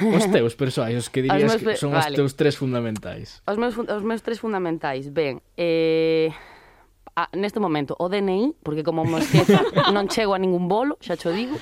Os 0.00 0.26
teus 0.28 0.54
persoais, 0.54 0.96
os 0.96 1.08
que 1.08 1.22
dirías 1.22 1.54
os 1.54 1.62
meus, 1.62 1.78
que 1.78 1.80
son 1.80 1.92
vale. 1.92 2.12
os 2.12 2.16
teus 2.16 2.32
tres 2.36 2.56
fundamentais. 2.56 3.40
Os 3.48 3.56
meus, 3.56 3.72
os 3.76 4.04
meus 4.04 4.20
tres 4.20 4.36
fundamentais, 4.36 5.08
ben, 5.08 5.40
eh, 5.56 6.28
a, 7.16 7.32
neste 7.32 7.56
momento 7.58 7.96
o 7.96 8.08
DNI, 8.08 8.60
porque 8.60 8.84
como 8.84 9.08
mosqueta 9.08 9.64
non 9.96 10.12
chego 10.12 10.36
a 10.36 10.40
ningún 10.40 10.68
bolo, 10.68 11.00
xa 11.00 11.16
cho 11.16 11.32
digo. 11.32 11.56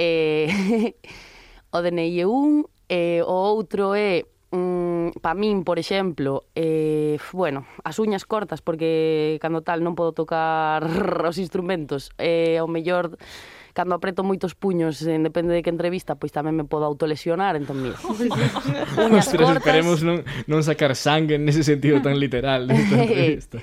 Eh, 0.00 0.48
o 1.76 1.78
DNI 1.84 2.24
é 2.24 2.26
un, 2.26 2.64
eh, 2.88 3.20
o 3.20 3.34
outro 3.52 3.92
é 3.92 4.24
mm, 4.50 5.22
pa 5.22 5.34
min, 5.34 5.64
por 5.64 5.78
exemplo, 5.78 6.46
eh, 6.54 7.18
bueno, 7.32 7.66
as 7.82 7.98
uñas 7.98 8.24
cortas, 8.26 8.62
porque 8.62 9.38
cando 9.40 9.62
tal 9.62 9.82
non 9.82 9.94
podo 9.94 10.12
tocar 10.14 10.84
os 11.30 11.38
instrumentos, 11.38 12.10
eh, 12.18 12.58
ao 12.58 12.68
mellor 12.70 13.18
cando 13.72 13.94
apreto 13.94 14.26
moitos 14.26 14.58
puños, 14.58 14.98
en 15.06 15.22
depende 15.22 15.54
de 15.54 15.62
que 15.62 15.70
entrevista, 15.70 16.18
pois 16.18 16.34
tamén 16.34 16.58
me 16.58 16.66
podo 16.66 16.84
autolesionar, 16.90 17.54
entón 17.54 17.78
mira. 17.78 17.96
uñas 19.06 19.30
Ostras, 19.30 19.46
cortas. 19.46 19.62
esperemos 19.62 20.02
non, 20.02 20.26
non 20.50 20.60
sacar 20.66 20.98
sangue 20.98 21.38
nese 21.38 21.62
sentido 21.62 22.02
tan 22.02 22.18
literal 22.18 22.66
desta 22.66 22.98
entrevista. 23.06 23.58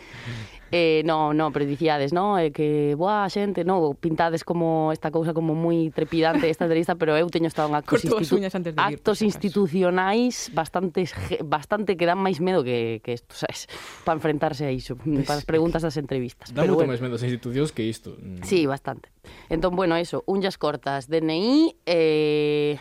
Eh, 0.72 1.02
no, 1.06 1.34
no, 1.34 1.52
pero 1.52 1.66
dicíades, 1.66 2.12
no, 2.12 2.38
eh, 2.40 2.52
que 2.52 2.96
boa 3.00 3.24
xente, 3.32 3.64
no, 3.64 3.96
pintades 3.96 4.44
como 4.44 4.92
esta 4.92 5.12
cousa 5.12 5.32
como 5.32 5.56
moi 5.56 5.88
trepidante 5.96 6.52
esta 6.52 6.68
entrevista, 6.68 7.00
pero 7.00 7.16
eu 7.16 7.32
teño 7.32 7.48
estado 7.48 7.72
en 7.72 7.80
actos, 7.80 8.04
institu 8.04 8.36
antes 8.36 8.64
de 8.68 8.72
vir, 8.76 9.00
actos 9.00 9.24
institucionais 9.24 10.52
bastante, 10.52 11.08
bastante 11.48 11.96
que 11.96 12.04
dan 12.04 12.20
máis 12.20 12.44
medo 12.44 12.68
que, 12.68 13.00
que 13.00 13.16
isto, 13.16 13.32
sabes, 13.32 13.72
para 14.04 14.20
enfrentarse 14.20 14.68
a 14.68 14.72
iso, 14.76 15.00
pues, 15.00 15.24
para 15.24 15.40
as 15.40 15.48
preguntas 15.48 15.88
das 15.88 15.96
entrevistas. 15.96 16.52
Dá 16.52 16.68
pero 16.68 16.76
moito 16.76 16.84
bueno. 16.84 16.92
máis 16.92 17.00
medo 17.00 17.16
as 17.16 17.24
institucións 17.24 17.72
que 17.72 17.88
isto. 17.88 18.20
Sí, 18.44 18.68
bastante. 18.68 19.08
Entón, 19.48 19.72
bueno, 19.80 19.96
eso, 19.96 20.28
unhas 20.28 20.60
cortas, 20.60 21.08
DNI, 21.08 21.80
eh, 21.88 22.76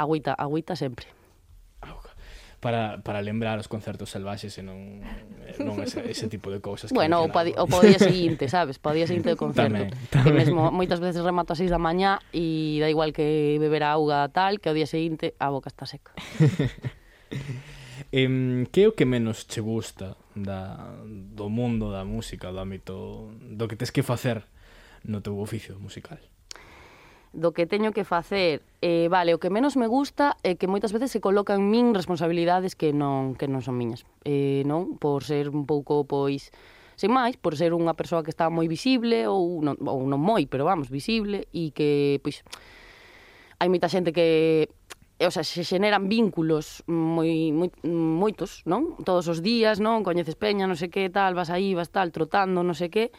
agüita, 0.00 0.32
agüita 0.32 0.80
sempre 0.80 1.17
para, 2.60 2.98
para 3.02 3.22
lembrar 3.22 3.58
os 3.58 3.68
concertos 3.68 4.10
selvaxes 4.10 4.58
e 4.58 4.62
non, 4.66 4.98
eh, 5.46 5.54
non 5.62 5.78
ese, 5.78 6.02
ese 6.10 6.26
tipo 6.26 6.50
de 6.50 6.58
cousas. 6.58 6.90
Que 6.90 6.98
bueno, 6.98 7.22
o, 7.22 7.30
pa, 7.30 7.46
o 7.46 7.66
pa 7.70 7.78
día 7.86 8.02
seguinte, 8.02 8.50
sabes? 8.50 8.82
Pa 8.82 8.90
día 8.90 9.06
seguinte 9.06 9.30
do 9.30 9.38
concerto. 9.44 9.70
Tamén, 9.70 9.94
tamén. 10.10 10.34
Mesmo 10.34 10.74
moitas 10.74 10.98
veces 10.98 11.22
remato 11.22 11.54
a 11.54 11.58
6 11.58 11.70
da 11.70 11.78
mañá 11.78 12.18
e 12.34 12.82
da 12.82 12.90
igual 12.90 13.14
que 13.14 13.58
beber 13.62 13.86
auga 13.86 14.26
tal, 14.34 14.58
que 14.58 14.66
ao 14.66 14.74
día 14.74 14.90
seguinte 14.90 15.38
a 15.38 15.54
boca 15.54 15.70
está 15.70 15.86
seca. 15.86 16.10
Em, 18.08 18.64
que 18.72 18.84
é 18.84 18.88
o 18.88 18.96
que 18.96 19.04
menos 19.04 19.44
che 19.44 19.60
gusta 19.60 20.16
da, 20.32 20.96
do 21.04 21.52
mundo 21.52 21.92
da 21.92 22.08
música, 22.08 22.48
do 22.48 22.56
ámbito 22.56 23.28
do 23.36 23.68
que 23.68 23.76
tes 23.76 23.92
que 23.92 24.00
facer 24.00 24.48
no 25.04 25.20
teu 25.20 25.36
oficio 25.36 25.76
musical? 25.76 26.16
do 27.32 27.52
que 27.52 27.66
teño 27.66 27.92
que 27.92 28.04
facer. 28.04 28.62
Eh, 28.80 29.08
vale, 29.10 29.34
o 29.34 29.40
que 29.42 29.50
menos 29.50 29.76
me 29.76 29.86
gusta 29.86 30.36
é 30.42 30.56
que 30.56 30.70
moitas 30.70 30.94
veces 30.94 31.12
se 31.12 31.20
colocan 31.20 31.68
min 31.68 31.92
responsabilidades 31.92 32.74
que 32.78 32.94
non 32.96 33.36
que 33.36 33.50
non 33.50 33.60
son 33.60 33.76
miñas. 33.76 34.06
Eh, 34.24 34.64
non, 34.64 34.96
por 34.96 35.24
ser 35.26 35.52
un 35.52 35.68
pouco 35.68 36.08
pois 36.08 36.50
sen 36.98 37.14
máis, 37.14 37.38
por 37.38 37.54
ser 37.54 37.76
unha 37.76 37.94
persoa 37.94 38.26
que 38.26 38.34
está 38.34 38.50
moi 38.50 38.66
visible 38.66 39.30
ou 39.30 39.62
non, 39.62 39.78
ou 39.86 40.02
non 40.08 40.18
moi, 40.18 40.50
pero 40.50 40.66
vamos, 40.66 40.90
visible 40.90 41.46
e 41.54 41.70
que 41.70 42.18
pois 42.24 42.42
hai 43.58 43.68
moita 43.70 43.90
xente 43.90 44.10
que 44.10 44.70
o 45.18 45.30
sea, 45.30 45.42
se 45.42 45.66
xeneran 45.66 46.06
vínculos 46.06 46.86
moi, 46.86 47.50
moi, 47.50 47.74
moitos, 47.82 48.62
non? 48.62 48.94
Todos 49.02 49.26
os 49.26 49.42
días, 49.42 49.82
non? 49.82 50.06
Coñeces 50.06 50.38
peña, 50.38 50.70
non 50.70 50.78
sei 50.78 50.94
que, 50.94 51.10
tal, 51.10 51.34
vas 51.34 51.50
aí, 51.50 51.74
vas 51.74 51.90
tal, 51.90 52.14
trotando, 52.14 52.62
non 52.62 52.78
sei 52.78 52.86
que, 52.86 53.10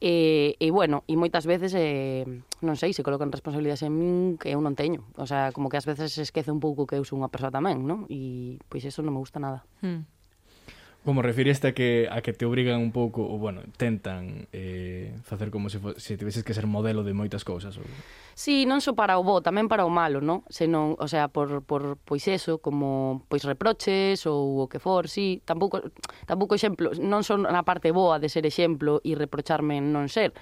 E, 0.00 0.56
e 0.56 0.68
bueno, 0.72 1.04
e 1.04 1.14
moitas 1.20 1.44
veces, 1.44 1.76
eh, 1.76 2.24
non 2.64 2.76
sei, 2.80 2.96
se 2.96 3.04
colocan 3.04 3.28
responsabilidades 3.28 3.84
en 3.84 3.92
min 3.92 4.16
que 4.40 4.48
eu 4.48 4.60
non 4.64 4.72
teño. 4.72 5.04
O 5.20 5.28
sea, 5.28 5.52
como 5.52 5.68
que 5.68 5.76
ás 5.76 5.84
veces 5.84 6.16
se 6.16 6.24
esquece 6.24 6.48
un 6.48 6.60
pouco 6.60 6.88
que 6.88 6.96
eu 6.96 7.04
sou 7.04 7.20
unha 7.20 7.28
persoa 7.28 7.52
tamén, 7.52 7.84
non? 7.84 8.08
E 8.08 8.56
pois 8.72 8.80
eso 8.88 9.04
non 9.04 9.12
me 9.12 9.20
gusta 9.20 9.36
nada. 9.36 9.68
Hmm. 9.84 10.08
Como 11.00 11.22
refiriste 11.22 11.68
a 11.68 11.72
que, 11.72 12.08
a 12.12 12.20
que 12.20 12.36
te 12.36 12.44
obrigan 12.44 12.76
un 12.76 12.92
pouco, 12.92 13.24
ou 13.24 13.40
bueno, 13.40 13.64
tentan 13.80 14.44
eh, 14.52 15.16
facer 15.24 15.48
como 15.48 15.72
se, 15.72 15.80
se 15.96 16.20
tiveses 16.20 16.44
que 16.44 16.52
ser 16.52 16.68
modelo 16.68 17.00
de 17.00 17.16
moitas 17.16 17.40
cousas. 17.40 17.80
Ou... 17.80 17.88
Sí, 18.36 18.68
non 18.68 18.84
só 18.84 18.92
para 18.92 19.16
o 19.16 19.24
bo, 19.24 19.40
tamén 19.40 19.64
para 19.64 19.88
o 19.88 19.92
malo, 19.92 20.20
non? 20.20 20.44
Senón, 20.52 21.00
o 21.00 21.08
sea, 21.08 21.32
por, 21.32 21.64
por 21.64 21.96
pois 22.04 22.28
eso, 22.28 22.60
como 22.60 23.24
pois 23.32 23.48
reproches 23.48 24.28
ou 24.28 24.60
o 24.60 24.68
que 24.68 24.76
for, 24.76 25.08
sí, 25.08 25.40
tampouco, 25.48 25.80
tampouco 26.28 26.52
exemplo, 26.52 26.92
non 27.00 27.24
son 27.24 27.48
na 27.48 27.64
parte 27.64 27.96
boa 27.96 28.20
de 28.20 28.28
ser 28.28 28.44
exemplo 28.44 29.00
e 29.00 29.16
reprocharme 29.16 29.80
en 29.80 29.96
non 29.96 30.12
ser, 30.12 30.36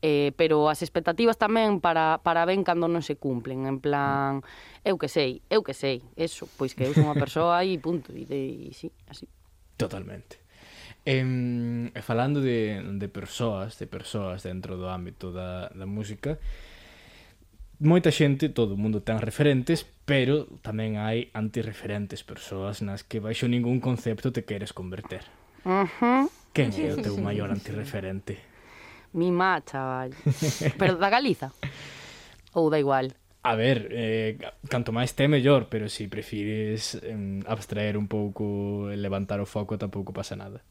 eh, 0.00 0.32
pero 0.40 0.72
as 0.72 0.80
expectativas 0.80 1.36
tamén 1.36 1.84
para, 1.84 2.16
para 2.24 2.48
ben 2.48 2.64
cando 2.64 2.88
non 2.88 3.04
se 3.04 3.20
cumplen, 3.20 3.68
en 3.68 3.76
plan, 3.76 4.40
eu 4.88 4.96
que 4.96 5.12
sei, 5.12 5.44
eu 5.52 5.60
que 5.60 5.76
sei, 5.76 6.00
eso, 6.16 6.48
pois 6.56 6.72
que 6.72 6.88
eu 6.88 6.96
sou 6.96 7.04
unha 7.04 7.20
persoa 7.20 7.60
e 7.60 7.76
punto, 7.76 8.08
e, 8.16 8.24
de, 8.24 8.72
e 8.72 8.72
sí, 8.72 8.88
así. 9.04 9.28
Totalmente. 9.76 10.42
Eh, 11.04 11.90
e 11.90 12.00
falando 12.02 12.38
de, 12.40 12.78
de 12.78 13.08
persoas, 13.10 13.74
de 13.78 13.86
persoas 13.90 14.46
dentro 14.46 14.78
do 14.78 14.86
ámbito 14.86 15.34
da, 15.34 15.68
da 15.74 15.86
música, 15.86 16.38
moita 17.82 18.14
xente, 18.14 18.54
todo 18.54 18.74
o 18.74 18.80
mundo 18.80 19.02
ten 19.02 19.18
referentes, 19.18 19.82
pero 20.06 20.46
tamén 20.62 21.02
hai 21.02 21.34
antirreferentes 21.34 22.22
persoas 22.22 22.78
nas 22.86 23.02
que 23.02 23.18
baixo 23.18 23.50
ningún 23.50 23.82
concepto 23.82 24.30
te 24.30 24.46
queres 24.46 24.70
converter. 24.70 25.26
Uh 25.66 25.90
-huh. 25.90 26.30
Quen 26.54 26.70
é 26.78 26.94
o 26.94 27.02
teu 27.02 27.18
maior 27.18 27.50
antirreferente? 27.50 28.38
Mi 29.10 29.34
má, 29.34 29.58
chaval. 29.66 30.14
pero 30.78 30.94
da 30.96 31.10
Galiza? 31.10 31.50
Ou 32.54 32.70
da 32.70 32.78
igual? 32.78 33.10
A 33.42 33.56
ver, 33.56 33.88
eh, 33.90 34.38
canto 34.70 34.94
máis 34.94 35.18
té 35.18 35.26
mellor, 35.26 35.66
pero 35.66 35.90
se 35.90 36.06
si 36.06 36.06
prefires 36.06 36.94
eh, 37.02 37.42
abstraer 37.50 37.98
un 37.98 38.06
pouco, 38.06 38.86
levantar 38.94 39.42
o 39.42 39.46
foco, 39.50 39.74
tampouco 39.74 40.14
pasa 40.14 40.38
nada. 40.38 40.62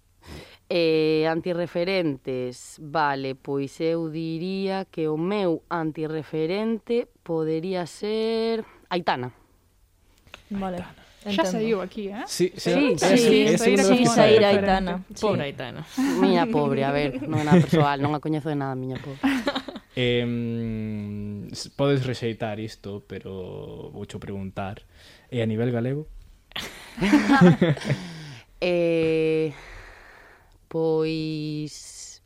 Eh, 0.72 1.28
antirreferentes, 1.28 2.80
vale, 2.80 3.36
pois 3.36 3.76
eu 3.84 4.08
diría 4.08 4.88
que 4.88 5.12
o 5.12 5.20
meu 5.20 5.68
antirreferente 5.68 7.12
podería 7.28 7.84
ser 7.84 8.64
Aitana. 8.88 9.36
Vale. 10.48 10.80
Aitana. 10.80 11.02
Xa 11.28 11.44
saiu 11.44 11.84
aquí, 11.84 12.08
eh? 12.08 12.24
Sí, 12.26 12.56
sí, 12.56 12.72
sí, 12.72 12.96
sí, 12.96 13.18
sí, 13.18 13.18
sí, 13.20 13.58
sí, 13.58 13.78
sí, 13.78 13.98
sí 14.00 14.06
saír 14.08 14.48
Aitana. 14.48 15.04
Pobre 15.20 15.44
Aitana. 15.44 15.84
Miña 16.24 16.48
pobre, 16.48 16.88
a 16.88 16.96
ver, 16.96 17.20
non 17.28 17.36
é 17.36 17.44
nada 17.44 17.60
persoal, 17.60 18.00
non 18.00 18.16
a 18.16 18.24
coñezo 18.24 18.48
de 18.48 18.56
nada, 18.56 18.80
miña 18.80 18.96
pobre. 18.96 19.20
Eh, 19.96 21.50
podes 21.76 22.06
rexeitar 22.06 22.60
isto, 22.60 23.04
pero 23.08 23.92
voucho 23.92 24.20
preguntar. 24.20 24.84
E 25.30 25.42
a 25.42 25.46
nivel 25.46 25.72
galego? 25.72 26.08
eh, 28.62 29.54
pois 30.68 32.22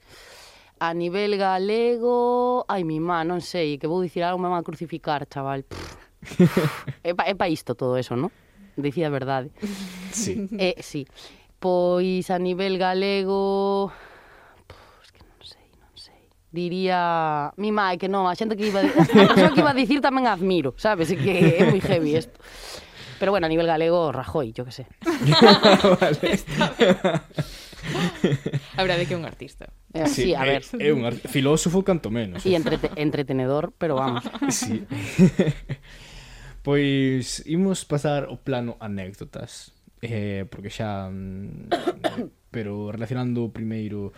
a 0.80 0.94
nivel 0.94 1.38
galego, 1.38 2.66
ai 2.68 2.84
mi 2.84 3.00
má, 3.00 3.24
non 3.26 3.42
sei, 3.42 3.82
que 3.82 3.90
vou 3.90 4.04
dicir 4.04 4.22
algo 4.22 4.38
me 4.38 4.50
van 4.52 4.62
a 4.62 4.68
crucificar, 4.68 5.26
chaval. 5.26 5.66
é 7.02 7.14
pa, 7.18 7.26
é 7.26 7.34
pa 7.34 7.50
isto 7.50 7.74
todo 7.74 7.98
eso, 7.98 8.14
non? 8.14 8.30
Dicía 8.78 9.08
a 9.08 9.14
verdade. 9.14 9.50
Sí. 10.12 10.46
Eh, 10.60 10.78
sí. 10.84 11.08
Pois 11.58 12.30
a 12.30 12.38
nivel 12.38 12.78
galego 12.78 13.90
diría 16.56 17.52
mi 17.60 17.76
mãe 17.76 18.00
que 18.00 18.08
non, 18.08 18.32
a 18.32 18.34
xente 18.40 18.56
que 18.56 18.72
iba 18.72 18.80
a, 18.80 18.88
a 18.88 19.28
persoa 19.28 19.52
que 19.52 19.60
iba 19.60 19.76
a 19.76 19.78
dicir 19.78 20.00
tamén 20.00 20.32
admiro, 20.32 20.72
sabes? 20.80 21.12
E 21.12 21.20
que 21.20 21.60
é 21.60 21.68
moi 21.68 21.84
heavy 21.84 22.16
isto. 22.16 22.40
Pero 23.20 23.32
bueno, 23.32 23.48
a 23.48 23.50
nivel 23.50 23.68
galego, 23.68 24.12
Rajoy, 24.12 24.54
yo 24.54 24.66
que 24.66 24.72
sé. 24.72 24.88
vale. 26.00 26.40
a 28.78 28.82
verdade 28.82 29.06
que 29.06 29.14
é 29.14 29.18
un 29.18 29.26
artista. 29.26 29.68
Eh, 29.94 30.08
sí, 30.08 30.24
sí, 30.24 30.34
a 30.36 30.44
ver. 30.44 30.64
É, 30.80 30.92
un 30.92 31.06
art... 31.06 31.20
filósofo 31.28 31.84
canto 31.84 32.10
menos. 32.10 32.46
E 32.46 32.52
eh. 32.52 32.56
entrete 32.56 32.92
entretenedor, 32.96 33.74
pero 33.78 33.96
vamos. 33.96 34.24
sí. 34.50 34.84
pois 36.64 37.44
imos 37.46 37.86
pasar 37.86 38.28
o 38.28 38.42
plano 38.42 38.76
anécdotas. 38.80 39.72
Eh, 40.02 40.46
porque 40.52 40.70
xa 40.70 41.08
mm, 41.08 41.72
pero 42.56 42.92
relacionando 42.92 43.50
primeiro 43.50 44.12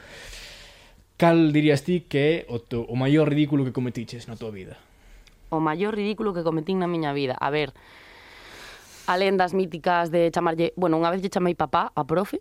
Cal 1.18 1.51
dirías 1.51 1.82
ti 1.82 2.05
que 2.05 2.22
é 2.22 2.34
o, 2.45 2.61
to, 2.61 2.86
o 2.86 2.93
maior 2.93 3.26
ridículo 3.26 3.65
que 3.65 3.74
cometiches 3.74 4.30
na 4.30 4.38
tua 4.38 4.53
vida? 4.53 4.78
O 5.49 5.57
maior 5.57 5.97
ridículo 5.97 6.30
que 6.30 6.45
cometín 6.45 6.78
na 6.78 6.86
miña 6.86 7.09
vida. 7.09 7.34
A 7.41 7.49
ver, 7.49 7.74
alén 9.09 9.34
das 9.34 9.57
míticas 9.57 10.13
de 10.13 10.30
chamarlle... 10.30 10.78
Bueno, 10.78 11.01
unha 11.01 11.09
vez 11.09 11.26
lle 11.26 11.34
chamei 11.34 11.57
papá 11.57 11.89
a 11.89 12.05
profe. 12.05 12.38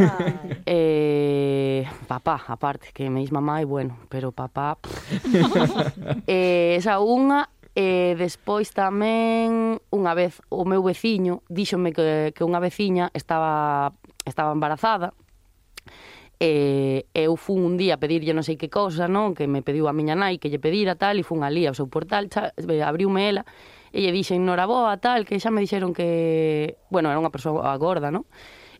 eh, 0.64 1.84
papá, 2.08 2.40
aparte, 2.48 2.88
que 2.96 3.12
me 3.12 3.20
dis 3.20 3.36
mamá 3.36 3.60
e 3.60 3.68
bueno, 3.68 4.00
pero 4.08 4.32
papá... 4.32 4.80
eh, 6.24 6.80
esa 6.80 6.96
unha... 7.04 7.52
E 7.76 7.84
eh, 7.84 8.12
despois 8.16 8.72
tamén, 8.72 9.76
unha 9.92 10.16
vez, 10.16 10.40
o 10.48 10.64
meu 10.64 10.80
veciño, 10.80 11.44
díxome 11.52 11.92
que, 11.92 12.32
que 12.32 12.40
unha 12.40 12.56
veciña 12.56 13.12
estaba, 13.12 13.92
estaba 14.24 14.56
embarazada, 14.56 15.12
E 16.36 17.08
eu 17.16 17.32
fun 17.40 17.64
un 17.64 17.74
día 17.80 17.96
a 17.96 18.00
pedirlle 18.00 18.36
non 18.36 18.44
sei 18.44 18.60
que 18.60 18.68
cousa, 18.68 19.08
non? 19.08 19.32
Que 19.32 19.48
me 19.48 19.64
pediu 19.64 19.88
a 19.88 19.96
miña 19.96 20.12
nai 20.12 20.36
que 20.36 20.52
lle 20.52 20.60
pedira 20.60 20.92
tal, 20.92 21.16
e 21.16 21.24
fun 21.24 21.40
ali 21.40 21.64
ao 21.64 21.72
seu 21.72 21.88
portal, 21.88 22.28
xa, 22.28 22.52
abriume 22.84 23.24
ela, 23.24 23.42
e 23.88 24.04
lle 24.04 24.12
dixen, 24.12 24.44
noraboa, 24.44 25.00
tal, 25.00 25.24
que 25.24 25.40
xa 25.40 25.48
me 25.48 25.64
dixeron 25.64 25.96
que... 25.96 26.76
Bueno, 26.92 27.08
era 27.08 27.16
unha 27.16 27.32
persoa 27.32 27.72
gorda, 27.80 28.12
non? 28.12 28.28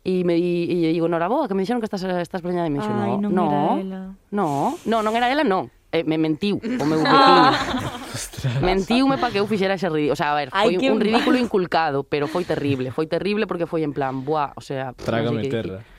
e 0.07 0.23
me 0.23 0.39
e 0.39 0.71
lle 0.71 0.95
digo, 0.95 1.11
"Noraboa, 1.11 1.51
que 1.51 1.55
me 1.59 1.67
dixeron 1.67 1.83
que 1.83 1.91
estás 1.91 2.07
estás 2.07 2.39
preñada 2.39 2.71
de 2.71 2.71
mí." 2.71 2.79
Ai, 2.79 3.19
no, 3.19 3.27
non 3.27 3.35
no, 3.35 3.49
era 3.51 3.81
ela. 3.83 4.01
No, 4.31 4.49
no, 4.87 4.97
non 5.03 5.13
era 5.19 5.27
ela, 5.27 5.43
non. 5.43 5.67
Eh, 5.91 6.07
me 6.07 6.15
mentiu 6.15 6.63
o 6.63 6.85
meu 6.87 7.03
veciño. 7.03 8.63
Mentiume 8.63 9.19
para 9.19 9.35
que 9.35 9.43
eu 9.43 9.51
fixera 9.51 9.75
ese 9.75 9.91
ridículo. 9.91 10.15
O 10.15 10.19
sea, 10.19 10.31
a 10.31 10.39
ver, 10.39 10.55
foi 10.55 10.79
Ay, 10.79 10.87
un 10.87 11.03
ridículo 11.03 11.35
inculcado, 11.43 12.07
pero 12.07 12.31
foi 12.31 12.47
terrible. 12.47 12.95
Foi 12.95 13.11
terrible 13.11 13.51
porque 13.51 13.67
foi 13.67 13.83
en 13.83 13.91
plan, 13.91 14.23
buah, 14.23 14.55
o 14.55 14.63
sea... 14.63 14.95
Trágame 14.95 15.43
no 15.43 15.43
sei 15.43 15.51
terra. 15.51 15.83
Que, 15.83 15.96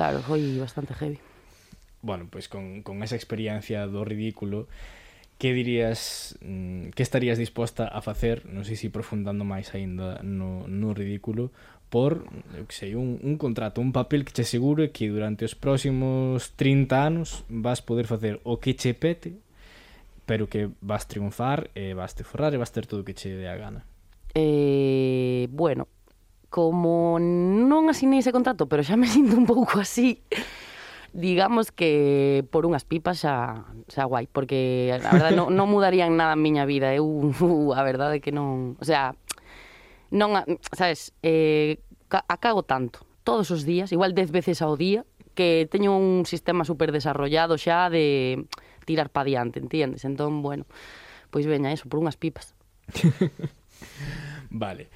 Claro, 0.00 0.22
foi 0.22 0.56
bastante 0.56 0.94
heavy. 0.94 1.18
Bueno, 2.00 2.24
pois 2.32 2.48
pues 2.48 2.48
con, 2.48 2.80
con 2.80 3.02
esa 3.02 3.16
experiencia 3.20 3.84
do 3.84 4.00
ridículo, 4.00 4.64
que 5.36 5.52
dirías, 5.52 6.40
mm, 6.40 6.96
que 6.96 7.02
estarías 7.04 7.36
disposta 7.36 7.84
a 7.84 8.00
facer, 8.00 8.48
non 8.48 8.64
sei 8.64 8.80
se 8.80 8.88
profundando 8.88 9.44
máis 9.44 9.76
aínda 9.76 10.24
no, 10.24 10.64
no 10.72 10.96
ridículo, 10.96 11.52
por, 11.92 12.24
eu 12.56 12.64
que 12.64 12.72
sei, 12.72 12.96
un, 12.96 13.20
un 13.20 13.36
contrato, 13.36 13.84
un 13.84 13.92
papel 13.92 14.24
que 14.24 14.32
che 14.32 14.48
asegure 14.48 14.88
que 14.88 15.12
durante 15.12 15.44
os 15.44 15.52
próximos 15.52 16.56
30 16.56 17.04
anos 17.04 17.44
vas 17.52 17.84
poder 17.84 18.08
facer 18.08 18.40
o 18.40 18.56
que 18.56 18.80
che 18.80 18.96
pete, 18.96 19.36
pero 20.24 20.48
que 20.48 20.72
vas 20.80 21.12
triunfar 21.12 21.68
e 21.76 21.92
vas 21.92 22.16
te 22.16 22.24
forrar 22.24 22.56
e 22.56 22.60
vas 22.62 22.72
ter 22.72 22.88
todo 22.88 23.04
o 23.04 23.06
que 23.06 23.12
che 23.12 23.36
dé 23.36 23.52
a 23.52 23.60
gana. 23.60 23.84
Eh, 24.32 25.44
bueno, 25.52 25.92
como 26.50 27.16
non 27.22 27.86
asinei 27.88 28.20
ese 28.20 28.34
contrato, 28.34 28.66
pero 28.66 28.82
xa 28.82 28.98
me 28.98 29.06
sinto 29.14 29.38
un 29.38 29.46
pouco 29.46 29.78
así, 29.78 30.20
digamos 31.14 31.70
que 31.70 32.44
por 32.50 32.66
unhas 32.66 32.82
pipas 32.84 33.22
xa, 33.22 33.64
xa 33.86 34.04
guai, 34.04 34.26
porque 34.26 34.90
a 34.92 35.10
verdade 35.14 35.38
non, 35.38 35.54
non 35.54 35.70
mudarían 35.70 36.18
nada 36.18 36.34
a 36.34 36.42
miña 36.42 36.66
vida, 36.66 36.90
eu 36.92 37.06
uh, 37.40 37.72
a 37.72 37.82
verdade 37.86 38.18
que 38.18 38.34
non, 38.34 38.74
o 38.76 38.84
sea, 38.84 39.14
non, 40.10 40.34
sabes, 40.74 41.14
eh, 41.22 41.78
acago 42.10 42.66
tanto, 42.66 43.06
todos 43.22 43.54
os 43.54 43.62
días, 43.62 43.94
igual 43.94 44.12
dez 44.12 44.34
veces 44.34 44.58
ao 44.58 44.74
día, 44.74 45.06
que 45.38 45.70
teño 45.70 45.94
un 45.94 46.26
sistema 46.26 46.66
super 46.66 46.90
desarrollado 46.90 47.54
xa 47.54 47.86
de 47.88 48.44
tirar 48.84 49.14
pa 49.14 49.22
diante, 49.22 49.62
entiendes? 49.62 50.02
Entón, 50.02 50.42
bueno, 50.42 50.66
pois 51.30 51.46
veña, 51.46 51.70
eso, 51.70 51.86
por 51.86 52.02
unhas 52.02 52.18
pipas. 52.18 52.58
vale. 54.50 54.90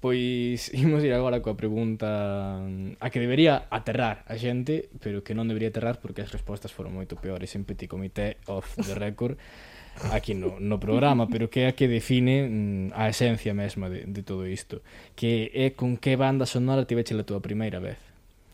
Pois 0.00 0.70
imos 0.74 1.02
ir 1.02 1.12
agora 1.12 1.42
coa 1.42 1.58
pregunta 1.58 2.62
mm, 2.62 3.02
a 3.02 3.06
que 3.10 3.18
debería 3.18 3.66
aterrar 3.70 4.22
a 4.30 4.38
xente, 4.38 4.86
pero 5.02 5.26
que 5.26 5.34
non 5.34 5.50
debería 5.50 5.74
aterrar 5.74 5.98
porque 5.98 6.22
as 6.22 6.30
respostas 6.30 6.70
foron 6.70 6.94
moito 6.94 7.18
peores 7.18 7.58
en 7.58 7.66
Petit 7.66 7.90
Comité 7.90 8.38
of 8.46 8.66
the 8.78 8.94
Record 8.94 9.38
aquí 10.12 10.34
no, 10.34 10.60
no 10.60 10.78
programa, 10.78 11.26
pero 11.26 11.50
que 11.50 11.66
é 11.66 11.68
a 11.68 11.72
que 11.74 11.90
define 11.90 12.46
mm, 12.46 12.94
a 12.94 13.10
esencia 13.10 13.54
mesma 13.54 13.90
de, 13.90 14.06
de 14.06 14.22
todo 14.22 14.46
isto. 14.46 14.82
Que 15.18 15.50
é 15.54 15.74
con 15.74 15.98
que 15.98 16.14
banda 16.14 16.46
sonora 16.46 16.86
tiveche 16.86 17.18
a 17.18 17.26
túa 17.26 17.42
primeira 17.42 17.82
vez? 17.82 17.98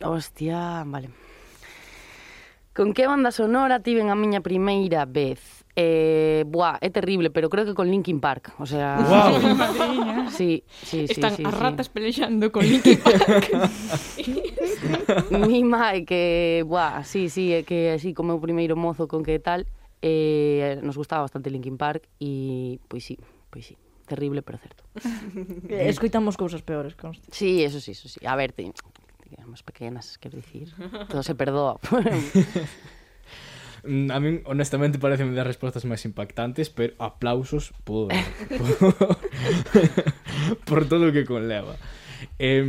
Hostia, 0.00 0.84
vale. 0.88 1.12
Con 2.74 2.92
que 2.92 3.06
banda 3.06 3.30
sonora 3.30 3.80
tiven 3.80 4.10
a 4.10 4.16
miña 4.16 4.40
primeira 4.40 5.04
vez? 5.04 5.63
Eh, 5.76 6.44
buah, 6.46 6.78
é 6.80 6.88
terrible, 6.90 7.30
pero 7.30 7.50
creo 7.50 7.66
que 7.66 7.74
con 7.74 7.90
Linkin 7.90 8.20
Park, 8.20 8.54
o 8.58 8.66
sea... 8.66 8.98
Wow. 9.02 10.30
sí, 10.30 10.62
sí, 10.86 11.06
sí, 11.06 11.06
Están 11.10 11.34
sí, 11.34 11.42
as 11.44 11.58
ratas 11.58 11.86
sí. 11.86 11.92
pelexando 11.92 12.52
con 12.52 12.62
Linkin 12.62 12.98
Park. 13.02 13.50
Mi 15.34 15.64
mai 15.66 16.06
que, 16.06 16.62
buah, 16.62 17.02
sí, 17.02 17.26
sí, 17.26 17.50
é 17.50 17.66
que 17.66 17.90
así 17.90 18.14
como 18.14 18.38
o 18.38 18.40
primeiro 18.40 18.78
mozo 18.78 19.10
con 19.10 19.26
que 19.26 19.42
tal, 19.42 19.66
eh, 19.98 20.78
nos 20.86 20.94
gustaba 20.94 21.26
bastante 21.26 21.50
Linkin 21.50 21.74
Park 21.74 22.06
e, 22.22 22.78
pois 22.86 23.02
sí, 23.02 23.18
pois 23.50 23.66
sí 23.66 23.74
terrible, 24.04 24.42
pero 24.42 24.58
certo. 24.58 24.84
Escoitamos 25.68 26.36
cousas 26.36 26.62
peores, 26.62 26.94
consta. 26.94 27.26
Sí, 27.30 27.64
eso 27.64 27.80
sí, 27.80 27.92
eso 27.92 28.08
sí. 28.08 28.20
A 28.26 28.36
ver, 28.36 28.52
te, 28.52 28.70
éramos 29.32 29.62
pequenas, 29.62 30.18
quero 30.18 30.36
dicir. 30.36 30.72
Todo 31.08 31.22
se 31.22 31.34
perdoa. 31.34 31.80
Mm, 33.84 34.10
a 34.10 34.18
min, 34.20 34.42
honestamente, 34.44 34.98
parece 34.98 35.24
das 35.28 35.46
respostas 35.46 35.84
máis 35.84 36.02
impactantes, 36.08 36.72
pero 36.72 36.96
aplausos 36.96 37.76
por, 37.84 38.08
por, 38.58 38.70
por 40.68 40.80
todo 40.88 41.08
o 41.08 41.14
que 41.14 41.28
conleva. 41.28 41.76
Eh, 42.38 42.64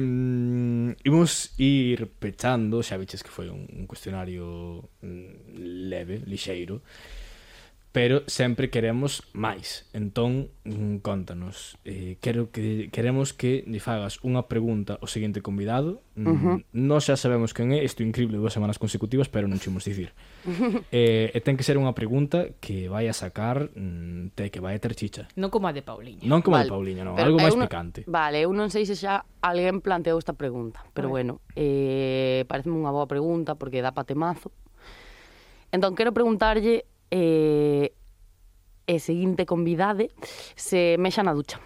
imos 1.08 1.56
ir 1.58 2.12
pechando, 2.20 2.84
xa 2.84 3.00
viches 3.00 3.24
que 3.24 3.32
foi 3.32 3.48
un, 3.48 3.64
un 3.72 3.88
cuestionario 3.88 4.84
mm, 5.00 5.88
leve, 5.88 6.20
lixeiro, 6.28 6.84
pero 7.96 8.28
sempre 8.28 8.68
queremos 8.68 9.24
máis. 9.32 9.88
Entón, 9.96 10.52
mm, 10.68 11.00
contanos, 11.00 11.80
eh, 11.88 12.20
quero 12.20 12.52
que 12.52 12.92
queremos 12.92 13.32
que 13.32 13.64
lle 13.64 13.80
fagas 13.80 14.20
unha 14.20 14.52
pregunta 14.52 15.00
ao 15.00 15.08
seguinte 15.08 15.40
convidado. 15.40 16.04
Uh 16.20 16.36
-huh. 16.36 16.56
Non 16.76 17.00
xa 17.00 17.16
sabemos 17.16 17.56
quen 17.56 17.72
é, 17.72 17.80
isto 17.88 18.04
é 18.04 18.06
increíble 18.06 18.36
dúas 18.36 18.52
semanas 18.52 18.76
consecutivas, 18.84 19.32
pero 19.32 19.48
non 19.48 19.64
chimos 19.64 19.88
dicir. 19.88 20.12
eh, 20.92 21.32
e 21.32 21.40
ten 21.40 21.56
que 21.56 21.64
ser 21.64 21.80
unha 21.80 21.96
pregunta 21.96 22.52
que 22.60 22.92
vai 22.92 23.08
a 23.08 23.16
sacar 23.16 23.72
mm, 23.72 24.36
te 24.36 24.52
que 24.52 24.60
vai 24.60 24.76
a 24.76 24.84
ter 24.84 24.92
chicha. 24.92 25.32
Non 25.40 25.48
como 25.48 25.72
a 25.72 25.72
de 25.72 25.80
Pauliña. 25.80 26.28
Non 26.28 26.44
como 26.44 26.60
vale. 26.60 26.68
a 26.68 26.76
de 26.76 26.76
Pauliña, 26.76 27.08
non, 27.08 27.16
pero 27.16 27.32
algo 27.32 27.40
máis 27.40 27.56
picante. 27.56 28.04
Vale, 28.12 28.44
eu 28.44 28.52
non 28.52 28.68
sei 28.68 28.84
se 28.84 29.00
xa 29.00 29.24
alguén 29.40 29.80
planteou 29.80 30.20
esta 30.20 30.36
pregunta, 30.36 30.84
pero 30.92 31.08
vale. 31.08 31.32
bueno, 31.32 31.34
eh, 31.56 32.44
pareceme 32.52 32.76
unha 32.76 32.92
boa 32.92 33.08
pregunta 33.08 33.56
porque 33.56 33.80
dá 33.80 33.96
pa 33.96 34.04
temazo. 34.04 34.52
Entón, 35.72 35.96
quero 35.96 36.12
preguntarlle 36.12 36.84
e, 37.12 37.94
e 38.88 38.96
seguinte 39.00 39.46
convidade 39.46 40.10
se 40.56 40.98
mexa 40.98 41.24
na 41.24 41.34
ducha. 41.34 41.60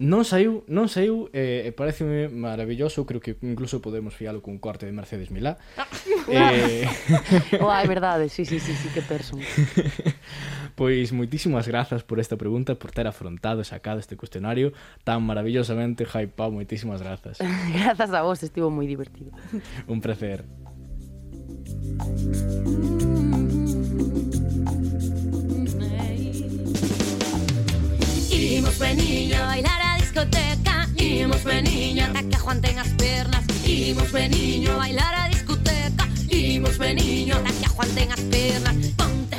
Non 0.00 0.24
saiu, 0.24 0.64
non 0.64 0.88
saiu, 0.88 1.28
eh, 1.36 1.76
pareceme 1.76 2.32
maravilloso, 2.32 3.04
creo 3.04 3.20
que 3.20 3.36
incluso 3.44 3.84
podemos 3.84 4.16
fialo 4.16 4.40
cun 4.40 4.56
corte 4.56 4.88
de 4.88 4.96
Mercedes 4.96 5.28
Milá. 5.28 5.60
Ah, 5.76 5.84
eh... 6.32 6.88
Oa, 7.60 7.84
é 7.84 7.86
verdade, 8.00 8.32
sí, 8.32 8.48
sí, 8.48 8.64
sí, 8.64 8.72
sí, 8.72 8.88
que 8.96 9.04
person. 9.04 9.36
pois 10.72 11.12
moitísimas 11.12 11.68
grazas 11.68 12.00
por 12.00 12.16
esta 12.16 12.40
pregunta, 12.40 12.80
por 12.80 12.96
ter 12.96 13.04
afrontado 13.04 13.60
e 13.60 13.68
sacado 13.68 14.00
este 14.00 14.16
cuestionario 14.16 14.72
tan 15.04 15.20
maravillosamente, 15.20 16.08
Jaipao, 16.08 16.48
moitísimas 16.48 17.04
grazas. 17.04 17.36
grazas 17.76 18.08
a 18.16 18.24
vos, 18.24 18.40
estivo 18.40 18.72
moi 18.72 18.88
divertido. 18.88 19.36
Un 19.84 20.00
placer. 20.00 20.48
Imos 28.30 28.80
niña 28.96 29.42
a 29.42 29.46
bailar 29.46 29.80
a 29.82 29.96
discoteca. 29.98 30.88
Imos 30.96 31.44
niña 31.44 32.06
hasta 32.06 32.22
que 32.22 32.36
aguanten 32.36 32.76
las 32.76 32.88
pernas. 32.88 33.44
Imos 33.66 34.12
niño 34.12 34.72
a 34.72 34.76
bailar 34.76 35.14
a 35.14 35.28
discoteca. 35.28 36.08
Imos 36.30 36.78
niño 36.78 37.34
hasta 37.36 37.52
que 37.52 37.66
aguanten 37.66 38.08
las 38.08 38.20
pernas. 38.20 38.74
Ponte 38.96 39.38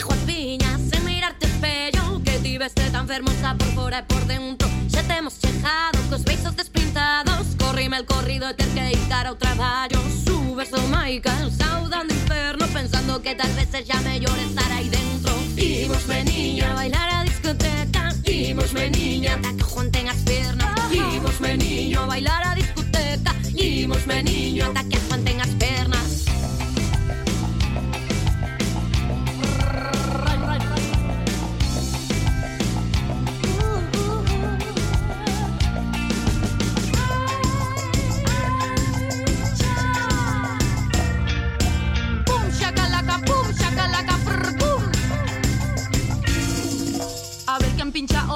pello 1.62 2.22
que 2.26 2.39
ti 2.39 2.57
veste 2.57 2.89
tan 2.89 3.07
fermosa 3.07 3.55
por 3.57 3.70
fora 3.78 3.99
e 3.99 4.03
por 4.03 4.26
dentro. 4.26 4.68
Xa 4.91 5.03
temos 5.03 5.39
chejado 5.39 5.99
cos 6.09 6.24
beizos 6.24 6.55
despintados. 6.55 7.55
Corrime 7.57 7.97
el 7.97 8.05
corrido 8.05 8.49
e 8.49 8.53
ter 8.53 8.68
que 8.76 8.82
deitar 8.82 9.26
ao 9.28 9.36
traballo 9.36 9.99
Subes 10.26 10.74
o 10.74 10.82
Michael, 10.91 11.49
saudan 11.51 12.07
inferno 12.09 12.68
Pensando 12.68 13.22
que 13.22 13.34
tal 13.36 13.51
vez 13.53 13.70
sexa 13.70 14.01
mellor 14.01 14.38
estar 14.39 14.72
aí 14.72 14.89
dentro. 14.89 15.32
Imos, 15.55 16.05
meniña, 16.07 16.72
a 16.72 16.76
bailar 16.76 17.09
a 17.16 17.24
discoteca. 17.24 18.03
Imos, 18.26 18.74
meniña, 18.74 19.36
ata 19.36 19.53
que 19.55 19.64
aguanten 19.64 20.09
as 20.09 20.22
pernas 20.28 20.91
Imos, 20.91 21.39
meniño, 21.39 22.01
a 22.01 22.05
bailar 22.07 22.43
a 22.43 22.55
discoteca. 22.55 23.32
Imos, 23.55 24.05
meniño, 24.07 24.66
ata 24.66 24.84
que 24.89 24.97
aguanten 24.97 25.39
as 25.39 25.53
pernas 25.62 26.11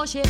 coxe 0.06 0.22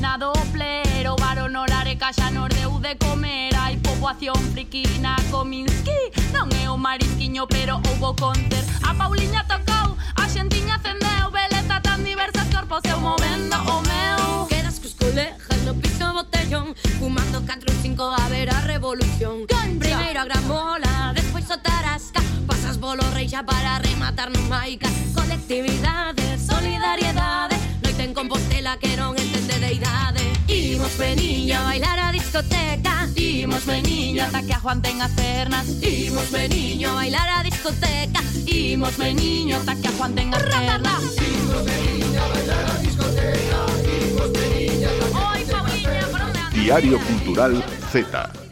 na 0.00 0.18
doble 0.18 0.82
O 1.08 1.16
bar 1.16 1.38
olareca 1.38 2.12
caixa 2.12 2.30
nos 2.30 2.48
deu 2.48 2.78
de 2.80 2.94
comer. 2.96 3.54
Hai 3.56 3.76
poboación 3.78 4.36
friquina 4.52 5.16
Kominsky 5.30 6.12
Non 6.32 6.52
é 6.60 6.68
o 6.68 6.76
marisquiño 6.76 7.48
pero 7.48 7.80
houbo 7.80 8.12
conter. 8.12 8.64
A 8.84 8.92
Pauliña 8.92 9.42
tocou, 9.48 9.96
a 10.20 10.24
xentiña 10.28 10.76
acendeu 10.76 11.32
Beleza 11.32 11.80
tan 11.80 12.04
diversa 12.04 12.44
corpos 12.52 12.84
eu 12.84 13.00
movendo 13.00 13.56
o 13.72 13.76
meu 13.88 14.20
Quedas 14.52 14.76
cos 14.80 14.94
colegas 15.00 15.60
no 15.64 15.74
piso 15.80 16.12
botellón 16.12 16.76
Fumando 17.00 17.40
4 17.40 17.72
ou 17.72 17.76
5 17.80 18.02
a 18.04 18.28
ver 18.28 18.48
a 18.52 18.60
revolución. 18.68 19.48
Cancha. 19.48 19.80
Primeiro 19.80 20.20
a 20.20 20.24
gramola, 20.28 21.12
despois 21.16 21.48
o 21.48 21.56
tarasca. 21.56 22.20
Pasas 22.46 22.76
bolo 22.76 23.04
rei 23.16 23.28
xa 23.32 23.42
para 23.42 23.80
rematar 23.80 24.28
no 24.28 24.40
maica 24.52 24.88
Colectividade, 25.16 26.36
solidariedade 26.36 27.71
en 28.02 28.14
Compostela 28.14 28.76
que 28.78 28.96
non 28.96 29.14
entende 29.14 29.62
de 29.62 29.70
idade 29.78 30.24
Imos, 30.50 30.98
meniña 30.98 31.62
a 31.62 31.64
bailar 31.70 31.98
a 31.98 32.12
discoteca. 32.12 33.08
Imos, 33.14 33.64
meniña 33.64 34.26
ata 34.26 34.42
que 34.42 34.52
a 34.52 34.60
Juan 34.60 34.82
ten 34.82 35.00
as 35.00 35.12
pernas 35.14 35.66
Imos, 35.80 36.28
meniño 36.34 36.90
a 36.90 36.94
bailar 36.98 37.28
a 37.30 37.42
discoteca. 37.46 38.20
Imos, 38.46 38.98
meniño 38.98 39.56
ata 39.62 39.74
que 39.78 39.88
a 39.88 39.92
Juan 39.92 40.12
ten 40.14 40.34
as 40.34 40.42
pernas 40.42 41.02
Imos, 41.16 41.62
meniña 41.62 42.20
a 42.20 42.28
bailar 42.28 42.64
a 42.66 42.74
discoteca. 42.82 43.60
Imos, 43.86 44.28
ve 44.34 44.50
ata 44.82 44.98
que 44.98 45.04
a 45.04 45.08
Juan 45.14 45.32
ten 45.46 45.62
as 45.64 45.78
pernas 45.86 46.54
Diario 46.54 46.98
Cultural 47.06 47.54
Z. 47.90 48.51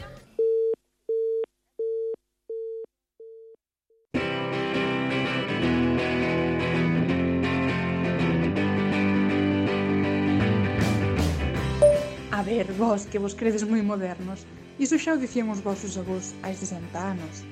vós 12.81 13.05
que 13.05 13.21
vos 13.21 13.37
credes 13.37 13.61
moi 13.61 13.85
modernos. 13.85 14.41
Iso 14.81 14.97
xa 14.97 15.13
o 15.13 15.21
dicían 15.21 15.53
os 15.53 15.61
vosos 15.61 15.93
avós 16.01 16.33
hai 16.41 16.57
60 16.57 16.97
anos. 16.97 17.45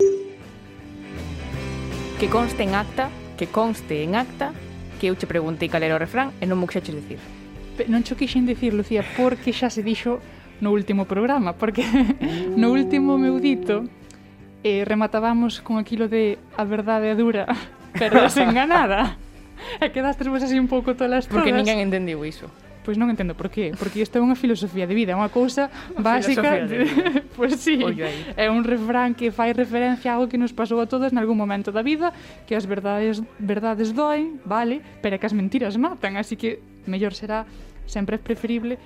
Que 2.17 2.25
conste 2.33 2.65
en 2.65 2.73
acta, 2.73 3.13
que 3.37 3.45
conste 3.45 4.01
en 4.01 4.17
acta, 4.17 4.57
que 4.97 5.05
eu 5.05 5.13
che 5.13 5.29
preguntei 5.29 5.69
cal 5.69 5.85
era 5.85 5.93
o 5.93 6.01
refrán 6.01 6.33
e 6.41 6.49
non 6.49 6.57
mo 6.57 6.65
quixeches 6.65 6.97
dicir. 6.97 7.21
Non 7.85 8.01
cho 8.01 8.17
quixen 8.17 8.49
dicir, 8.49 8.73
Lucía, 8.73 9.05
porque 9.13 9.53
xa 9.53 9.69
se 9.69 9.85
dixo 9.85 10.17
no 10.65 10.73
último 10.73 11.05
programa, 11.05 11.53
porque 11.53 11.85
uh. 11.85 12.57
no 12.61 12.73
último 12.73 13.21
meu 13.21 13.37
dito 13.37 13.85
eh, 14.65 14.81
rematábamos 14.81 15.61
con 15.61 15.77
aquilo 15.77 16.09
de 16.09 16.41
a 16.57 16.65
verdade 16.65 17.13
é 17.13 17.13
dura, 17.13 17.45
pero 17.93 18.25
desenganada. 18.25 19.21
e 19.83 19.93
quedaste 19.93 20.25
vos 20.25 20.41
así 20.41 20.57
un 20.57 20.65
pouco 20.65 20.97
tolas 20.97 21.29
todas. 21.29 21.37
Porque 21.37 21.53
ninguén 21.53 21.85
entendiu 21.85 22.25
iso 22.25 22.49
pois 22.83 22.95
non 22.97 23.11
entendo 23.11 23.35
por 23.35 23.51
qué, 23.51 23.75
porque 23.75 24.01
isto 24.01 24.17
é 24.17 24.21
unha 24.21 24.35
filosofía 24.35 24.87
de 24.87 24.95
vida, 24.95 25.13
é 25.13 25.17
unha 25.17 25.29
cousa 25.29 25.67
básica. 25.99 26.63
De... 26.65 26.87
pois 27.37 27.55
pues, 27.55 27.61
sí, 27.61 27.79
é 28.37 28.47
un 28.47 28.63
refrán 28.63 29.13
que 29.13 29.29
fai 29.29 29.51
referencia 29.53 30.11
a 30.11 30.19
algo 30.19 30.31
que 30.31 30.39
nos 30.39 30.55
pasou 30.55 30.79
a 30.79 30.87
todos 30.87 31.11
nalgún 31.11 31.37
momento 31.37 31.69
da 31.71 31.83
vida, 31.83 32.15
que 32.47 32.55
as 32.55 32.65
verdades 32.65 33.21
verdades 33.37 33.91
doen, 33.93 34.39
vale, 34.47 34.81
pero 35.03 35.19
que 35.19 35.27
as 35.27 35.35
mentiras 35.35 35.75
matan, 35.75 36.15
así 36.17 36.39
que 36.39 36.63
mellor 36.87 37.13
será 37.13 37.45
sempre 37.89 38.15
é 38.15 38.19
preferible 38.21 38.77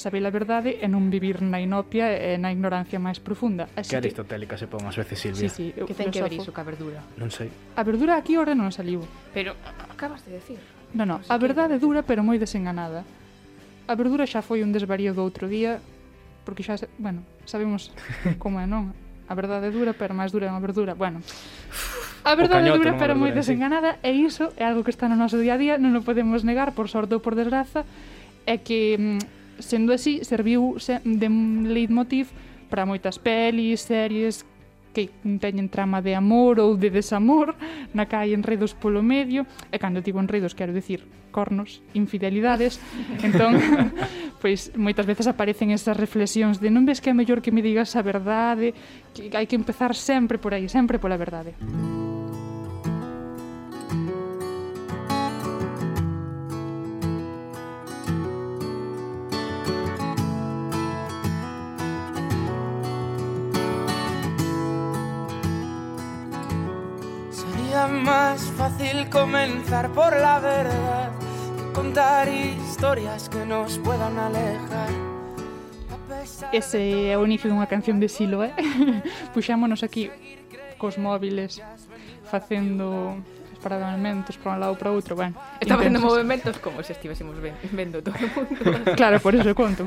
saber 0.00 0.24
a 0.24 0.30
verdade 0.30 0.80
e 0.80 0.86
non 0.88 1.12
vivir 1.12 1.44
na 1.44 1.60
inopia 1.60 2.08
e 2.16 2.40
na 2.40 2.48
ignorancia 2.48 2.96
máis 2.96 3.20
profunda. 3.20 3.68
Así 3.76 3.92
que, 3.92 4.00
que 4.00 4.08
aristotélica 4.08 4.56
se 4.56 4.66
pon 4.70 4.80
ás 4.88 4.96
veces, 4.96 5.20
Silvia. 5.20 5.50
Sí, 5.50 5.50
sí, 5.50 5.66
eu, 5.76 5.84
que 5.84 5.92
ten 5.92 6.08
que 6.08 6.24
ver 6.24 6.32
iso 6.32 6.54
ca 6.54 6.64
verdura? 6.64 7.04
Non 7.20 7.28
sei. 7.28 7.52
A 7.76 7.82
verdura 7.84 8.16
aquí 8.16 8.40
ora 8.40 8.56
non 8.56 8.72
saliu. 8.72 9.04
Pero 9.36 9.52
acabas 9.92 10.24
de 10.24 10.40
decir. 10.40 10.58
Non, 10.96 11.06
non, 11.06 11.20
a 11.20 11.36
verdade 11.36 11.76
dura 11.76 12.00
pero 12.00 12.24
moi 12.24 12.40
desenganada 12.40 13.04
a 13.90 13.94
verdura 13.98 14.22
xa 14.22 14.38
foi 14.38 14.62
un 14.62 14.70
desvarío 14.70 15.10
do 15.18 15.26
outro 15.26 15.50
día, 15.50 15.82
porque 16.46 16.62
xa, 16.62 16.78
bueno, 17.02 17.26
sabemos 17.42 17.90
como 18.42 18.62
é, 18.62 18.66
non? 18.70 18.94
A 19.26 19.34
verdade 19.34 19.74
dura, 19.74 19.98
pero 19.98 20.14
máis 20.14 20.30
dura 20.30 20.46
é 20.46 20.50
unha 20.54 20.62
verdura. 20.62 20.94
Bueno, 20.94 21.18
a 22.22 22.32
verdade 22.38 22.70
cañote, 22.70 22.86
dura, 22.86 22.94
pero 22.94 23.18
moi 23.18 23.34
desenganada, 23.34 23.98
e 24.06 24.14
iso 24.14 24.54
é 24.54 24.62
algo 24.62 24.86
que 24.86 24.94
está 24.94 25.10
no 25.10 25.18
noso 25.18 25.42
día 25.42 25.58
a 25.58 25.60
día, 25.60 25.74
non 25.74 25.98
o 25.98 26.06
podemos 26.06 26.46
negar, 26.46 26.70
por 26.70 26.86
sorte 26.86 27.18
ou 27.18 27.20
por 27.22 27.34
desgraza, 27.34 27.82
é 28.46 28.62
que, 28.62 28.94
mm, 28.94 29.58
sendo 29.58 29.90
así, 29.90 30.22
serviu 30.22 30.78
de 30.78 31.28
leitmotiv 31.66 32.30
para 32.70 32.86
moitas 32.86 33.18
pelis, 33.18 33.82
series, 33.82 34.46
que 34.92 35.10
teñen 35.38 35.70
trama 35.70 36.02
de 36.02 36.18
amor 36.18 36.58
ou 36.58 36.74
de 36.74 36.90
desamor, 36.90 37.54
na 37.94 38.06
que 38.10 38.16
hai 38.18 38.34
enredos 38.34 38.74
polo 38.74 39.02
medio, 39.02 39.46
e 39.70 39.76
cando 39.78 40.02
digo 40.02 40.18
enredos 40.18 40.54
quero 40.54 40.74
dicir 40.74 41.06
cornos, 41.30 41.82
infidelidades, 41.94 42.82
entón, 43.26 43.56
pois 44.42 44.74
moitas 44.74 45.06
veces 45.06 45.30
aparecen 45.30 45.70
esas 45.70 45.94
reflexións 45.94 46.58
de 46.58 46.68
non 46.74 46.84
ves 46.84 46.98
que 46.98 47.10
é 47.10 47.14
mellor 47.14 47.38
que 47.38 47.54
me 47.54 47.62
digas 47.62 47.94
a 47.94 48.02
verdade, 48.02 48.74
que 49.14 49.30
hai 49.32 49.46
que 49.46 49.58
empezar 49.58 49.94
sempre 49.94 50.42
por 50.42 50.52
aí, 50.52 50.66
sempre 50.66 50.98
pola 50.98 51.14
verdade. 51.14 51.54
Música 51.62 52.09
más 68.00 68.42
fácil 68.56 69.08
comenzar 69.10 69.90
por 69.92 70.16
la 70.16 70.40
verdad 70.40 71.10
que 71.56 71.72
contar 71.72 72.28
historias 72.28 73.28
que 73.28 73.44
nos 73.44 73.78
puedan 73.78 74.18
alejar. 74.18 74.88
Ese 76.52 77.10
é 77.10 77.16
o 77.16 77.24
inicio 77.24 77.48
dunha 77.48 77.66
canción 77.66 78.00
de 78.00 78.08
Siloé. 78.08 78.52
¿eh? 78.56 79.02
Puxámonos 79.34 79.82
aquí 79.82 80.10
cos 80.76 80.96
móviles 80.96 81.60
facendo 82.24 83.20
paramentos 83.60 84.36
para 84.38 84.54
un 84.56 84.60
lado 84.60 84.74
para 84.76 84.90
outro, 84.90 85.14
bueno. 85.14 85.36
Está 85.60 85.76
vendo 85.76 86.00
movimentos 86.00 86.58
como 86.58 86.82
se 86.82 86.92
estivésemos 86.96 87.36
vendo 87.72 88.02
todo 88.02 88.16
o 88.16 88.28
mundo. 88.32 88.92
claro, 88.96 89.20
por 89.20 89.36
eso 89.36 89.54
conto. 89.54 89.84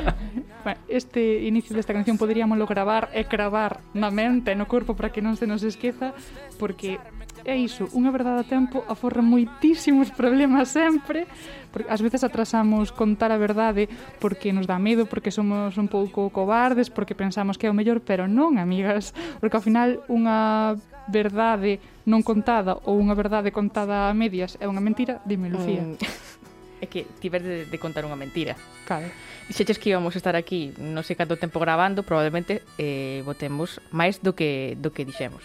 bueno, 0.64 0.80
este 0.88 1.44
inicio 1.44 1.76
desta 1.76 1.92
canción 1.92 2.16
poderíamos 2.16 2.56
gravar 2.66 3.12
e 3.12 3.28
cravar 3.28 3.84
na 3.92 4.10
mente, 4.10 4.56
no 4.56 4.64
corpo 4.66 4.96
para 4.96 5.12
que 5.12 5.20
non 5.20 5.36
se 5.36 5.46
nos 5.46 5.62
esqueza, 5.62 6.16
porque 6.56 6.98
é 7.46 7.54
iso, 7.54 7.86
unha 7.94 8.10
verdade 8.10 8.42
a 8.42 8.46
tempo 8.46 8.82
aforra 8.90 9.22
moitísimos 9.22 10.10
problemas 10.10 10.74
sempre, 10.74 11.30
porque 11.70 11.86
ás 11.86 12.02
veces 12.02 12.26
atrasamos 12.26 12.90
contar 12.90 13.30
a 13.30 13.38
verdade 13.38 13.86
porque 14.18 14.50
nos 14.50 14.66
dá 14.66 14.76
medo, 14.82 15.06
porque 15.06 15.30
somos 15.30 15.78
un 15.78 15.86
pouco 15.86 16.28
cobardes, 16.34 16.90
porque 16.90 17.14
pensamos 17.14 17.54
que 17.54 17.64
é 17.64 17.72
o 17.72 17.78
mellor, 17.78 18.02
pero 18.02 18.26
non, 18.26 18.58
amigas, 18.58 19.14
porque 19.38 19.56
ao 19.56 19.64
final 19.64 20.02
unha 20.10 20.74
verdade 21.06 21.78
non 22.02 22.26
contada 22.26 22.82
ou 22.82 22.98
unha 22.98 23.14
verdade 23.14 23.54
contada 23.54 24.10
a 24.10 24.12
medias 24.12 24.58
é 24.58 24.66
unha 24.66 24.82
mentira, 24.82 25.22
dime, 25.22 25.46
Lucía. 25.48 25.86
Mm 25.86 25.96
é 26.80 26.86
que 26.86 27.06
tiver 27.20 27.42
de, 27.42 27.64
de 27.66 27.78
contar 27.78 28.04
unha 28.04 28.16
mentira. 28.16 28.56
Claro. 28.84 29.08
Dixeches 29.48 29.78
que 29.78 29.90
íbamos 29.90 30.16
estar 30.16 30.36
aquí 30.36 30.76
non 30.76 31.00
sei 31.00 31.16
canto 31.16 31.40
tempo 31.40 31.56
grabando, 31.56 32.04
probablemente 32.04 32.60
eh, 32.76 33.24
votemos 33.24 33.80
máis 33.94 34.20
do 34.20 34.36
que 34.36 34.76
do 34.76 34.92
que 34.92 35.08
dixemos 35.08 35.42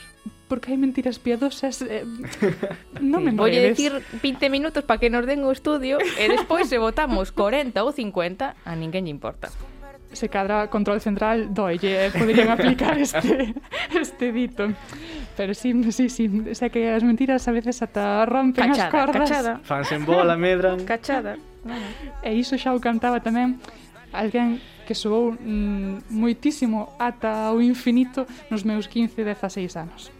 porque 0.51 0.75
hai 0.75 0.77
mentiras 0.77 1.15
piadosas 1.15 1.79
eh, 1.87 2.03
non 2.99 3.23
me 3.23 3.31
Voy 3.31 3.55
a 3.55 3.63
decir 3.63 3.95
20 4.19 4.51
minutos 4.51 4.83
para 4.83 4.99
que 4.99 5.07
nos 5.07 5.23
den 5.23 5.47
o 5.47 5.55
estudio 5.55 5.95
e 6.19 6.27
despois 6.27 6.67
se 6.67 6.75
votamos 6.75 7.31
40 7.31 7.79
ou 7.79 7.95
50 7.95 8.59
a 8.59 8.73
ninguén 8.75 9.07
lle 9.07 9.15
importa 9.15 9.47
se 10.11 10.27
cadra 10.27 10.67
control 10.67 10.99
central 10.99 11.53
doille, 11.53 12.07
eh, 12.07 12.11
poderían 12.11 12.51
aplicar 12.51 12.97
este, 13.05 13.55
este 13.95 14.31
dito. 14.31 14.67
Pero 15.37 15.53
sí, 15.53 15.71
sí, 15.91 16.09
sí, 16.09 16.27
sei 16.51 16.67
que 16.67 16.91
as 16.91 16.99
mentiras 16.99 17.47
a 17.47 17.55
veces 17.55 17.79
ata 17.79 18.27
rompen 18.27 18.75
cachada, 18.75 18.91
as 18.91 18.91
cordas. 18.91 19.29
Cachada, 19.31 19.53
fans 19.63 19.87
en 19.95 20.03
bola, 20.03 20.35
medran. 20.35 20.83
Cachada. 20.83 21.39
E 22.19 22.35
iso 22.35 22.59
xa 22.59 22.75
o 22.75 22.83
cantaba 22.83 23.23
tamén 23.23 23.55
alguén 24.11 24.59
que 24.83 24.91
soou 24.91 25.31
mm, 25.31 26.11
moitísimo 26.11 26.91
ata 26.99 27.47
o 27.55 27.63
infinito 27.63 28.27
nos 28.51 28.67
meus 28.67 28.91
15, 28.91 29.15
16 29.15 29.79
anos. 29.79 30.11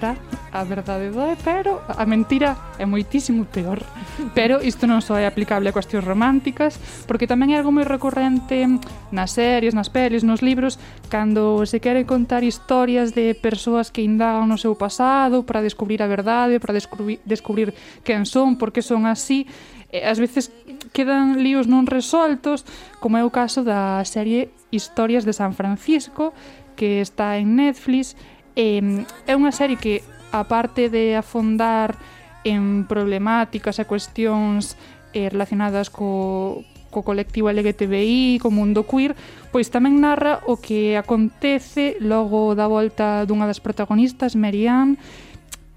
está 0.00 0.16
a 0.50 0.64
verdade 0.64 1.12
doe, 1.12 1.36
pero 1.44 1.84
a 1.86 2.08
mentira 2.08 2.56
é 2.80 2.88
moitísimo 2.88 3.44
peor. 3.44 3.84
Pero 4.34 4.64
isto 4.64 4.88
non 4.88 5.04
só 5.04 5.20
é 5.20 5.28
aplicable 5.28 5.68
a 5.68 5.76
cuestións 5.76 6.08
románticas, 6.08 6.80
porque 7.04 7.28
tamén 7.28 7.52
é 7.52 7.60
algo 7.60 7.70
moi 7.70 7.84
recorrente 7.84 8.64
nas 9.12 9.36
series, 9.36 9.76
nas 9.76 9.92
pelis, 9.92 10.24
nos 10.24 10.40
libros, 10.40 10.80
cando 11.12 11.68
se 11.68 11.78
quere 11.84 12.08
contar 12.08 12.42
historias 12.42 13.12
de 13.12 13.36
persoas 13.36 13.92
que 13.92 14.00
indagan 14.00 14.48
no 14.48 14.56
seu 14.56 14.72
pasado 14.74 15.44
para 15.44 15.60
descubrir 15.60 16.00
a 16.00 16.08
verdade, 16.08 16.58
para 16.58 16.72
descubrir, 16.72 17.20
descubrir 17.28 17.76
quen 18.02 18.24
son, 18.24 18.56
por 18.56 18.72
que 18.72 18.80
son 18.80 19.04
así, 19.04 19.46
e 19.92 20.02
ás 20.02 20.18
veces 20.18 20.50
quedan 20.96 21.44
líos 21.44 21.68
non 21.68 21.84
resoltos, 21.84 22.64
como 22.98 23.20
é 23.20 23.22
o 23.22 23.30
caso 23.30 23.62
da 23.62 24.00
serie 24.08 24.50
Historias 24.72 25.26
de 25.26 25.34
San 25.36 25.52
Francisco, 25.52 26.32
que 26.74 27.04
está 27.04 27.36
en 27.36 27.60
Netflix, 27.60 28.16
Eh, 28.60 28.84
é 29.24 29.32
unha 29.32 29.56
serie 29.56 29.80
que, 29.80 30.04
aparte 30.36 30.92
de 30.92 31.16
afondar 31.16 31.96
en 32.44 32.84
problemáticas 32.84 33.80
e 33.80 33.88
cuestións 33.88 34.76
eh, 35.16 35.32
relacionadas 35.32 35.88
co, 35.88 36.60
co 36.92 37.00
colectivo 37.00 37.48
LGTBI, 37.48 38.36
co 38.36 38.52
mundo 38.52 38.84
queer, 38.84 39.16
pois 39.48 39.72
tamén 39.72 39.96
narra 39.96 40.44
o 40.44 40.60
que 40.60 40.92
acontece 40.92 41.96
logo 42.04 42.52
da 42.52 42.68
volta 42.68 43.24
dunha 43.24 43.48
das 43.48 43.64
protagonistas, 43.64 44.36
Marianne, 44.36 45.00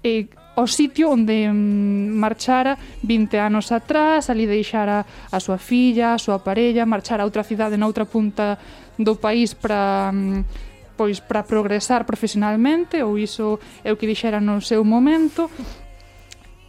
eh, 0.04 0.28
o 0.52 0.68
sitio 0.68 1.08
onde 1.08 1.48
mm, 1.48 2.12
marchara 2.20 2.76
20 3.00 3.40
anos 3.40 3.72
atrás, 3.72 4.28
ali 4.28 4.44
deixara 4.44 5.08
a 5.32 5.38
súa 5.40 5.56
filla, 5.56 6.12
a 6.12 6.20
súa 6.20 6.44
parella, 6.44 6.84
marchara 6.84 7.24
a 7.24 7.28
outra 7.32 7.48
cidade 7.48 7.80
noutra 7.80 8.04
punta 8.04 8.60
do 9.00 9.16
país 9.16 9.56
para 9.56 10.12
mm, 10.12 10.73
pois 10.96 11.18
para 11.18 11.42
progresar 11.42 12.06
profesionalmente 12.06 13.02
ou 13.02 13.18
iso 13.18 13.58
é 13.82 13.90
o 13.90 13.98
que 13.98 14.06
dixera 14.06 14.40
no 14.40 14.62
seu 14.62 14.82
momento. 14.82 15.50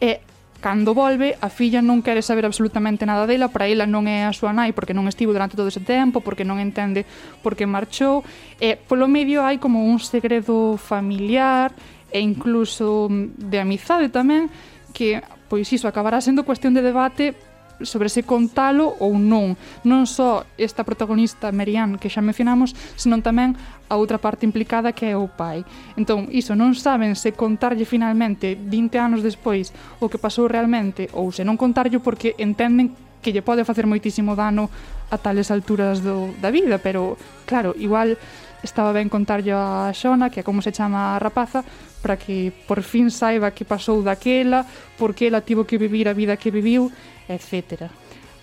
E 0.01 0.19
cando 0.65 0.97
volve 0.97 1.37
a 1.41 1.49
filla 1.53 1.77
non 1.77 2.01
quere 2.01 2.25
saber 2.25 2.41
absolutamente 2.41 3.05
nada 3.05 3.29
dela 3.29 3.53
para 3.53 3.69
ela 3.69 3.85
non 3.85 4.09
é 4.09 4.25
a 4.25 4.33
súa 4.33 4.49
nai 4.49 4.73
porque 4.73 4.97
non 4.97 5.05
estivo 5.05 5.29
durante 5.29 5.53
todo 5.53 5.69
ese 5.69 5.85
tempo 5.85 6.25
porque 6.25 6.41
non 6.41 6.57
entende 6.57 7.05
porque 7.45 7.69
marchou. 7.69 8.25
E 8.57 8.73
polo 8.73 9.05
medio 9.05 9.45
hai 9.45 9.61
como 9.61 9.85
un 9.85 10.01
segredo 10.01 10.73
familiar 10.81 11.69
e 12.09 12.17
incluso 12.17 13.05
mm, 13.05 13.45
de 13.45 13.57
amizade 13.61 14.09
tamén 14.09 14.49
que 14.89 15.21
pois 15.45 15.69
iso 15.69 15.85
acabará 15.85 16.17
sendo 16.17 16.47
cuestión 16.47 16.73
de 16.73 16.81
debate 16.81 17.37
sobre 17.81 18.07
se 18.07 18.23
contalo 18.23 18.95
ou 19.03 19.17
non. 19.19 19.59
Non 19.83 20.07
só 20.07 20.45
esta 20.55 20.85
protagonista 20.87 21.51
Marianne 21.51 21.99
que 21.99 22.11
xa 22.11 22.23
mencionamos, 22.23 22.71
senón 22.95 23.19
tamén 23.19 23.57
a 23.89 23.95
outra 23.99 24.17
parte 24.17 24.47
implicada 24.47 24.95
que 24.95 25.11
é 25.11 25.15
o 25.17 25.27
pai. 25.27 25.65
Entón, 25.99 26.31
iso 26.31 26.55
non 26.55 26.73
saben 26.77 27.17
se 27.17 27.35
contarlle 27.35 27.83
finalmente 27.83 28.55
20 28.55 28.95
anos 28.97 29.21
despois 29.21 29.75
o 29.99 30.07
que 30.07 30.21
pasou 30.21 30.47
realmente 30.47 31.11
ou 31.11 31.29
se 31.35 31.43
non 31.43 31.59
contarlle 31.59 31.99
porque 31.99 32.37
entenden 32.39 32.93
que 33.25 33.33
lle 33.33 33.41
pode 33.41 33.65
facer 33.65 33.89
moitísimo 33.89 34.37
dano 34.37 34.69
a 35.09 35.17
tales 35.17 35.49
alturas 35.49 36.05
do, 36.05 36.29
da 36.37 36.53
vida, 36.53 36.77
pero 36.77 37.17
claro, 37.49 37.73
igual 37.77 38.17
estaba 38.65 38.91
ben 38.91 39.07
contarlle 39.07 39.53
a 39.53 39.93
Xona, 39.93 40.33
que 40.33 40.41
é 40.41 40.43
como 40.43 40.59
se 40.59 40.73
chama 40.73 41.15
a 41.15 41.21
rapaza, 41.21 41.63
para 42.01 42.17
que 42.17 42.51
por 42.65 42.81
fin 42.81 43.13
saiba 43.13 43.53
que 43.53 43.63
pasou 43.63 44.01
daquela, 44.01 44.65
por 44.97 45.13
que 45.13 45.29
ela 45.29 45.45
tivo 45.45 45.63
que 45.63 45.77
vivir 45.77 46.09
a 46.09 46.17
vida 46.17 46.35
que 46.35 46.49
viviu, 46.49 46.89
etcétera. 47.29 47.93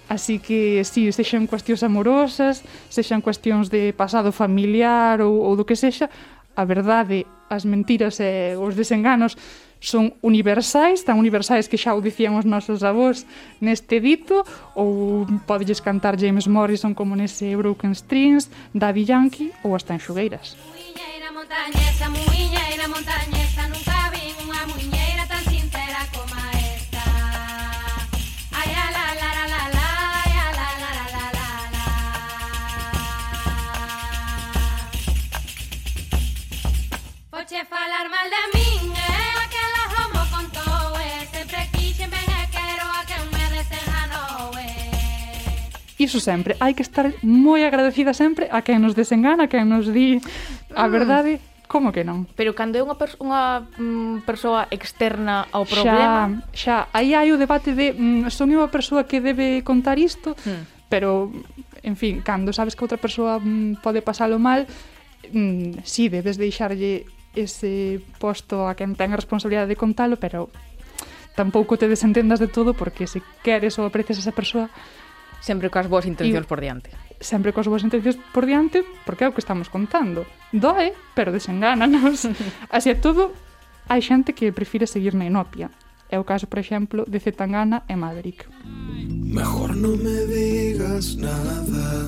Así 0.09 0.39
que, 0.39 0.85
si, 0.85 1.09
sí, 1.09 1.13
sexan 1.13 1.47
cuestións 1.47 1.83
amorosas, 1.83 2.63
sexan 2.89 3.21
cuestións 3.21 3.69
de 3.69 3.93
pasado 3.93 4.33
familiar 4.33 5.21
ou, 5.21 5.41
ou 5.43 5.53
do 5.59 5.65
que 5.65 5.77
sexa, 5.77 6.11
a 6.53 6.65
verdade, 6.65 7.25
as 7.49 7.65
mentiras 7.65 8.21
e 8.21 8.57
os 8.57 8.77
desenganos 8.77 9.37
son 9.83 10.15
universais, 10.23 11.03
tan 11.03 11.19
universais 11.19 11.67
que 11.67 11.77
xa 11.77 11.99
o 11.99 12.01
dicían 12.01 12.39
os 12.39 12.47
nosos 12.47 12.87
avós 12.87 13.27
neste 13.59 13.99
dito, 13.99 14.47
ou 14.79 15.27
podelles 15.45 15.83
cantar 15.83 16.15
James 16.15 16.47
Morrison 16.47 16.95
como 16.95 17.19
nese 17.19 17.59
Broken 17.59 17.91
Strings, 17.93 18.47
Daddy 18.71 19.03
Yankee 19.05 19.51
ou 19.67 19.75
hasta 19.75 19.93
en 19.93 20.01
xugueiras. 20.01 20.55
Muiñeira 20.71 21.35
montañesa, 21.35 22.07
muiñeira 22.15 22.87
montañesa, 22.87 23.63
nunca 23.67 24.07
vin 24.15 24.31
unha 24.47 24.63
muiñeira 24.71 25.27
tan 25.27 25.43
sincera 25.51 26.07
como 26.15 26.39
esta. 26.55 27.03
La, 28.55 28.63
la, 28.71 28.87
la, 29.19 29.31
la, 29.35 29.45
la, 29.51 29.63
la, 29.75 29.87
la, 30.59 30.69
la, 30.79 31.25
la. 31.27 31.43
Poche 37.35 37.61
falar 37.67 38.07
mal 38.15 38.29
de 38.31 38.43
mí, 38.55 38.62
iso 46.03 46.19
sempre, 46.19 46.59
hai 46.59 46.75
que 46.75 46.83
estar 46.83 47.15
moi 47.23 47.63
agradecida 47.63 48.13
sempre 48.13 48.51
a 48.51 48.61
quen 48.67 48.83
nos 48.83 48.99
desengana, 48.99 49.47
a 49.47 49.51
quen 49.51 49.71
nos 49.71 49.89
di 49.89 50.19
a 50.75 50.85
ah. 50.85 50.91
verdade, 50.91 51.39
como 51.73 51.89
que 51.89 52.05
non? 52.05 52.29
Pero 52.37 52.53
cando 52.53 52.77
é 52.77 52.85
unha, 52.85 53.01
pers 53.01 53.17
unha 53.17 53.65
mm, 53.65 54.29
persoa 54.29 54.69
externa 54.69 55.49
ao 55.49 55.65
problema... 55.65 56.45
Xa, 56.53 56.85
xa, 56.85 56.93
aí 56.93 57.17
hai 57.17 57.33
o 57.33 57.41
debate 57.41 57.73
de 57.73 57.97
mm, 57.97 58.29
son 58.29 58.53
unha 58.53 58.69
persoa 58.69 59.09
que 59.09 59.25
debe 59.25 59.65
contar 59.65 59.97
isto, 59.97 60.37
mm. 60.37 60.93
pero, 60.93 61.33
en 61.81 61.97
fin, 61.97 62.21
cando 62.21 62.53
sabes 62.53 62.77
que 62.77 62.85
outra 62.85 63.01
persoa 63.01 63.41
mm, 63.41 63.81
pode 63.81 64.05
pasalo 64.05 64.37
mal, 64.37 64.69
mm, 65.33 65.81
si 65.81 66.07
sí, 66.07 66.13
debes 66.13 66.37
deixarlle 66.37 67.09
ese 67.33 68.05
posto 68.21 68.69
a 68.69 68.77
quen 68.77 68.93
ten 68.93 69.09
a 69.09 69.17
responsabilidade 69.17 69.73
de 69.73 69.81
contalo, 69.81 70.21
pero 70.21 70.53
tampouco 71.33 71.81
te 71.81 71.89
desentendas 71.89 72.37
de 72.37 72.49
todo 72.49 72.77
porque 72.77 73.09
se 73.09 73.25
queres 73.41 73.81
ou 73.81 73.89
aprecias 73.89 74.21
a 74.21 74.29
esa 74.29 74.37
persoa, 74.37 74.69
Sempre 75.43 75.75
coas 75.75 75.91
boas 75.91 76.07
intencións 76.07 76.47
e, 76.47 76.49
por 76.49 76.63
diante. 76.63 76.95
Sempre 77.19 77.51
coas 77.51 77.67
boas 77.67 77.83
intencións 77.83 78.15
por 78.31 78.47
diante, 78.47 78.87
porque 79.03 79.27
é 79.27 79.29
o 79.29 79.35
que 79.35 79.43
estamos 79.43 79.67
contando. 79.67 80.23
Doe, 80.55 80.95
pero 81.19 81.35
desengánanos. 81.35 82.31
Así 82.71 82.95
é 82.95 82.97
todo, 82.97 83.35
hai 83.91 83.99
xente 83.99 84.39
que 84.39 84.55
prefire 84.55 84.87
seguir 84.87 85.19
na 85.19 85.27
inopia. 85.27 85.75
É 86.07 86.15
o 86.15 86.23
caso, 86.23 86.47
por 86.47 86.63
exemplo, 86.63 87.03
de 87.11 87.19
Zetangana 87.19 87.83
e 87.91 87.99
Maverick. 87.99 88.47
Mejor 89.33 89.75
no 89.75 89.97
me 89.97 90.27
digas 90.27 91.17
nada 91.17 92.07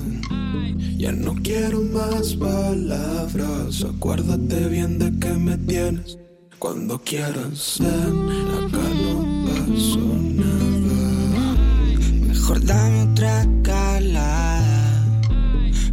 Ya 0.96 1.10
no 1.10 1.34
quiero 1.36 1.80
más 1.80 2.34
palabras 2.34 3.82
Acuérdate 3.82 4.68
bien 4.68 4.98
de 4.98 5.10
que 5.18 5.32
me 5.32 5.56
tienes 5.56 6.18
Cuando 6.58 6.98
quieras 6.98 7.78
ven, 7.80 8.28
acá 8.28 8.86
no 9.02 9.46
pasó 9.46 9.98
nada 9.98 10.73
Mejor 12.44 12.62
dame 12.66 13.02
otra 13.04 13.46
calada 13.62 15.02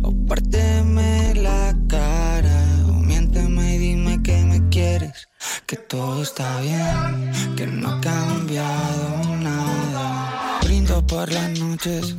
o 0.04 0.12
párteme 0.28 1.34
la 1.36 1.74
cara 1.88 2.60
o 2.90 2.92
miénteme 2.92 3.76
y 3.76 3.78
dime 3.78 4.22
que 4.22 4.36
me 4.44 4.68
quieres, 4.68 5.30
que 5.66 5.78
todo 5.78 6.24
está 6.24 6.60
bien, 6.60 7.32
que 7.56 7.66
no 7.68 7.92
ha 7.92 8.02
cambiado 8.02 9.38
nada. 9.38 10.60
Brindo 10.66 11.08
por 11.08 11.32
las 11.32 11.58
noches. 11.58 12.18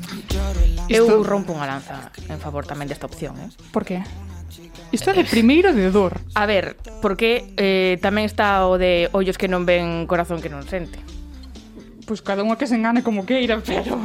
Eu 0.88 1.20
rompo 1.20 1.52
unha 1.52 1.68
lanza 1.68 2.08
en 2.24 2.40
favor 2.40 2.64
tamén 2.64 2.88
desta 2.88 3.04
opción, 3.04 3.36
eh? 3.36 3.52
Por 3.68 3.84
que? 3.84 4.00
Isto 4.96 5.12
é 5.12 5.20
de 5.20 5.28
primeiro 5.28 5.76
de 5.76 5.92
dor. 5.92 6.16
A 6.32 6.48
ver, 6.48 6.80
porque 7.04 7.52
eh, 7.60 8.00
tamén 8.00 8.24
está 8.24 8.64
o 8.64 8.80
de 8.80 9.12
ollos 9.12 9.36
que 9.36 9.52
non 9.52 9.68
ven, 9.68 10.08
corazón 10.08 10.40
que 10.40 10.48
non 10.48 10.64
sente 10.64 11.11
pois 12.06 12.20
cada 12.20 12.42
unha 12.42 12.58
que 12.58 12.66
se 12.66 12.74
engane 12.74 13.02
como 13.06 13.24
queira, 13.24 13.62
pero 13.66 13.98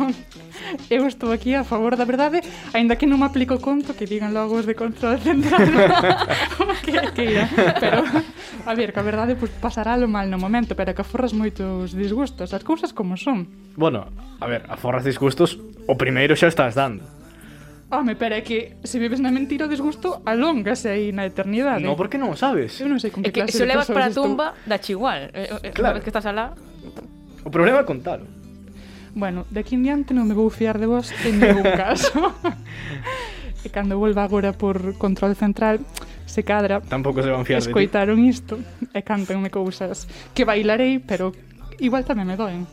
eu 0.90 1.06
estou 1.08 1.34
aquí 1.34 1.54
a 1.58 1.64
favor 1.66 1.98
da 1.98 2.06
verdade, 2.06 2.42
aínda 2.74 2.96
que 2.96 3.10
non 3.10 3.20
me 3.22 3.28
aplico 3.28 3.58
conto 3.58 3.98
que 3.98 4.06
digan 4.06 4.34
logo 4.34 4.58
os 4.62 4.66
de 4.66 4.78
control 4.78 5.18
central. 5.28 5.66
que, 6.86 6.94
queira. 7.14 7.50
Pero, 7.80 8.06
a 8.66 8.74
ver, 8.74 8.94
que 8.94 9.00
a 9.02 9.06
verdade 9.06 9.36
pois, 9.36 9.52
pasará 9.58 9.98
lo 9.98 10.08
mal 10.08 10.30
no 10.30 10.38
momento, 10.38 10.78
pero 10.78 10.94
que 10.94 11.02
aforras 11.02 11.34
moitos 11.34 11.94
disgustos, 11.94 12.54
as 12.54 12.64
cousas 12.64 12.94
como 12.94 13.18
son. 13.18 13.50
Bueno, 13.76 14.08
a 14.40 14.46
ver, 14.46 14.66
aforras 14.70 15.04
disgustos, 15.04 15.58
o 15.88 15.98
primeiro 15.98 16.38
xa 16.38 16.48
estás 16.48 16.78
dando. 16.78 17.18
Home, 17.90 18.20
pero 18.20 18.36
é 18.36 18.44
que 18.44 18.76
se 18.84 19.00
vives 19.00 19.24
na 19.24 19.32
mentira 19.32 19.64
o 19.64 19.72
disgusto 19.72 20.20
alóngase 20.28 20.92
aí 20.92 21.16
na 21.16 21.24
eternidade. 21.24 21.80
Non, 21.80 21.96
porque 21.96 22.20
non 22.20 22.36
sabes. 22.36 22.84
Eu 22.84 22.92
non 22.92 23.00
sei 23.00 23.16
con 23.16 23.24
que, 23.24 23.32
é 23.32 23.32
que 23.32 23.48
clase 23.48 23.56
se 23.56 23.64
de 23.64 23.72
levas 23.72 23.88
para 23.88 24.12
a 24.12 24.12
tumba, 24.12 24.52
estou... 24.52 24.68
dache 24.68 24.92
igual. 24.92 25.32
Eh, 25.32 25.48
eh, 25.48 25.72
claro. 25.72 25.96
Unha 25.96 25.96
vez 25.96 26.04
que 26.04 26.12
estás 26.12 26.28
alá... 26.28 26.52
O 27.48 27.50
problema 27.50 27.80
é 27.80 27.88
contalo. 27.88 28.28
Bueno, 29.16 29.48
de 29.48 29.64
aquí 29.64 29.80
en 29.80 29.88
diante 29.88 30.12
non 30.12 30.28
me 30.28 30.36
vou 30.36 30.52
fiar 30.52 30.76
de 30.84 30.86
vos 30.92 31.16
en 31.24 31.40
ningún 31.40 31.64
caso. 31.80 32.36
e 33.64 33.72
cando 33.72 33.96
volva 33.98 34.28
agora 34.28 34.52
por 34.52 35.00
control 35.00 35.34
central, 35.34 35.80
se 36.28 36.44
cadra... 36.44 36.84
Tampouco 36.84 37.24
se 37.24 37.32
van 37.32 37.48
fiar 37.48 37.64
Escoitaron 37.64 38.20
de 38.20 38.30
ti. 38.30 38.36
isto 38.36 38.56
e 38.92 39.00
cantanme 39.02 39.48
cousas 39.48 40.06
que 40.36 40.44
bailarei, 40.44 41.00
pero 41.00 41.32
igual 41.80 42.04
tamén 42.04 42.28
me 42.28 42.36
doen. 42.36 42.68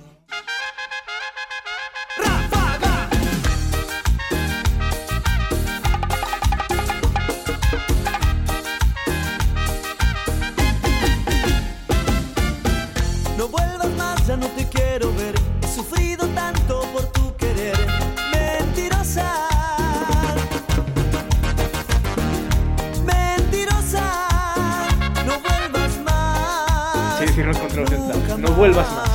No 28.44 28.52
vuelvas 28.52 28.84
máis. 28.92 29.08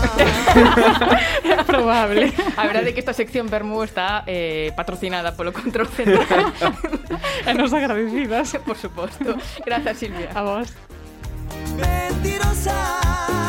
É 1.45 1.61
probable. 1.69 2.33
Verdade 2.57 2.89
é 2.89 2.93
que 2.97 3.01
esta 3.05 3.13
sección 3.13 3.45
Bermú 3.45 3.85
está 3.85 4.25
eh, 4.25 4.73
patrocinada 4.73 5.37
polo 5.37 5.53
Control 5.53 5.85
Central. 5.85 6.49
nos 7.53 7.69
agradecidas. 7.69 8.57
Por 8.65 8.73
suposto. 8.73 9.37
Grazas, 9.61 10.01
Silvia. 10.01 10.33
A 10.33 10.41
vos. 10.41 10.73
Mentirosa. 11.77 13.48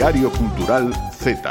Diario 0.00 0.30
Cultural 0.30 0.90
Z. 1.12 1.44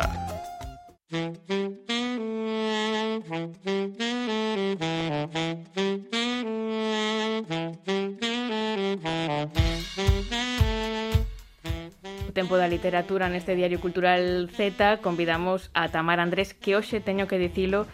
Tempo 12.34 12.58
da 12.58 12.66
literatura 12.66 13.30
neste 13.30 13.54
Diario 13.54 13.78
Cultural 13.78 14.50
Z 14.50 14.97
convidamos 15.06 15.70
a 15.78 15.93
Tamara 15.93 16.26
Andrés 16.26 16.58
que 16.58 16.74
hoxe 16.74 17.06
teño 17.06 17.30
que 17.30 17.38
dicilo 17.38 17.86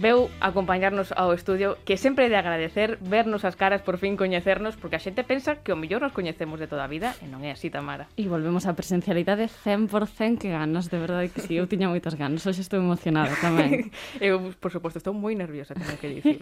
veu 0.00 0.32
acompañarnos 0.40 1.12
ao 1.12 1.36
estudio 1.36 1.76
que 1.84 2.00
sempre 2.00 2.28
de 2.28 2.36
agradecer 2.36 2.96
vernos 3.02 3.44
as 3.44 3.56
caras 3.56 3.82
por 3.82 3.98
fin 3.98 4.16
coñecernos 4.16 4.76
porque 4.80 4.96
a 4.96 5.02
xente 5.02 5.24
pensa 5.24 5.60
que 5.60 5.72
o 5.72 5.76
mellor 5.76 6.00
nos 6.00 6.16
coñecemos 6.16 6.56
de 6.56 6.70
toda 6.70 6.84
a 6.84 6.90
vida 6.90 7.12
e 7.20 7.28
non 7.28 7.44
é 7.44 7.52
así, 7.52 7.68
Tamara. 7.68 8.08
E 8.16 8.24
volvemos 8.30 8.64
á 8.64 8.72
presencialidade 8.72 9.50
100% 9.50 10.40
que 10.40 10.50
ganas, 10.54 10.88
de 10.88 10.98
verdade 10.98 11.28
que 11.28 11.44
si, 11.44 11.52
sí, 11.52 11.60
eu 11.60 11.68
tiña 11.68 11.92
moitas 11.92 12.16
ganas, 12.16 12.46
hoxe 12.46 12.64
estou 12.64 12.80
emocionada 12.80 13.34
tamén. 13.42 13.92
eu, 14.22 14.54
por 14.56 14.72
suposto, 14.72 15.02
estou 15.02 15.12
moi 15.12 15.36
nerviosa, 15.36 15.76
teño 15.76 15.98
que 16.00 16.08
dicir. 16.08 16.40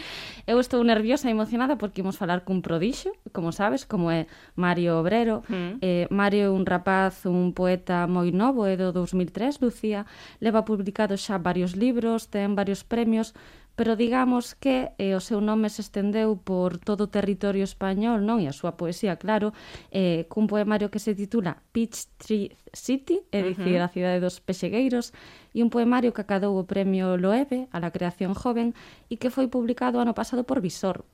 eu 0.50 0.60
estou 0.60 0.82
nerviosa 0.84 1.28
e 1.28 1.32
emocionada 1.32 1.80
porque 1.80 2.04
imos 2.04 2.20
falar 2.20 2.44
cun 2.44 2.60
prodixo, 2.60 3.14
como 3.32 3.54
sabes, 3.54 3.86
como 3.86 4.10
é 4.12 4.26
Mario 4.58 5.00
Obrero. 5.00 5.46
Mm. 5.48 5.80
Eh, 5.80 6.06
Mario 6.10 6.42
é 6.46 6.50
un 6.50 6.66
rapaz, 6.68 7.24
un 7.24 7.56
poeta 7.56 8.04
moi 8.10 8.28
novo, 8.34 8.66
é 8.66 8.76
do 8.76 8.92
2003, 8.92 9.62
Lucía, 9.62 10.04
leva 10.42 10.66
publicado 10.66 11.16
xa 11.16 11.38
varios 11.38 11.78
libros, 11.78 12.28
ten 12.28 12.58
varios 12.58 12.84
premios, 12.90 13.38
pero 13.80 13.96
digamos 13.96 14.54
que 14.54 14.92
eh, 14.98 15.16
o 15.16 15.24
seu 15.24 15.40
nome 15.40 15.72
se 15.72 15.80
estendeu 15.80 16.36
por 16.36 16.76
todo 16.76 17.08
o 17.08 17.12
territorio 17.12 17.64
español, 17.64 18.28
non? 18.28 18.42
E 18.42 18.50
a 18.50 18.52
súa 18.52 18.76
poesía, 18.76 19.16
claro, 19.16 19.56
eh, 19.88 20.28
cun 20.28 20.50
poemario 20.50 20.92
que 20.92 21.00
se 21.00 21.16
titula 21.16 21.64
Peach 21.72 22.10
Tree 22.20 22.52
City, 22.76 23.24
é 23.32 23.40
dicir, 23.40 23.80
uh 23.80 23.88
-huh. 23.88 23.88
a 23.88 23.94
cidade 23.94 24.20
dos 24.20 24.42
pexegueiros, 24.44 25.16
e 25.56 25.64
un 25.64 25.72
poemario 25.72 26.12
que 26.12 26.20
acadou 26.20 26.60
o 26.60 26.68
premio 26.68 27.16
Loewe 27.16 27.72
a 27.72 27.80
la 27.80 27.88
creación 27.88 28.36
joven 28.36 28.76
e 29.08 29.16
que 29.16 29.32
foi 29.32 29.48
publicado 29.48 29.96
ano 29.96 30.12
pasado 30.12 30.44
por 30.44 30.60
Visor. 30.60 31.06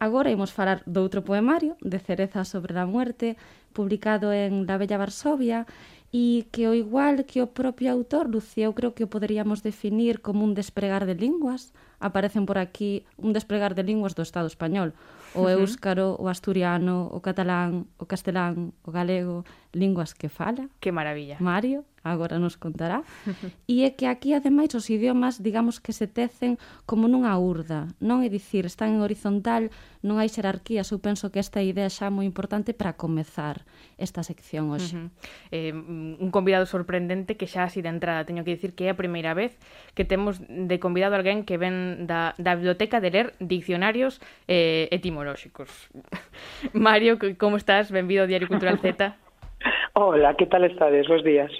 Agora 0.00 0.32
imos 0.32 0.52
falar 0.52 0.84
doutro 0.84 1.20
poemario, 1.20 1.76
de 1.80 2.00
Cereza 2.00 2.44
sobre 2.44 2.76
a 2.76 2.88
muerte, 2.88 3.36
publicado 3.72 4.32
en 4.32 4.64
La 4.64 4.76
Bella 4.76 4.96
Varsovia, 4.96 5.68
e 6.16 6.48
que 6.48 6.64
o 6.64 6.72
igual 6.72 7.28
que 7.28 7.44
o 7.44 7.52
propio 7.52 7.92
autor, 7.92 8.24
Lucía, 8.32 8.64
eu 8.64 8.72
creo 8.72 8.96
que 8.96 9.04
o 9.04 9.12
poderíamos 9.12 9.60
definir 9.60 10.24
como 10.24 10.48
un 10.48 10.56
despregar 10.56 11.04
de 11.04 11.12
linguas. 11.12 11.76
Aparecen 12.00 12.48
por 12.48 12.56
aquí 12.56 13.04
un 13.20 13.36
despregar 13.36 13.76
de 13.76 13.84
linguas 13.84 14.16
do 14.16 14.24
Estado 14.24 14.48
español. 14.48 14.96
O 15.36 15.52
éuscaro, 15.52 16.16
uh 16.16 16.16
-huh. 16.16 16.24
o 16.24 16.32
asturiano, 16.32 17.12
o 17.12 17.20
catalán, 17.20 17.84
o 18.00 18.08
castelán, 18.08 18.72
o 18.80 18.90
galego, 18.96 19.44
linguas 19.76 20.16
que 20.16 20.32
fala. 20.32 20.72
Que 20.80 20.88
maravilla. 20.88 21.36
Mario 21.36 21.84
agora 22.10 22.38
nos 22.38 22.54
contará, 22.56 23.02
e 23.70 23.82
é 23.82 23.90
que 23.90 24.06
aquí, 24.06 24.34
ademais, 24.34 24.74
os 24.74 24.86
idiomas, 24.90 25.42
digamos 25.42 25.82
que 25.82 25.92
se 25.92 26.06
tecen 26.06 26.58
como 26.86 27.10
nunha 27.10 27.34
urda, 27.38 27.90
non? 27.98 28.22
É 28.22 28.28
dicir, 28.30 28.66
están 28.66 28.94
en 28.94 29.00
horizontal, 29.02 29.68
non 30.06 30.22
hai 30.22 30.30
xerarquías, 30.30 30.94
eu 30.94 31.02
penso 31.02 31.34
que 31.34 31.42
esta 31.42 31.58
idea 31.60 31.90
xa 31.90 32.08
é 32.08 32.14
moi 32.14 32.24
importante 32.24 32.70
para 32.72 32.94
comezar 32.94 33.66
esta 33.98 34.22
sección 34.22 34.70
hoxe. 34.70 34.94
Uh 34.94 35.00
-huh. 35.00 35.08
eh, 35.50 35.72
mm, 35.74 36.22
un 36.22 36.30
convidado 36.30 36.66
sorprendente 36.66 37.34
que 37.34 37.50
xa 37.50 37.66
así 37.66 37.82
de 37.82 37.90
entrada, 37.90 38.22
teño 38.22 38.46
que 38.46 38.54
dicir 38.54 38.78
que 38.78 38.86
é 38.86 38.90
a 38.94 38.98
primeira 38.98 39.34
vez 39.34 39.58
que 39.98 40.04
temos 40.06 40.38
de 40.46 40.76
convidado 40.78 41.18
alguén 41.18 41.42
que 41.42 41.58
ven 41.58 42.06
da, 42.06 42.38
da 42.38 42.54
biblioteca 42.54 43.02
de 43.02 43.10
ler 43.10 43.26
diccionarios 43.42 44.22
eh, 44.46 44.88
etimolóxicos. 44.94 45.90
Mario, 46.72 47.18
como 47.38 47.56
estás? 47.56 47.90
Benvido 47.90 48.22
ao 48.22 48.30
Diario 48.30 48.48
Cultural 48.48 48.78
Z. 48.78 49.16
Hola, 49.94 50.36
que 50.36 50.46
tal 50.46 50.64
estades? 50.64 51.08
Bos 51.08 51.24
días 51.24 51.50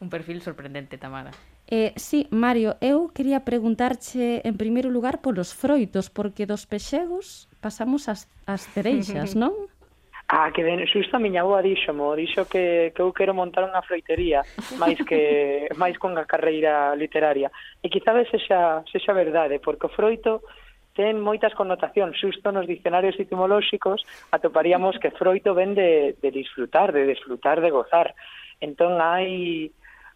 un 0.00 0.08
perfil 0.08 0.40
sorprendente, 0.40 0.98
Tamara. 0.98 1.30
Eh, 1.68 1.92
sí, 1.96 2.26
Mario, 2.30 2.74
eu 2.80 3.14
quería 3.14 3.44
preguntarche 3.46 4.42
en 4.42 4.58
primeiro 4.58 4.90
lugar 4.90 5.22
polos 5.22 5.54
froitos, 5.54 6.10
porque 6.10 6.48
dos 6.48 6.66
pexegos 6.66 7.46
pasamos 7.62 8.08
as, 8.08 8.26
as 8.48 8.66
cereixas, 8.74 9.36
non? 9.40 9.54
Ah, 10.26 10.50
que 10.54 10.62
ben, 10.62 10.82
xusto 10.86 11.18
a 11.18 11.22
miña 11.22 11.42
boa 11.42 11.62
díxomo, 11.62 12.14
dixo 12.14 12.46
que, 12.46 12.94
que 12.94 13.02
eu 13.02 13.10
quero 13.10 13.34
montar 13.34 13.66
unha 13.66 13.82
froitería 13.82 14.46
máis 14.78 14.98
que 15.02 15.66
máis 15.82 15.98
con 15.98 16.14
a 16.18 16.26
carreira 16.26 16.94
literaria. 16.94 17.50
E 17.82 17.90
quizás 17.90 18.26
sexa, 18.30 18.86
sexa 18.90 19.10
verdade, 19.14 19.58
porque 19.58 19.86
o 19.86 19.94
froito 19.94 20.42
ten 20.94 21.18
moitas 21.18 21.54
connotacións. 21.54 22.14
Xusto 22.18 22.50
nos 22.54 22.66
dicionarios 22.66 23.18
etimolóxicos 23.18 24.02
atoparíamos 24.30 24.98
que 25.02 25.14
froito 25.14 25.54
ven 25.54 25.74
de, 25.74 26.14
de 26.18 26.30
disfrutar, 26.30 26.90
de 26.90 27.06
disfrutar, 27.10 27.58
de 27.58 27.74
gozar. 27.74 28.14
Entón 28.62 29.02
hai 29.02 29.70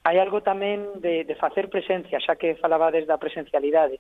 hai 0.04 0.20
algo 0.20 0.44
tamén 0.44 1.00
de, 1.00 1.24
de 1.24 1.34
facer 1.40 1.72
presencia, 1.72 2.20
xa 2.20 2.36
que 2.36 2.60
falabades 2.60 3.08
da 3.08 3.16
presencialidade. 3.16 3.98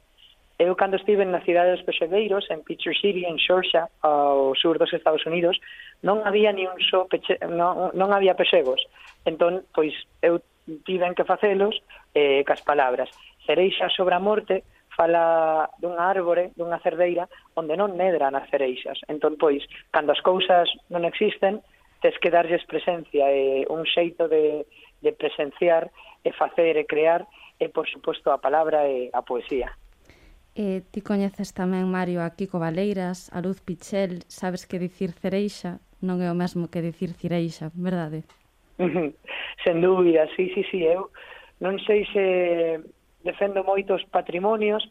Eu 0.60 0.76
cando 0.76 1.00
estive 1.00 1.24
na 1.24 1.42
cidade 1.42 1.74
dos 1.74 1.82
Pexebeiros, 1.82 2.46
en 2.52 2.62
Pitcher 2.62 2.94
City, 2.94 3.26
en 3.26 3.40
Xorxa, 3.40 3.90
ao 4.04 4.54
sur 4.54 4.78
dos 4.78 4.92
Estados 4.92 5.26
Unidos, 5.26 5.58
non 6.04 6.22
había 6.22 6.52
ni 6.52 6.68
un 6.68 6.78
só 6.78 7.08
peche, 7.10 7.40
non, 7.48 7.90
non 7.96 8.12
había 8.14 8.38
pexegos. 8.38 8.84
Entón, 9.26 9.66
pois, 9.74 9.96
eu 10.22 10.44
tiven 10.84 11.16
que 11.16 11.26
facelos 11.26 11.80
eh, 12.14 12.44
cas 12.46 12.62
palabras. 12.62 13.10
Cereixa 13.48 13.88
sobre 13.90 14.14
a 14.14 14.22
morte 14.22 14.62
fala 14.94 15.66
dunha 15.82 16.06
árbore, 16.06 16.54
dunha 16.54 16.78
cerdeira, 16.78 17.26
onde 17.58 17.74
non 17.74 17.98
medran 17.98 18.38
as 18.38 18.46
cereixas. 18.46 19.00
Entón, 19.10 19.34
pois, 19.34 19.64
cando 19.90 20.14
as 20.14 20.22
cousas 20.22 20.70
non 20.86 21.02
existen, 21.02 21.64
tes 21.98 22.14
que 22.22 22.30
darlles 22.30 22.62
presencia 22.68 23.26
e 23.32 23.64
eh, 23.64 23.72
un 23.72 23.82
xeito 23.88 24.28
de, 24.28 24.68
de 25.04 25.12
presenciar 25.12 25.92
e 26.24 26.32
facer 26.32 26.80
e 26.80 26.88
crear 26.88 27.28
e, 27.60 27.68
por 27.68 27.84
suposto, 27.86 28.32
a 28.32 28.40
palabra 28.40 28.88
e 28.88 29.12
a 29.12 29.20
poesía. 29.20 29.76
E 30.56 30.86
ti 30.88 31.04
coñeces 31.04 31.52
tamén, 31.52 31.90
Mario, 31.90 32.24
a 32.24 32.32
Kiko 32.32 32.56
Valeiras, 32.56 33.28
a 33.36 33.44
Luz 33.44 33.60
Pichel, 33.60 34.24
sabes 34.32 34.64
que 34.64 34.80
dicir 34.80 35.12
cereixa 35.12 35.82
non 36.00 36.22
é 36.24 36.28
o 36.30 36.38
mesmo 36.38 36.72
que 36.72 36.84
dicir 36.84 37.12
cireixa, 37.12 37.68
verdade? 37.74 38.24
Sen 39.64 39.76
dúbida, 39.82 40.28
sí, 40.36 40.52
sí, 40.54 40.62
sí, 40.70 40.86
eu 40.86 41.10
non 41.60 41.80
sei 41.82 42.06
se 42.10 42.24
defendo 43.24 43.64
moitos 43.64 44.04
patrimonios, 44.12 44.84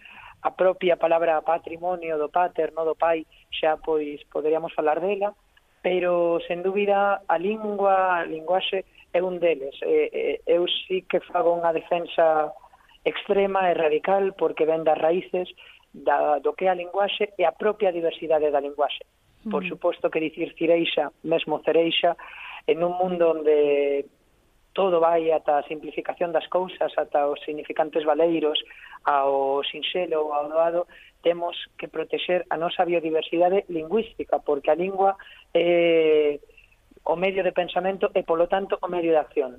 a 0.43 0.51
propia 0.51 0.99
palabra 0.99 1.39
patrimonio 1.41 2.19
do 2.19 2.27
pater, 2.27 2.75
no 2.75 2.83
do 2.83 2.95
pai, 2.99 3.23
xa 3.53 3.79
pois 3.79 4.19
poderíamos 4.27 4.75
falar 4.75 4.99
dela, 4.99 5.31
pero 5.83 6.39
sen 6.47 6.63
dúbida 6.63 7.21
a 7.27 7.37
lingua, 7.37 8.23
a 8.23 8.25
linguaxe 8.25 8.87
é 9.11 9.21
un 9.21 9.37
deles. 9.37 9.75
E, 9.83 10.39
eu 10.47 10.65
sí 10.87 11.03
que 11.03 11.19
fago 11.19 11.51
unha 11.51 11.75
defensa 11.75 12.55
extrema 13.03 13.67
e 13.67 13.75
radical 13.75 14.31
porque 14.39 14.63
ven 14.65 14.87
das 14.87 14.97
raíces 14.97 15.51
da, 15.91 16.39
do 16.39 16.55
que 16.55 16.65
é 16.65 16.71
a 16.71 16.79
linguaxe 16.79 17.35
e 17.35 17.43
a 17.43 17.51
propia 17.51 17.91
diversidade 17.91 18.47
da 18.49 18.63
linguaxe. 18.63 19.03
Por 19.43 19.67
mm. 19.67 19.69
suposto 19.75 20.09
que 20.09 20.23
dicir 20.23 20.55
cireixa, 20.55 21.11
mesmo 21.27 21.59
cereixa, 21.67 22.15
en 22.65 22.79
un 22.79 22.95
mundo 22.95 23.35
onde 23.35 24.07
todo 24.71 25.03
vai 25.03 25.29
ata 25.35 25.59
a 25.59 25.67
simplificación 25.67 26.31
das 26.31 26.47
cousas, 26.47 26.95
ata 26.97 27.27
os 27.27 27.43
significantes 27.43 28.07
valeiros, 28.07 28.57
ao 29.03 29.61
sinxelo, 29.67 30.33
ao 30.33 30.47
doado, 30.47 30.87
temos 31.23 31.55
que 31.79 31.87
protexer 31.87 32.45
a 32.51 32.59
nosa 32.59 32.83
biodiversidade 32.83 33.63
lingüística, 33.71 34.43
porque 34.43 34.69
a 34.69 34.77
lingua 34.77 35.15
é 35.55 36.37
eh, 36.37 36.53
o 37.03 37.15
medio 37.15 37.43
de 37.43 37.51
pensamento 37.51 38.11
e, 38.15 38.23
polo 38.23 38.47
tanto, 38.47 38.79
o 38.79 38.87
medio 38.87 39.11
de 39.11 39.19
acción. 39.19 39.51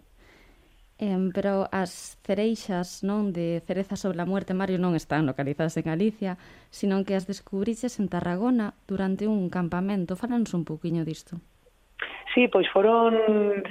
Eh, 0.97 1.19
pero 1.35 1.67
as 1.75 2.17
cereixas 2.23 3.03
non 3.03 3.35
de 3.35 3.59
Cereza 3.67 3.99
sobre 3.99 4.23
a 4.23 4.29
Muerte, 4.29 4.55
Mario, 4.55 4.79
non 4.79 4.95
están 4.95 5.27
localizadas 5.27 5.75
en 5.77 5.91
Galicia, 5.91 6.39
sino 6.71 7.03
que 7.03 7.19
as 7.19 7.27
descubriches 7.27 7.99
en 7.99 8.07
Tarragona 8.09 8.79
durante 8.87 9.27
un 9.27 9.51
campamento. 9.51 10.15
Falanos 10.15 10.55
un 10.55 10.63
pouquiño 10.65 11.03
disto. 11.03 11.43
Sí, 12.33 12.47
pois 12.49 12.71
foron 12.71 13.19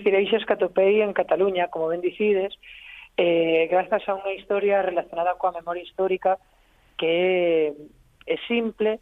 cereixas 0.04 0.44
que 0.44 0.54
atopei 0.54 1.00
en 1.02 1.16
Cataluña, 1.16 1.72
como 1.72 1.90
ben 1.90 2.04
dicides, 2.04 2.54
eh, 3.18 3.72
grazas 3.72 4.04
a 4.06 4.20
unha 4.20 4.36
historia 4.36 4.84
relacionada 4.84 5.40
coa 5.40 5.56
memoria 5.56 5.82
histórica 5.82 6.38
que 7.04 7.76
é, 8.28 8.34
é 8.34 8.38
simple, 8.48 9.02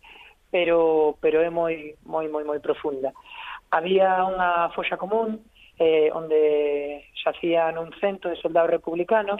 pero 0.49 1.17
pero 1.21 1.41
é 1.45 1.53
moi 1.53 1.93
moi 2.01 2.25
moi 2.33 2.41
moi 2.41 2.57
profunda. 2.57 3.13
Había 3.69 4.25
unha 4.25 4.73
foxa 4.73 4.97
común 4.97 5.45
eh, 5.77 6.09
onde 6.09 7.05
xacían 7.21 7.77
un 7.77 7.93
cento 8.01 8.25
de 8.25 8.41
soldados 8.41 8.73
republicanos 8.73 9.37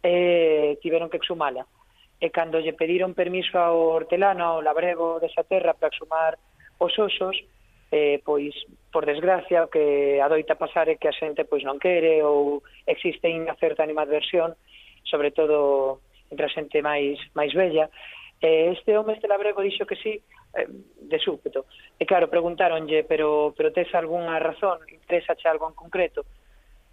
e 0.00 0.72
eh, 0.72 0.78
tiveron 0.80 1.12
que 1.12 1.20
exhumala. 1.20 1.68
E 2.16 2.26
eh, 2.26 2.30
cando 2.32 2.64
lle 2.64 2.72
pediron 2.72 3.12
permiso 3.12 3.60
ao 3.60 3.92
hortelano, 3.92 4.56
ao 4.56 4.64
labrego 4.64 5.20
desa 5.20 5.44
terra 5.44 5.76
para 5.76 5.92
exhumar 5.92 6.40
os 6.80 6.96
osos, 6.96 7.36
eh, 7.92 8.24
pois, 8.24 8.56
por 8.88 9.04
desgracia, 9.04 9.68
o 9.68 9.70
que 9.70 10.16
adoita 10.16 10.56
pasar 10.56 10.88
é 10.88 10.96
que 10.96 11.12
a 11.12 11.14
xente 11.14 11.44
pois 11.44 11.60
non 11.60 11.76
quere 11.76 12.24
ou 12.24 12.64
existe 12.88 13.28
unha 13.28 13.52
certa 13.60 13.84
animadversión, 13.84 14.56
sobre 15.04 15.28
todo 15.28 16.00
entre 16.30 16.46
a 16.46 16.52
xente 16.52 16.82
máis 16.82 17.18
máis 17.34 17.52
bella. 17.52 17.90
E 18.38 18.70
este 18.70 18.94
home, 18.94 19.18
este 19.18 19.26
labrego, 19.26 19.66
dixo 19.66 19.82
que 19.82 19.98
sí, 19.98 20.14
eh, 20.54 20.68
de 20.68 21.18
súpeto. 21.18 21.66
E 21.98 22.06
claro, 22.06 22.30
preguntáronlle, 22.30 23.02
pero, 23.02 23.52
pero 23.56 23.74
tes 23.74 23.90
algunha 23.94 24.38
razón, 24.38 24.78
interesache 24.90 25.48
algo 25.48 25.66
en 25.66 25.74
concreto? 25.74 26.22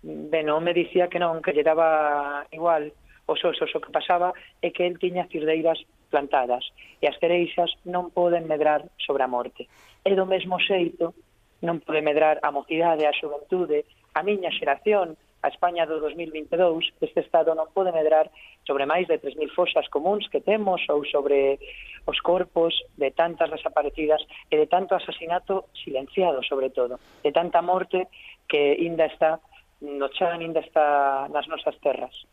Ben, 0.01 0.49
o 0.49 0.57
home 0.57 0.73
dicía 0.73 1.09
que 1.09 1.21
non, 1.21 1.41
que 1.45 1.53
lle 1.53 1.61
daba 1.61 2.45
igual 2.49 2.89
os 3.25 3.41
osos 3.45 3.73
o 3.73 3.81
que 3.81 3.93
pasaba 3.93 4.33
é 4.61 4.69
que 4.69 4.85
el 4.85 4.97
tiña 5.01 5.29
cirdeiras 5.29 5.81
plantadas 6.09 6.65
e 7.01 7.09
as 7.09 7.17
cereixas 7.17 7.73
non 7.85 8.13
poden 8.13 8.45
medrar 8.45 8.85
sobre 9.01 9.25
a 9.25 9.29
morte. 9.29 9.65
E 10.05 10.13
do 10.13 10.29
mesmo 10.29 10.61
xeito 10.61 11.17
non 11.65 11.81
pode 11.81 12.05
medrar 12.05 12.37
a 12.45 12.53
mocidade, 12.53 13.09
a 13.09 13.17
xuventude, 13.17 13.85
a 14.13 14.21
miña 14.21 14.53
xeración, 14.53 15.17
A 15.45 15.53
España 15.53 15.85
do 15.85 16.01
2022 16.01 16.89
este 17.05 17.21
Estado 17.21 17.53
non 17.53 17.69
pode 17.69 17.93
medrar 17.93 18.33
sobre 18.65 18.89
máis 18.89 19.05
de 19.05 19.21
3.000 19.21 19.53
fosas 19.53 19.85
comuns 19.93 20.25
que 20.33 20.41
temos 20.41 20.81
ou 20.89 21.05
sobre 21.05 21.61
os 22.09 22.17
corpos 22.25 22.73
de 22.97 23.13
tantas 23.13 23.53
desaparecidas 23.53 24.25
e 24.49 24.57
de 24.57 24.65
tanto 24.65 24.97
asasinato 24.97 25.69
silenciado, 25.77 26.41
sobre 26.41 26.73
todo, 26.73 26.97
de 27.21 27.29
tanta 27.29 27.61
morte 27.61 28.09
que 28.49 28.73
ainda 28.73 29.05
está 29.05 29.37
no 29.85 30.09
chan, 30.09 30.41
ainda 30.41 30.65
está 30.65 31.29
nas 31.29 31.45
nosas 31.45 31.77
terras. 31.77 32.25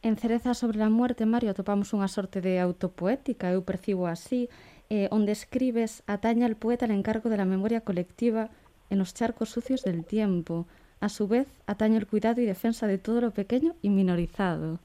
En 0.00 0.16
Cereza 0.16 0.56
sobre 0.56 0.80
a 0.80 0.88
muerte, 0.88 1.28
Mario, 1.28 1.52
atopamos 1.52 1.92
unha 1.92 2.08
sorte 2.08 2.40
de 2.40 2.56
autopoética, 2.56 3.52
eu 3.52 3.68
percibo 3.68 4.08
así, 4.08 4.48
eh, 4.88 5.12
onde 5.12 5.36
escribes 5.36 6.00
ataña 6.08 6.48
al 6.48 6.56
poeta 6.56 6.88
el 6.88 6.96
encargo 6.96 7.28
de 7.28 7.36
la 7.36 7.44
memoria 7.44 7.84
colectiva 7.84 8.48
en 8.88 9.04
os 9.04 9.12
charcos 9.12 9.52
sucios 9.52 9.84
del 9.84 10.08
tiempo, 10.08 10.64
a 11.00 11.08
su 11.08 11.28
vez, 11.28 11.48
atañe 11.66 11.96
el 11.96 12.06
cuidado 12.06 12.40
y 12.40 12.46
defensa 12.46 12.86
de 12.86 12.98
todo 12.98 13.20
lo 13.20 13.30
pequeño 13.30 13.74
y 13.82 13.88
minorizado. 13.88 14.78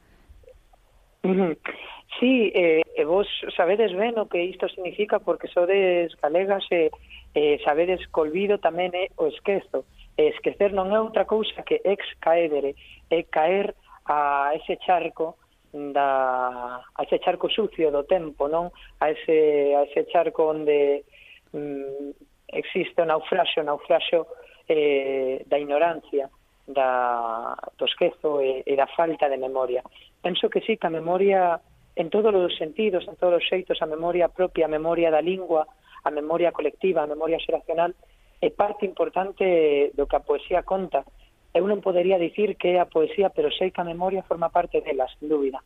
Sí, 2.20 2.52
eh, 2.56 2.84
vos 3.06 3.28
sabedes 3.58 3.94
ben 3.94 4.18
o 4.20 4.30
que 4.30 4.46
isto 4.46 4.70
significa 4.70 5.20
porque 5.20 5.48
sodes 5.48 6.16
galegas 6.22 6.64
e 6.72 6.92
eh, 7.34 7.60
sabedes 7.66 8.00
que 8.08 8.22
olvido 8.22 8.56
tamén 8.64 8.96
é 8.96 9.12
o 9.20 9.28
esquezo. 9.28 9.84
Esquecer 10.16 10.72
non 10.72 10.96
é 10.96 11.00
outra 11.02 11.28
cousa 11.28 11.66
que 11.68 11.84
ex 11.84 12.00
caedere, 12.24 12.80
é 13.12 13.28
caer 13.28 13.76
a 14.08 14.56
ese 14.56 14.80
charco 14.80 15.36
da 15.76 16.80
a 16.88 17.02
ese 17.04 17.20
charco 17.20 17.52
sucio 17.52 17.92
do 17.92 18.08
tempo, 18.08 18.48
non? 18.48 18.72
A 19.04 19.12
ese 19.12 19.76
a 19.76 19.84
ese 19.84 20.08
charco 20.08 20.48
onde 20.56 21.04
mm, 21.52 22.16
existe 22.48 23.04
o 23.04 23.10
naufraxo, 23.10 23.60
naufraxo 23.60 24.24
eh, 24.68 25.44
da 25.48 25.60
ignorancia, 25.60 26.30
da, 26.68 27.56
do 27.78 27.86
esquezo 27.86 28.42
e, 28.42 28.64
e 28.66 28.74
da 28.76 28.88
falta 28.88 29.30
de 29.30 29.38
memoria. 29.38 29.84
Penso 30.22 30.50
que 30.50 30.62
sí, 30.62 30.78
que 30.78 30.88
a 30.88 30.94
memoria 30.94 31.62
en 31.96 32.10
todos 32.10 32.36
os 32.36 32.58
sentidos, 32.58 33.08
en 33.08 33.16
todos 33.16 33.40
os 33.40 33.48
xeitos, 33.48 33.82
a 33.82 33.86
memoria 33.86 34.28
propia, 34.28 34.66
a 34.66 34.70
memoria 34.70 35.12
da 35.12 35.22
lingua, 35.22 35.68
a 36.04 36.12
memoria 36.12 36.52
colectiva, 36.52 37.04
a 37.04 37.08
memoria 37.08 37.40
xeracional, 37.40 37.96
é 38.42 38.50
parte 38.50 38.86
importante 38.86 39.92
do 39.96 40.06
que 40.06 40.16
a 40.16 40.26
poesía 40.26 40.64
conta. 40.64 41.08
Eu 41.56 41.64
non 41.72 41.80
podería 41.80 42.20
dicir 42.20 42.60
que 42.60 42.76
é 42.76 42.84
a 42.84 42.90
poesía, 42.92 43.32
pero 43.32 43.48
sei 43.48 43.72
que 43.72 43.80
a 43.80 43.88
memoria 43.88 44.28
forma 44.28 44.52
parte 44.52 44.84
dela, 44.84 45.08
sin 45.16 45.32
dúbida. 45.32 45.64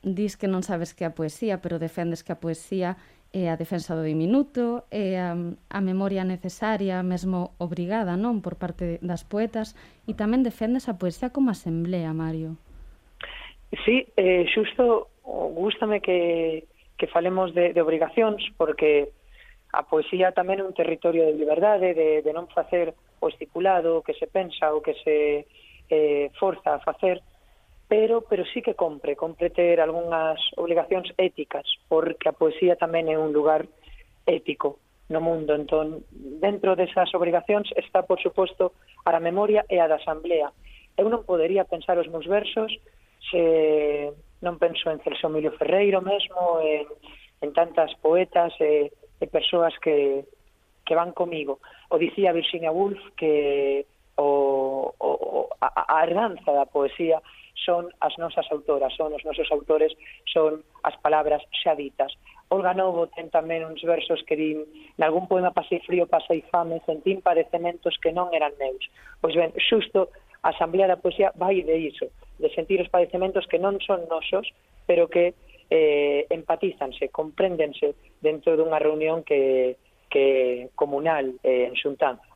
Dis 0.00 0.40
que 0.40 0.48
non 0.48 0.64
sabes 0.64 0.96
que 0.96 1.04
é 1.04 1.08
a 1.12 1.16
poesía, 1.16 1.60
pero 1.60 1.76
defendes 1.76 2.24
que 2.24 2.32
a 2.32 2.40
poesía 2.40 2.96
e 3.34 3.50
a 3.50 3.58
defensa 3.58 3.98
do 3.98 4.06
diminuto, 4.06 4.86
e 4.94 5.18
a, 5.18 5.34
a 5.34 5.80
memoria 5.82 6.22
necesaria, 6.22 7.02
mesmo 7.02 7.58
obrigada, 7.58 8.14
non, 8.14 8.38
por 8.38 8.54
parte 8.54 9.02
das 9.02 9.26
poetas, 9.26 9.74
e 10.06 10.14
tamén 10.14 10.46
defendes 10.46 10.86
a 10.86 10.94
poesía 10.94 11.34
como 11.34 11.50
asemblea, 11.50 12.14
Mario. 12.14 12.54
Sí, 13.82 14.06
eh, 14.14 14.46
xusto, 14.54 15.10
gústame 15.26 15.98
que, 15.98 16.70
que 16.94 17.10
falemos 17.10 17.50
de, 17.58 17.74
de 17.74 17.82
obrigacións, 17.82 18.38
porque 18.54 19.10
a 19.74 19.82
poesía 19.82 20.30
tamén 20.30 20.62
é 20.62 20.64
un 20.64 20.78
territorio 20.78 21.26
de 21.26 21.34
liberdade, 21.34 21.90
de, 21.90 22.22
de 22.22 22.30
non 22.30 22.46
facer 22.46 22.94
o 23.18 23.26
estipulado, 23.26 23.98
o 23.98 24.04
que 24.06 24.14
se 24.14 24.30
pensa, 24.30 24.70
o 24.70 24.78
que 24.78 24.94
se 25.02 25.50
eh, 25.90 26.30
forza 26.38 26.78
a 26.78 26.84
facer, 26.86 27.18
pero 27.94 28.22
pero 28.22 28.44
sí 28.46 28.60
que 28.60 28.74
compre, 28.74 29.14
compre 29.14 29.50
ter 29.50 29.80
algunhas 29.80 30.42
obligacións 30.58 31.14
éticas, 31.16 31.62
porque 31.86 32.26
a 32.26 32.34
poesía 32.34 32.74
tamén 32.74 33.06
é 33.06 33.14
un 33.14 33.30
lugar 33.30 33.70
ético 34.26 34.82
no 35.14 35.22
mundo. 35.22 35.54
Entón, 35.54 36.02
dentro 36.10 36.74
desas 36.74 37.14
obrigacións 37.14 37.70
está, 37.78 38.02
por 38.02 38.18
suposto, 38.18 38.74
a 39.06 39.14
da 39.14 39.22
memoria 39.22 39.62
e 39.70 39.78
a 39.78 39.86
da 39.86 40.02
asamblea. 40.02 40.50
Eu 40.98 41.06
non 41.06 41.22
podería 41.22 41.70
pensar 41.70 41.94
os 41.94 42.10
meus 42.10 42.26
versos 42.26 42.74
se 43.30 44.10
non 44.42 44.58
penso 44.58 44.90
en 44.90 44.98
Celso 44.98 45.30
Emilio 45.30 45.54
Ferreiro 45.54 46.02
mesmo, 46.02 46.58
en, 46.66 46.90
en 47.46 47.50
tantas 47.54 47.94
poetas 48.02 48.50
e, 48.58 48.90
e 49.22 49.26
persoas 49.30 49.70
que, 49.78 50.26
que 50.82 50.98
van 50.98 51.14
comigo. 51.14 51.62
O 51.94 51.96
dicía 52.02 52.34
Virginia 52.34 52.74
Woolf 52.74 52.98
que 53.14 53.86
o, 54.18 54.90
o, 54.98 55.46
a, 55.62 55.70
a 55.94 56.02
herdanza 56.02 56.50
da 56.50 56.66
poesía 56.66 57.22
son 57.64 57.88
as 58.00 58.14
nosas 58.20 58.46
autoras, 58.52 58.92
son 58.94 59.12
os 59.16 59.24
nosos 59.24 59.48
autores, 59.50 59.92
son 60.28 60.62
as 60.84 60.96
palabras 61.00 61.42
xa 61.50 61.74
ditas. 61.74 62.12
Olga 62.52 62.76
Novo 62.76 63.08
ten 63.08 63.32
tamén 63.32 63.64
uns 63.64 63.80
versos 63.82 64.20
que 64.28 64.36
din 64.36 64.68
«Nalgún 65.00 65.26
poema 65.26 65.56
pasei 65.56 65.80
frío, 65.82 66.04
pasei 66.06 66.44
fame, 66.52 66.84
sentín 66.84 67.24
padecementos 67.24 67.96
que 67.98 68.12
non 68.12 68.30
eran 68.36 68.52
meus». 68.60 68.84
Pois 69.24 69.34
ben, 69.34 69.50
xusto 69.56 70.12
a 70.44 70.52
Asamblea 70.52 70.86
da 70.86 71.00
Poesía 71.00 71.32
vai 71.40 71.64
de 71.64 71.76
iso, 71.80 72.12
de 72.36 72.52
sentir 72.52 72.78
os 72.84 72.92
padecementos 72.92 73.48
que 73.48 73.56
non 73.56 73.80
son 73.80 74.04
nosos, 74.12 74.44
pero 74.84 75.08
que 75.08 75.32
eh, 75.72 76.28
empatízanse, 76.28 77.08
compréndense 77.08 77.96
dentro 78.20 78.52
dunha 78.52 78.76
reunión 78.76 79.24
que, 79.24 79.80
que 80.12 80.68
comunal 80.76 81.40
eh, 81.40 81.64
en 81.64 81.74
xuntanza. 81.80 82.33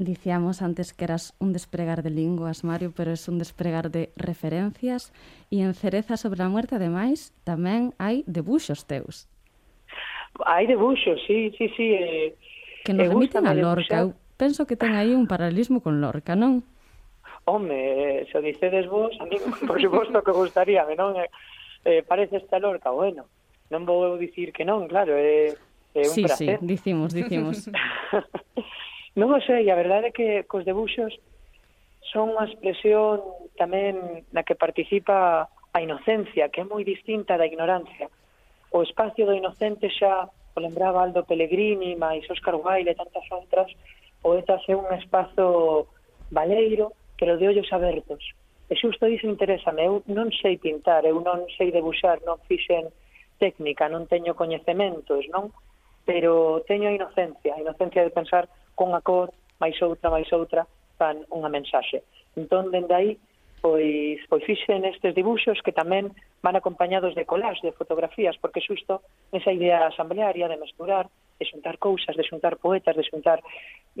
Dicíamos 0.00 0.62
antes 0.62 0.94
que 0.94 1.04
eras 1.04 1.36
un 1.40 1.52
despregar 1.52 2.02
de 2.02 2.08
linguas, 2.08 2.64
Mario, 2.64 2.90
pero 2.96 3.12
es 3.12 3.28
un 3.28 3.38
despregar 3.38 3.90
de 3.90 4.08
referencias 4.16 5.12
e 5.52 5.60
en 5.60 5.76
Cereza 5.76 6.16
sobre 6.16 6.40
a 6.40 6.48
muerte, 6.48 6.80
ademais, 6.80 7.36
tamén 7.44 7.92
hai 8.00 8.24
debuxos 8.24 8.88
teus. 8.88 9.28
Hai 10.48 10.64
debuxos, 10.64 11.20
sí, 11.28 11.52
sí, 11.52 11.68
sí. 11.76 11.92
Eh, 12.00 12.32
que 12.80 12.96
nos 12.96 13.12
remiten 13.12 13.44
a 13.44 13.52
Lorca. 13.52 14.00
Eu 14.00 14.16
penso 14.40 14.64
que 14.64 14.72
ten 14.72 14.96
aí 14.96 15.12
un 15.12 15.28
paralelismo 15.28 15.84
con 15.84 16.00
Lorca, 16.00 16.32
non? 16.32 16.64
Home, 17.44 17.68
eh, 17.68 18.24
se 18.32 18.40
o 18.40 18.40
dicedes 18.40 18.88
vos, 18.88 19.12
a 19.20 19.28
mí, 19.28 19.36
por 19.68 19.76
suposto 19.84 20.24
que 20.24 20.32
gustaría, 20.32 20.88
non? 20.96 21.12
Eh, 21.20 21.28
eh, 21.84 22.00
parece 22.08 22.40
esta 22.40 22.56
Lorca, 22.56 22.88
bueno, 22.88 23.28
non 23.68 23.84
vou 23.84 24.16
dicir 24.16 24.56
que 24.56 24.64
non, 24.64 24.88
claro, 24.88 25.12
é, 25.12 25.52
eh, 25.52 25.60
é 25.92 26.00
eh, 26.00 26.08
un 26.08 26.16
sí, 26.16 26.24
placer. 26.24 26.56
Sí, 26.56 26.64
sí, 26.64 26.64
dicimos, 26.64 27.12
dicimos. 27.12 27.68
Non 29.18 29.34
o 29.34 29.40
sei, 29.42 29.66
a 29.70 29.74
verdade 29.74 30.10
é 30.10 30.16
que 30.16 30.28
cos 30.46 30.62
debuxos 30.62 31.18
son 32.14 32.34
unha 32.38 32.46
expresión 32.46 33.18
tamén 33.58 34.22
na 34.30 34.46
que 34.46 34.54
participa 34.54 35.50
a 35.74 35.78
inocencia, 35.82 36.50
que 36.50 36.62
é 36.62 36.66
moi 36.66 36.86
distinta 36.86 37.34
da 37.34 37.46
ignorancia. 37.46 38.06
O 38.70 38.82
espacio 38.86 39.26
do 39.26 39.34
inocente 39.34 39.90
xa 39.90 40.30
o 40.54 40.58
lembraba 40.62 41.02
Aldo 41.02 41.26
Pellegrini, 41.26 41.98
máis 41.98 42.22
Óscar 42.30 42.54
Wilde 42.54 42.94
e 42.94 42.98
tantas 42.98 43.26
outras, 43.30 43.70
poetas 44.22 44.62
é 44.70 44.74
un 44.78 44.86
espazo 44.94 45.90
valeiro, 46.30 46.94
pero 47.18 47.38
de 47.38 47.50
ollos 47.50 47.70
abertos. 47.74 48.22
E 48.70 48.78
xusto 48.78 49.10
iso 49.10 49.26
interésame, 49.26 49.90
eu 49.90 50.06
non 50.06 50.30
sei 50.30 50.54
pintar, 50.54 51.02
eu 51.02 51.18
non 51.18 51.50
sei 51.58 51.74
debuxar, 51.74 52.22
non 52.22 52.38
fixen 52.46 52.94
técnica, 53.42 53.90
non 53.90 54.06
teño 54.06 54.38
coñecementos, 54.38 55.26
non? 55.34 55.50
Pero 56.06 56.62
teño 56.66 56.90
a 56.90 56.94
inocencia, 56.94 57.58
a 57.58 57.62
inocencia 57.62 58.06
de 58.06 58.14
pensar 58.14 58.46
cunha 58.80 59.04
cor, 59.04 59.28
máis 59.60 59.76
outra, 59.84 60.08
máis 60.08 60.32
outra, 60.32 60.64
fan 60.96 61.20
unha 61.28 61.52
mensaxe. 61.52 62.00
Entón, 62.32 62.72
dende 62.72 62.96
aí, 62.96 63.12
pois, 63.60 64.24
pois 64.32 64.40
fixen 64.48 64.88
estes 64.88 65.12
dibuxos 65.12 65.60
que 65.60 65.76
tamén 65.76 66.16
van 66.40 66.56
acompañados 66.56 67.12
de 67.12 67.28
collage, 67.28 67.60
de 67.60 67.76
fotografías, 67.76 68.40
porque 68.40 68.64
xusto 68.64 69.04
esa 69.36 69.52
idea 69.52 69.92
asamblearia 69.92 70.48
de 70.48 70.56
mesturar, 70.56 71.12
de 71.36 71.44
xuntar 71.44 71.76
cousas, 71.76 72.16
de 72.16 72.24
xuntar 72.24 72.56
poetas, 72.56 72.96
de 72.96 73.04
xuntar, 73.04 73.44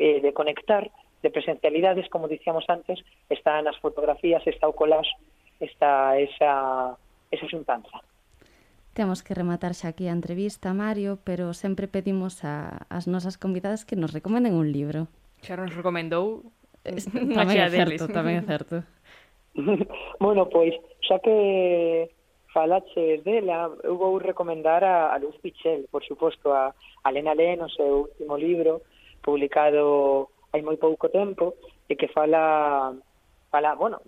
eh, 0.00 0.24
de 0.24 0.32
conectar, 0.32 0.88
de 1.20 1.28
presencialidades, 1.28 2.08
como 2.08 2.32
dicíamos 2.32 2.64
antes, 2.72 3.04
están 3.28 3.68
as 3.68 3.76
fotografías, 3.84 4.40
está 4.48 4.64
o 4.64 4.72
collage, 4.72 5.12
está 5.60 6.16
esa, 6.16 6.96
esa 7.28 7.46
xuntanza. 7.52 8.00
Temos 8.92 9.22
que 9.22 9.34
rematar 9.34 9.72
xa 9.78 9.94
aquí 9.94 10.10
a 10.10 10.16
entrevista, 10.16 10.74
Mario, 10.74 11.22
pero 11.22 11.54
sempre 11.54 11.86
pedimos 11.86 12.42
a, 12.42 12.86
as 12.90 13.06
nosas 13.06 13.38
convidadas 13.38 13.86
que 13.86 13.94
nos 13.94 14.10
recomenden 14.10 14.58
un 14.58 14.74
libro. 14.74 15.06
Xa 15.46 15.54
nos 15.54 15.70
recomendou 15.70 16.50
eh, 16.82 16.98
tamén 17.38 17.58
é 17.62 17.70
certo, 17.70 18.10
tamén 18.10 18.42
é 18.42 18.44
certo. 18.44 18.82
bueno, 20.18 20.50
pois, 20.50 20.74
xa 21.06 21.22
que 21.22 22.10
falaches 22.52 23.22
dela, 23.22 23.70
eu 23.86 23.94
vou 23.94 24.18
recomendar 24.18 24.82
a, 24.82 25.14
a 25.14 25.16
Luz 25.18 25.38
Pichel, 25.38 25.86
por 25.90 26.02
suposto, 26.02 26.50
a, 26.50 26.74
a 26.74 27.08
Lena 27.10 27.34
Len, 27.34 27.62
o 27.62 27.70
seu 27.70 28.10
último 28.10 28.34
libro, 28.34 28.82
publicado 29.22 30.34
hai 30.50 30.62
moi 30.66 30.74
pouco 30.76 31.06
tempo, 31.08 31.54
e 31.86 31.94
que 31.94 32.10
fala 32.10 32.90
fala, 33.50 33.74
bueno, 33.74 34.00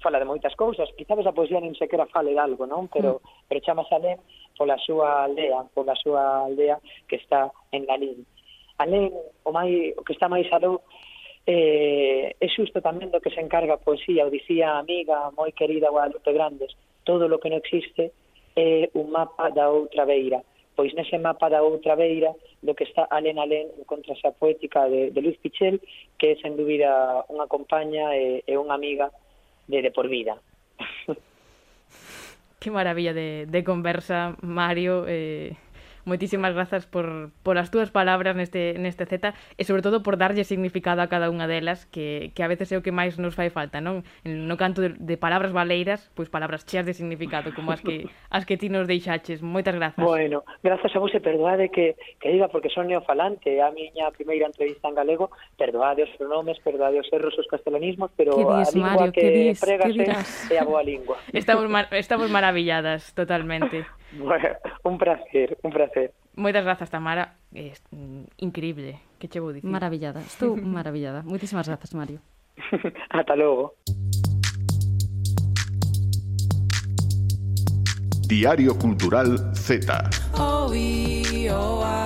fala 0.00 0.18
de 0.18 0.28
moitas 0.28 0.54
cousas, 0.54 0.88
quizás 0.96 1.24
a 1.24 1.32
poesía 1.32 1.60
nin 1.60 1.74
sequera 1.74 2.06
fale 2.06 2.36
de 2.36 2.40
algo, 2.40 2.68
non? 2.68 2.86
Pero, 2.92 3.20
mm. 3.24 3.48
pero 3.48 3.64
chama 3.64 3.88
Salem 3.88 4.20
pola 4.56 4.76
súa 4.76 5.24
aldea, 5.24 5.64
pola 5.72 5.96
súa 5.96 6.44
aldea 6.44 6.76
que 7.08 7.16
está 7.16 7.48
en 7.72 7.88
Lalín. 7.88 8.28
Alén, 8.76 9.08
o, 9.44 9.50
mai, 9.52 9.96
o 9.96 10.04
que 10.04 10.12
está 10.12 10.28
máis 10.28 10.46
aló, 10.52 10.84
eh, 11.48 12.36
é 12.36 12.48
xusto 12.52 12.84
tamén 12.84 13.08
do 13.08 13.24
que 13.24 13.32
se 13.32 13.40
encarga 13.40 13.80
a 13.80 13.82
poesía, 13.82 14.28
o 14.28 14.32
dicía 14.32 14.76
a 14.76 14.84
amiga 14.84 15.32
moi 15.32 15.56
querida 15.56 15.88
Guadalupe 15.88 16.36
Grandes, 16.36 16.76
todo 17.08 17.24
lo 17.24 17.40
que 17.40 17.48
non 17.48 17.64
existe 17.64 18.12
é 18.52 18.92
un 18.92 19.08
mapa 19.08 19.48
da 19.48 19.72
outra 19.72 20.04
beira, 20.04 20.44
pois 20.76 20.92
nese 20.92 21.16
mapa 21.16 21.48
da 21.48 21.64
outra 21.64 21.96
beira 21.96 22.36
do 22.60 22.76
que 22.76 22.84
está 22.84 23.08
alén 23.08 23.40
alén 23.40 23.72
contra 23.88 24.12
esa 24.12 24.36
poética 24.36 24.84
de, 24.88 25.10
de 25.10 25.20
Luis 25.24 25.38
Pichel, 25.40 25.80
que 26.20 26.32
é 26.32 26.40
sen 26.40 26.56
dúbida 26.60 27.24
unha 27.32 27.48
compaña 27.48 28.12
e, 28.16 28.44
e 28.44 28.54
unha 28.60 28.76
amiga 28.76 29.08
de, 29.64 29.80
de 29.80 29.90
por 29.90 30.08
vida. 30.08 30.36
Que 32.60 32.68
maravilla 32.68 33.16
de, 33.16 33.48
de 33.48 33.64
conversa, 33.64 34.36
Mario. 34.44 35.08
Eh, 35.08 35.56
moitísimas 36.04 36.54
grazas 36.54 36.86
por, 36.86 37.30
por 37.42 37.58
as 37.58 37.68
túas 37.68 37.90
palabras 37.90 38.36
neste, 38.36 38.76
neste 38.78 39.06
Z 39.06 39.34
e 39.56 39.62
sobre 39.64 39.82
todo 39.82 40.02
por 40.02 40.16
darlle 40.16 40.44
significado 40.44 41.02
a 41.02 41.08
cada 41.08 41.28
unha 41.28 41.46
delas 41.46 41.86
que, 41.88 42.32
que 42.34 42.42
a 42.44 42.50
veces 42.50 42.72
é 42.72 42.76
o 42.78 42.84
que 42.84 42.94
máis 42.94 43.18
nos 43.18 43.36
fai 43.36 43.50
falta, 43.50 43.80
non? 43.82 44.02
No 44.24 44.56
canto 44.60 44.80
de, 44.80 44.96
de 44.96 45.16
palabras 45.16 45.52
valeiras, 45.52 46.08
pois 46.14 46.28
palabras 46.28 46.64
cheas 46.64 46.86
de 46.86 46.94
significado 46.94 47.52
como 47.54 47.72
as 47.72 47.80
que 47.80 48.08
as 48.36 48.44
que 48.44 48.56
ti 48.56 48.68
nos 48.68 48.86
deixaches. 48.86 49.42
Moitas 49.42 49.74
grazas. 49.74 50.00
Bueno, 50.00 50.44
grazas 50.62 50.92
a 50.94 50.98
vos 50.98 51.12
e 51.14 51.20
perdoade 51.20 51.68
que, 51.70 51.96
que 52.20 52.28
diga 52.30 52.48
porque 52.48 52.70
son 52.70 52.88
neofalante, 52.88 53.60
a 53.60 53.70
miña 53.70 54.10
primeira 54.12 54.46
entrevista 54.46 54.88
en 54.88 54.94
galego, 54.94 55.30
perdoade 55.56 56.04
os 56.04 56.12
pronomes, 56.16 56.58
perdoade 56.60 57.00
os 57.00 57.08
erros, 57.12 57.36
os 57.38 57.46
castelanismos, 57.46 58.10
pero 58.16 58.36
que 58.36 58.44
dices, 58.44 58.74
a 58.74 58.78
lingua 58.78 58.94
Mario, 58.96 59.12
que, 59.12 59.20
que 59.20 59.30
dis, 59.30 59.60
pregase 59.60 60.54
é 60.54 60.58
a 60.58 60.64
boa 60.64 60.82
lingua. 60.82 61.16
Estamos, 61.32 61.66
mar, 61.68 61.88
estamos 61.92 62.30
maravilladas 62.30 63.12
totalmente. 63.14 63.86
bueno, 64.12 64.48
un 64.84 64.98
placer, 64.98 65.56
un 65.62 65.70
placer. 65.70 65.89
placer. 65.90 66.12
Moitas 66.36 66.64
grazas, 66.64 66.90
Tamara. 66.90 67.34
Mm, 67.90 68.24
increíble. 68.38 69.00
Que 69.18 69.28
che? 69.28 69.40
Maravillada. 69.62 70.20
Estou 70.20 70.56
maravillada. 70.76 71.22
Moitísimas 71.22 71.66
grazas, 71.66 71.94
Mario. 71.94 72.20
Ata 73.10 73.34
logo. 73.34 73.74
Diario 78.28 78.78
Cultural 78.78 79.54
Z. 79.56 79.86
Oh, 80.38 80.70
oh, 80.70 81.82
oh. 81.82 82.00